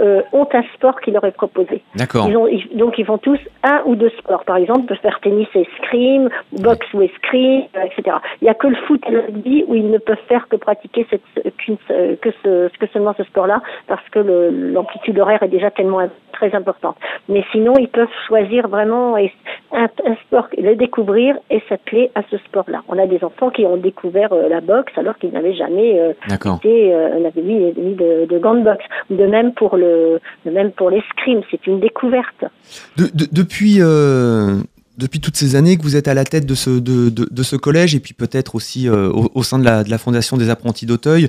euh, 0.00 0.22
ont 0.32 0.48
un 0.52 0.62
sport 0.74 1.00
qui 1.00 1.10
leur 1.10 1.24
est 1.24 1.32
proposé. 1.32 1.82
D'accord. 1.96 2.26
Ils 2.28 2.36
ont, 2.36 2.46
ils- 2.46 2.76
donc 2.76 2.98
ils 2.98 3.04
font 3.06 3.18
tous 3.18 3.38
un 3.62 3.82
ou 3.86 3.94
deux 3.96 4.10
sports. 4.18 4.44
Par 4.44 4.56
exemple, 4.56 4.80
ils 4.82 4.86
peuvent 4.86 4.98
faire 4.98 5.20
tennis 5.20 5.48
et 5.54 5.60
escrime, 5.62 6.28
boxe 6.52 6.86
ou 6.94 7.02
escrime, 7.02 7.62
euh, 7.76 7.82
etc. 7.84 8.16
Il 8.40 8.44
n'y 8.44 8.50
a 8.50 8.54
que 8.54 8.66
le 8.68 8.76
foot 8.86 9.00
et 9.08 9.10
le 9.12 9.20
rugby 9.20 9.64
où 9.66 9.74
ils 9.74 9.90
ne 9.90 9.98
peuvent 9.98 10.16
faire 10.28 10.48
que 10.48 10.56
pratiquer 10.56 11.06
cette, 11.10 11.22
euh, 11.90 12.16
que, 12.20 12.30
ce, 12.42 12.68
que 12.78 12.86
seulement 12.92 13.14
ce 13.16 13.24
sport-là 13.24 13.60
parce 13.86 14.06
que 14.10 14.18
l'amplitude 14.18 15.18
horaire 15.18 15.42
est 15.42 15.48
déjà 15.48 15.70
tellement 15.70 16.00
très 16.42 16.56
importante. 16.56 16.96
Mais 17.28 17.44
sinon, 17.52 17.74
ils 17.78 17.88
peuvent 17.88 18.08
choisir 18.26 18.66
vraiment 18.68 19.16
un, 19.16 19.26
un 20.10 20.16
sport, 20.26 20.48
le 20.58 20.74
découvrir 20.74 21.36
et 21.50 21.62
s'atteler 21.68 22.10
à 22.14 22.22
ce 22.30 22.36
sport-là. 22.38 22.82
On 22.88 22.98
a 22.98 23.06
des 23.06 23.22
enfants 23.22 23.50
qui 23.50 23.64
ont 23.64 23.76
découvert 23.76 24.32
euh, 24.32 24.48
la 24.48 24.60
boxe 24.60 24.92
alors 24.96 25.16
qu'ils 25.18 25.30
n'avaient 25.32 25.54
jamais 25.54 26.00
euh, 26.00 26.12
D'accord. 26.28 26.56
été, 26.62 26.92
euh, 26.94 27.20
n'avaient 27.20 27.42
mis, 27.42 27.58
mis 27.86 27.94
de, 27.94 28.26
de 28.26 28.38
gants 28.38 28.54
de 28.56 28.62
boxe. 28.64 28.84
De 29.10 29.26
même 29.26 29.52
pour 29.54 29.76
le, 29.76 30.18
de 30.44 30.50
même 30.50 30.72
pour 30.72 30.90
l'escrime, 30.90 31.42
c'est 31.50 31.64
une 31.66 31.78
découverte. 31.80 32.44
De- 32.96 33.10
de- 33.14 33.28
depuis, 33.30 33.76
euh, 33.80 34.56
depuis 34.98 35.20
toutes 35.20 35.36
ces 35.36 35.54
années 35.54 35.76
que 35.76 35.82
vous 35.82 35.96
êtes 35.96 36.08
à 36.08 36.14
la 36.14 36.24
tête 36.24 36.46
de 36.46 36.54
ce, 36.54 36.70
de, 36.70 37.08
de- 37.08 37.28
de 37.30 37.42
ce 37.42 37.56
collège 37.56 37.94
et 37.94 38.00
puis 38.00 38.14
peut-être 38.14 38.54
aussi 38.56 38.88
euh, 38.88 39.10
au, 39.10 39.30
au 39.34 39.42
sein 39.42 39.58
de 39.58 39.64
la, 39.64 39.84
de 39.84 39.90
la 39.90 39.98
Fondation 39.98 40.36
des 40.36 40.50
apprentis 40.50 40.86
d'Auteuil, 40.86 41.28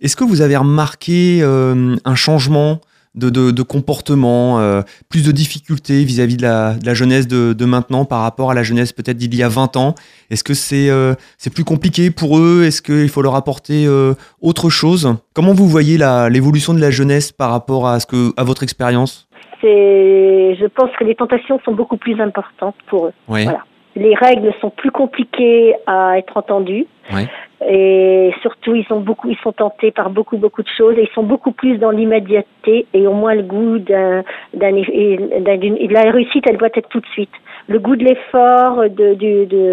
est-ce 0.00 0.16
que 0.16 0.24
vous 0.24 0.40
avez 0.40 0.56
remarqué 0.56 1.40
euh, 1.42 1.96
un 2.04 2.14
changement 2.14 2.80
de, 3.14 3.30
de- 3.30 3.50
de 3.50 3.62
comportement, 3.62 4.58
euh, 4.60 4.82
plus 5.08 5.24
de 5.24 5.32
difficultés 5.32 6.04
vis-à-vis 6.04 6.36
de 6.36 6.42
la, 6.42 6.74
de 6.74 6.84
la 6.86 6.94
jeunesse 6.94 7.28
de, 7.28 7.52
de 7.52 7.64
maintenant 7.64 8.04
par 8.04 8.20
rapport 8.22 8.50
à 8.50 8.54
la 8.54 8.62
jeunesse 8.62 8.92
peut-être 8.92 9.16
d'il 9.16 9.34
y 9.34 9.42
a 9.42 9.48
20 9.48 9.76
ans 9.76 9.94
Est-ce 10.30 10.42
que 10.44 10.54
c'est 10.54 10.90
euh, 10.90 11.14
c'est 11.38 11.52
plus 11.52 11.64
compliqué 11.64 12.10
pour 12.10 12.38
eux? 12.38 12.64
Est-ce 12.64 12.82
qu'il 12.82 13.08
faut 13.08 13.22
leur 13.22 13.34
apporter 13.36 13.86
euh, 13.86 14.14
autre 14.40 14.68
chose? 14.70 15.14
Comment 15.34 15.52
vous 15.54 15.68
voyez 15.68 15.96
la- 15.98 16.28
l'évolution 16.28 16.74
de 16.74 16.80
la 16.80 16.90
jeunesse 16.90 17.30
par 17.32 17.50
rapport 17.50 17.86
à, 17.86 18.00
ce 18.00 18.06
que, 18.06 18.32
à 18.36 18.44
votre 18.44 18.62
expérience? 18.62 19.28
C'est, 19.60 20.56
je 20.60 20.66
pense 20.66 20.90
que 20.98 21.04
les 21.04 21.14
tentations 21.14 21.58
sont 21.64 21.72
beaucoup 21.74 21.96
plus 21.96 22.20
importantes 22.20 22.74
pour 22.90 23.06
eux. 23.06 23.12
Ouais. 23.28 23.44
Voilà. 23.44 23.60
Les 23.96 24.14
règles 24.14 24.52
sont 24.60 24.70
plus 24.70 24.90
compliquées 24.90 25.74
à 25.86 26.18
être 26.18 26.36
entendues. 26.36 26.86
Ouais. 27.12 27.26
Et 27.66 28.32
surtout, 28.42 28.74
ils 28.74 28.84
sont 28.86 29.00
beaucoup, 29.00 29.30
ils 29.30 29.38
sont 29.38 29.52
tentés 29.52 29.90
par 29.90 30.10
beaucoup, 30.10 30.36
beaucoup 30.36 30.62
de 30.62 30.68
choses 30.76 30.98
et 30.98 31.02
ils 31.02 31.14
sont 31.14 31.22
beaucoup 31.22 31.52
plus 31.52 31.78
dans 31.78 31.90
l'immédiateté 31.90 32.86
et 32.92 33.06
au 33.06 33.12
moins 33.12 33.34
le 33.34 33.42
goût 33.42 33.78
d'un, 33.78 34.22
d'un, 34.52 34.76
et- 34.76 35.16
d'un- 35.40 35.76
la 35.90 36.10
réussite, 36.10 36.44
elle 36.48 36.58
doit 36.58 36.68
être 36.74 36.88
tout 36.88 37.00
de 37.00 37.06
suite. 37.06 37.30
Le 37.66 37.78
goût 37.78 37.96
de 37.96 38.04
l'effort, 38.04 38.82
de, 38.82 39.14
de, 39.14 39.44
de, 39.46 39.70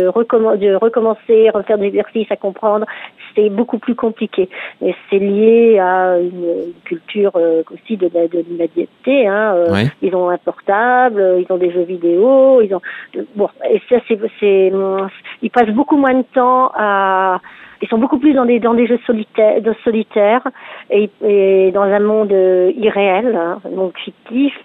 de 0.58 0.75
recommencer, 0.75 1.49
refaire 1.49 1.77
des 1.77 1.88
exercices 1.88 2.32
à 2.32 2.36
comprendre, 2.38 2.86
c'est 3.36 3.49
beaucoup 3.49 3.80
plus 3.80 3.95
compliqué. 3.95 4.49
Et 4.82 4.95
c'est 5.10 5.19
lié 5.19 5.77
à 5.80 6.17
une 6.19 6.73
culture 6.86 7.32
euh, 7.36 7.63
aussi 7.73 7.97
de, 7.97 8.10
la- 8.13 8.27
de 8.27 8.39
l'immédiateté. 8.39 9.27
Hein. 9.27 9.54
Euh, 9.56 9.71
Ouais. 9.71 9.88
Ils 10.01 10.15
ont 10.15 10.30
un 10.30 10.38
portable, 10.38 11.21
ils 11.39 11.51
ont 11.51 11.58
des 11.58 11.71
jeux 11.71 11.84
vidéo, 11.84 12.62
ils 12.62 12.73
ont 12.73 12.82
bon. 13.36 13.49
Et 13.69 13.82
ça, 13.89 13.97
c'est, 14.08 14.19
c'est, 14.39 14.71
ils 15.41 15.49
passent 15.51 15.69
beaucoup 15.69 15.97
moins 15.97 16.13
de 16.13 16.25
temps 16.34 16.71
à 16.75 17.39
ils 17.82 17.88
sont 17.88 17.98
beaucoup 17.98 18.20
plus 18.20 18.34
dans 18.34 18.46
des 18.46 18.60
dans 18.60 18.74
des 18.74 18.88
jeux 18.88 19.00
solitaires, 19.06 19.62
de 19.62 19.74
solitaires 19.84 20.48
et, 20.89 21.10
et 21.24 21.72
dans 21.72 21.82
un 21.84 22.00
monde 22.00 22.32
euh, 22.32 22.72
irréel, 22.76 23.36
hein, 23.36 23.60
un 23.65 23.76
monde 23.76 23.94
fictif. 24.04 24.56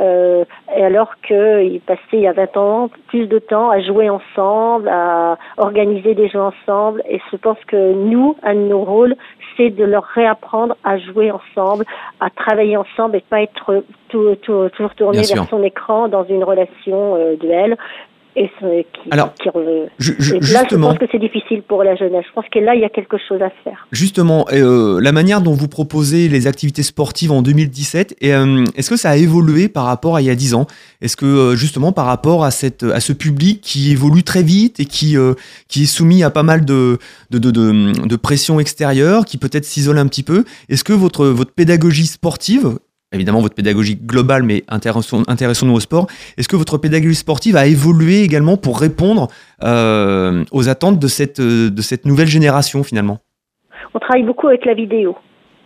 Euh, 0.00 0.44
et 0.76 0.84
alors 0.84 1.14
qu'ils 1.26 1.80
passaient 1.80 2.00
il 2.14 2.20
y 2.20 2.26
a 2.26 2.32
20 2.32 2.56
ans 2.56 2.90
plus 3.08 3.26
de 3.26 3.38
temps 3.38 3.70
à 3.70 3.80
jouer 3.80 4.10
ensemble, 4.10 4.88
à 4.88 5.36
organiser 5.56 6.14
des 6.14 6.28
jeux 6.28 6.40
ensemble. 6.40 7.02
Et 7.08 7.20
je 7.30 7.36
pense 7.36 7.58
que 7.66 7.92
nous, 7.92 8.36
un 8.42 8.54
de 8.54 8.60
nos 8.68 8.82
rôles, 8.84 9.14
c'est 9.56 9.70
de 9.70 9.84
leur 9.84 10.04
réapprendre 10.04 10.76
à 10.84 10.98
jouer 10.98 11.30
ensemble, 11.30 11.84
à 12.20 12.30
travailler 12.30 12.76
ensemble 12.76 13.16
et 13.16 13.24
pas 13.28 13.40
être 13.42 13.84
tout, 14.08 14.34
tout- 14.42 14.68
toujours 14.70 14.94
tourné 14.94 15.18
vers 15.34 15.44
son 15.48 15.62
écran 15.62 16.08
dans 16.08 16.24
une 16.24 16.42
relation 16.44 17.14
euh, 17.16 17.36
duel 17.36 17.76
et 18.36 18.50
ce- 18.60 18.82
qui, 18.82 19.08
Alors, 19.10 19.32
qui 19.34 19.48
ju- 19.98 20.12
et 20.12 20.16
là, 20.16 20.38
je 20.40 20.46
justement, 20.46 20.88
pense 20.88 20.98
que 20.98 21.04
c'est 21.12 21.18
difficile 21.18 21.62
pour 21.62 21.82
la 21.84 21.94
jeunesse. 21.96 22.24
Je 22.28 22.32
pense 22.34 22.44
que 22.52 22.58
là, 22.58 22.74
il 22.74 22.80
y 22.80 22.84
a 22.84 22.88
quelque 22.88 23.16
chose 23.28 23.40
à 23.42 23.50
faire. 23.62 23.86
justement 23.92 24.46
euh, 24.52 25.00
la 25.00 25.12
manière 25.12 25.40
dont 25.40 25.52
vous 25.54 25.68
proposez 25.68 26.28
les 26.28 26.46
activités 26.46 26.82
sportives 26.82 27.30
en 27.32 27.42
2017, 27.42 28.16
et, 28.20 28.34
euh, 28.34 28.64
est-ce 28.76 28.90
que 28.90 28.96
ça 28.96 29.10
a 29.10 29.16
évolué 29.16 29.68
par 29.68 29.84
rapport 29.84 30.16
à 30.16 30.20
il 30.22 30.26
y 30.26 30.30
a 30.30 30.34
10 30.34 30.54
ans? 30.54 30.66
Est-ce 31.00 31.16
que 31.16 31.26
euh, 31.26 31.56
justement 31.56 31.92
par 31.92 32.06
rapport 32.06 32.44
à, 32.44 32.50
cette, 32.50 32.82
à 32.82 33.00
ce 33.00 33.12
public 33.12 33.60
qui 33.60 33.92
évolue 33.92 34.22
très 34.22 34.42
vite 34.42 34.80
et 34.80 34.84
qui, 34.84 35.16
euh, 35.16 35.34
qui 35.68 35.84
est 35.84 35.86
soumis 35.86 36.22
à 36.22 36.30
pas 36.30 36.42
mal 36.42 36.64
de, 36.64 36.98
de, 37.30 37.38
de, 37.38 37.50
de, 37.50 38.06
de 38.06 38.16
pression 38.16 38.58
extérieure, 38.60 39.24
qui 39.24 39.38
peut-être 39.38 39.64
s'isole 39.64 39.98
un 39.98 40.06
petit 40.06 40.22
peu, 40.22 40.44
est-ce 40.68 40.84
que 40.84 40.92
votre, 40.92 41.26
votre 41.26 41.52
pédagogie 41.52 42.06
sportive, 42.06 42.78
évidemment 43.14 43.40
votre 43.40 43.54
pédagogie 43.54 43.96
globale, 43.96 44.42
mais 44.42 44.64
intéressons- 44.68 45.24
intéressons-nous 45.28 45.74
au 45.74 45.80
sport, 45.80 46.06
est-ce 46.36 46.48
que 46.48 46.56
votre 46.56 46.78
pédagogie 46.78 47.14
sportive 47.14 47.56
a 47.56 47.66
évolué 47.66 48.22
également 48.22 48.56
pour 48.56 48.78
répondre 48.80 49.28
euh, 49.62 50.44
aux 50.52 50.68
attentes 50.68 50.98
de 50.98 51.06
cette, 51.06 51.40
de 51.40 51.82
cette 51.82 52.04
nouvelle 52.04 52.26
génération 52.28 52.82
finalement? 52.82 53.18
On 53.94 53.98
travaille 53.98 54.24
beaucoup 54.24 54.48
avec 54.48 54.64
la 54.64 54.74
vidéo, 54.74 55.16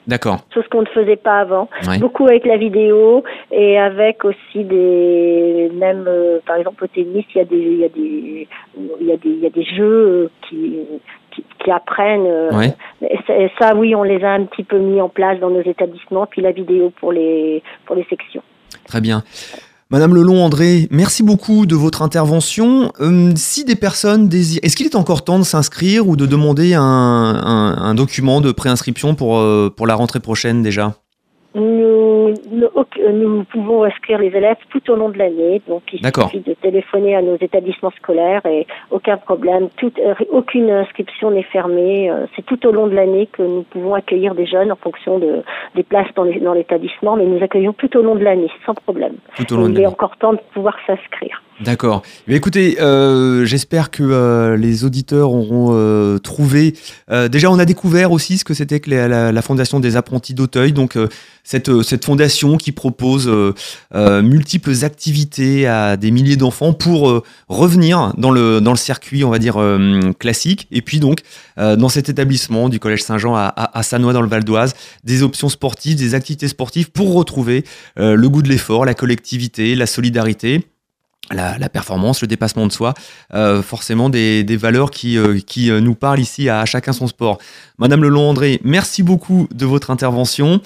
D'accord. 0.07 0.41
chose 0.53 0.65
qu'on 0.71 0.83
ne 0.83 0.87
faisait 0.87 1.17
pas 1.17 1.41
avant. 1.41 1.69
Ouais. 1.87 1.99
Beaucoup 1.99 2.27
avec 2.27 2.45
la 2.47 2.57
vidéo 2.59 3.25
et 3.51 3.79
avec 3.79 4.25
aussi 4.25 4.65
des, 4.65 5.71
même 5.75 6.05
euh, 6.07 6.39
par 6.47 6.57
exemple 6.57 6.85
au 6.85 6.87
tennis, 6.89 7.25
il 7.35 7.39
y 7.39 7.41
a 7.41 7.45
des, 7.45 7.57
il 7.57 7.79
y 7.79 7.85
a 7.85 7.89
des, 7.89 8.49
il 9.01 9.07
y 9.07 9.13
a 9.13 9.17
des, 9.17 9.29
il 9.29 9.41
y 9.41 9.47
a 9.47 9.51
des 9.51 9.65
jeux 9.65 10.31
qui, 10.49 10.77
qui, 11.39 11.65
qui 11.65 11.71
apprennent. 11.71 12.27
euh, 12.27 12.51
Ouais. 12.53 12.75
et 13.03 13.51
ça, 13.59 13.75
oui, 13.75 13.95
on 13.95 14.03
les 14.03 14.23
a 14.25 14.33
un 14.33 14.45
petit 14.45 14.65
peu 14.65 14.79
mis 14.79 15.01
en 15.01 15.09
place 15.09 15.39
dans 15.41 15.51
nos 15.51 15.63
établissements, 15.63 16.27
puis 16.27 16.43
la 16.43 16.53
vidéo 16.53 16.93
pour 17.01 17.13
les, 17.13 17.63
pour 17.87 17.97
les 17.97 18.05
sections. 18.11 18.43
Très 18.87 19.01
bien. 19.01 19.23
Madame 19.91 20.15
Lelon, 20.15 20.45
André, 20.45 20.87
merci 20.91 21.23
beaucoup 21.23 21.65
de 21.65 21.75
votre 21.75 22.03
intervention. 22.03 22.93
Euh, 23.01 23.33
si 23.37 23.65
des 23.65 23.75
personnes 23.77 24.29
désirent... 24.29 24.61
Est-ce 24.63 24.77
qu'il 24.77 24.85
est 24.85 24.95
encore 24.97 25.25
temps 25.25 25.39
de 25.39 25.45
s'inscrire 25.45 26.07
ou 26.07 26.15
de 26.15 26.27
demander 26.27 26.75
un, 26.75 26.83
un- 26.83 27.77
un 27.79 27.95
document 27.95 28.43
de 28.43 28.53
préinscription 28.53 29.15
pour, 29.15 29.39
euh, 29.39 29.73
pour 29.75 29.87
la 29.87 29.95
rentrée 29.95 30.21
prochaine 30.21 30.63
déjà? 30.63 30.95
Nous, 31.59 32.35
nous, 32.51 32.69
nous 33.13 33.45
pouvons 33.45 33.85
inscrire 33.85 34.19
les 34.19 34.29
élèves 34.29 34.57
tout 34.71 34.91
au 34.91 34.95
long 34.97 35.09
de 35.09 35.19
l'année, 35.19 35.61
donc 35.69 35.83
il 35.93 36.03
suffit 36.29 36.41
de 36.41 36.55
téléphoner 36.55 37.17
à 37.17 37.23
nos 37.23 37.37
établissements 37.37 37.91
scolaires 38.01 38.45
et 38.47 38.67
aucun 38.91 39.17
problème, 39.17 39.69
Tout- 39.77 39.93
euh, 40.05 40.15
aucune 40.31 40.71
inscription 40.71 41.31
n'est 41.31 41.43
fermée. 41.43 42.11
euh, 42.11 42.27
C'est 42.37 42.45
tout 42.47 42.65
au 42.67 42.73
long 42.73 42.87
de 42.87 42.95
l'année 42.95 43.27
que 43.33 43.43
nous 43.43 43.63
pouvons 43.65 43.95
accueillir 43.95 44.35
des 44.35 44.47
jeunes 44.47 44.71
en 44.73 44.77
fonction 44.77 45.19
de, 45.19 45.43
des 45.75 45.83
places 45.83 46.13
dans 46.15 46.25
les- 46.25 46.41
dans 46.41 46.55
l'établissement, 46.55 47.17
mais 47.17 47.25
nous 47.27 47.43
accueillons 47.43 47.73
tout 47.73 47.95
au 47.97 48.03
long 48.03 48.15
de 48.15 48.25
l'année, 48.25 48.51
sans 48.65 48.75
problème. 48.75 49.15
tout 49.37 49.53
au 49.53 49.57
long 49.57 49.69
de 49.69 49.73
Il 49.73 49.81
est 49.81 49.87
encore 49.87 50.17
temps 50.17 50.33
de 50.33 50.41
pouvoir 50.55 50.77
s'inscrire. 50.87 51.43
D'accord. 51.61 52.03
Écoutez, 52.29 52.81
euh, 52.81 53.45
j'espère 53.45 53.91
que 53.91 54.05
euh, 54.05 54.57
les 54.57 54.85
auditeurs 54.85 55.33
auront 55.33 55.71
euh, 55.73 56.19
trouvé. 56.19 56.75
déjà, 57.31 57.51
on 57.51 57.59
a 57.59 57.65
découvert 57.65 58.13
aussi 58.13 58.39
ce 58.39 58.45
que 58.45 58.55
c'était 58.55 58.79
que 58.79 58.91
la, 58.91 59.43
Fondation 59.43 59.81
des 59.81 59.97
apprentis 59.97 60.35
d'Auteuil. 60.35 60.73
Donc, 60.73 60.97
cette, 61.43 61.83
cette 61.83 62.05
fondation 62.05 62.59
qui 62.59 62.71
propose 62.73 63.31
multiples 63.95 64.85
activités 64.85 65.67
à 65.67 65.97
des 65.97 66.11
milliers 66.11 66.37
d'enfants 66.37 66.73
pour 66.73 67.23
revenir 67.49 68.13
dans 68.19 68.31
le, 68.31 68.61
dans 68.61 68.73
le 68.73 68.77
circuit, 68.77 69.25
on 69.25 69.31
va 69.31 69.39
dire, 69.39 69.59
classique. 70.19 70.69
Et 70.71 70.83
puis, 70.83 71.01
donc, 71.01 71.21
dans 71.57 71.89
cet 71.89 72.09
établissement 72.09 72.69
du 72.69 72.79
Collège 72.79 73.03
Saint-Jean 73.03 73.35
à, 73.35 73.45
à, 73.45 73.79
à 73.79 73.83
Sannois 73.83 74.13
dans 74.13 74.23
le 74.23 74.29
Val 74.29 74.45
d'Oise, 74.45 74.75
des 75.05 75.23
options 75.23 75.49
sportives, 75.49 75.97
des 75.97 76.15
activités 76.15 76.49
sportives 76.49 76.91
pour 76.91 77.15
retrouver 77.15 77.65
le 77.97 78.27
goût 78.29 78.43
de 78.43 78.49
l'effort, 78.49 78.85
la 78.85 78.95
collectivité, 78.95 79.75
la 79.75 79.87
solidarité 79.87 80.67
la, 81.33 81.69
performance, 81.69 82.21
le 82.23 82.29
dépassement 82.29 82.67
de 82.67 82.73
soi, 82.73 82.95
euh, 83.35 83.63
forcément 83.63 84.09
des, 84.09 84.45
valeurs 84.57 84.91
qui, 84.91 85.19
euh, 85.19 85.39
qui 85.41 85.71
euh, 85.71 85.81
nous 85.81 85.95
parlent 85.95 86.21
ici 86.21 86.49
à, 86.49 86.65
chacun 86.65 86.93
son 86.93 87.07
sport. 87.07 87.39
Madame 87.79 88.03
Lelon-André, 88.03 88.61
merci 88.65 89.03
beaucoup 89.03 89.49
de 89.55 89.67
votre 89.67 89.91
intervention. 89.91 90.61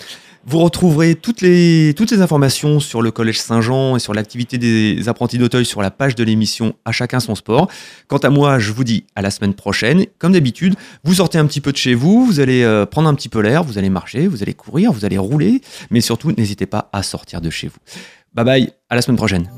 Vous 0.44 0.58
retrouverez 0.58 1.14
toutes 1.14 1.40
les, 1.40 1.94
toutes 1.96 2.10
les 2.10 2.20
informations 2.20 2.80
sur 2.80 3.00
le 3.00 3.12
Collège 3.12 3.40
Saint-Jean 3.40 3.94
et 3.94 4.00
sur 4.00 4.12
l'activité 4.12 4.58
des 4.58 5.08
apprentis 5.08 5.38
d'Auteuil 5.38 5.64
sur 5.64 5.82
la 5.82 5.92
page 5.92 6.16
de 6.16 6.24
l'émission 6.24 6.74
À 6.84 6.90
chacun 6.90 7.20
son 7.20 7.36
sport. 7.36 7.68
Quant 8.08 8.18
à 8.18 8.28
moi, 8.28 8.58
je 8.58 8.72
vous 8.72 8.82
dis 8.82 9.04
à 9.14 9.22
la 9.22 9.30
semaine 9.30 9.54
prochaine. 9.54 10.04
Comme 10.18 10.32
d'habitude, 10.32 10.74
vous 11.04 11.14
sortez 11.14 11.38
un 11.38 11.46
petit 11.46 11.60
peu 11.60 11.70
de 11.70 11.76
chez 11.76 11.94
vous, 11.94 12.26
vous 12.26 12.40
allez 12.40 12.84
prendre 12.90 13.08
un 13.08 13.14
petit 13.14 13.28
peu 13.28 13.40
l'air, 13.40 13.62
vous 13.62 13.78
allez 13.78 13.90
marcher, 13.90 14.26
vous 14.26 14.42
allez 14.42 14.54
courir, 14.54 14.90
vous 14.90 15.04
allez 15.04 15.18
rouler, 15.18 15.60
mais 15.90 16.00
surtout, 16.00 16.32
n'hésitez 16.36 16.66
pas 16.66 16.90
à 16.92 17.04
sortir 17.04 17.40
de 17.40 17.48
chez 17.48 17.68
vous. 17.68 17.78
Bye 18.34 18.44
bye, 18.44 18.72
à 18.90 18.96
la 18.96 19.02
semaine 19.02 19.18
prochaine. 19.18 19.48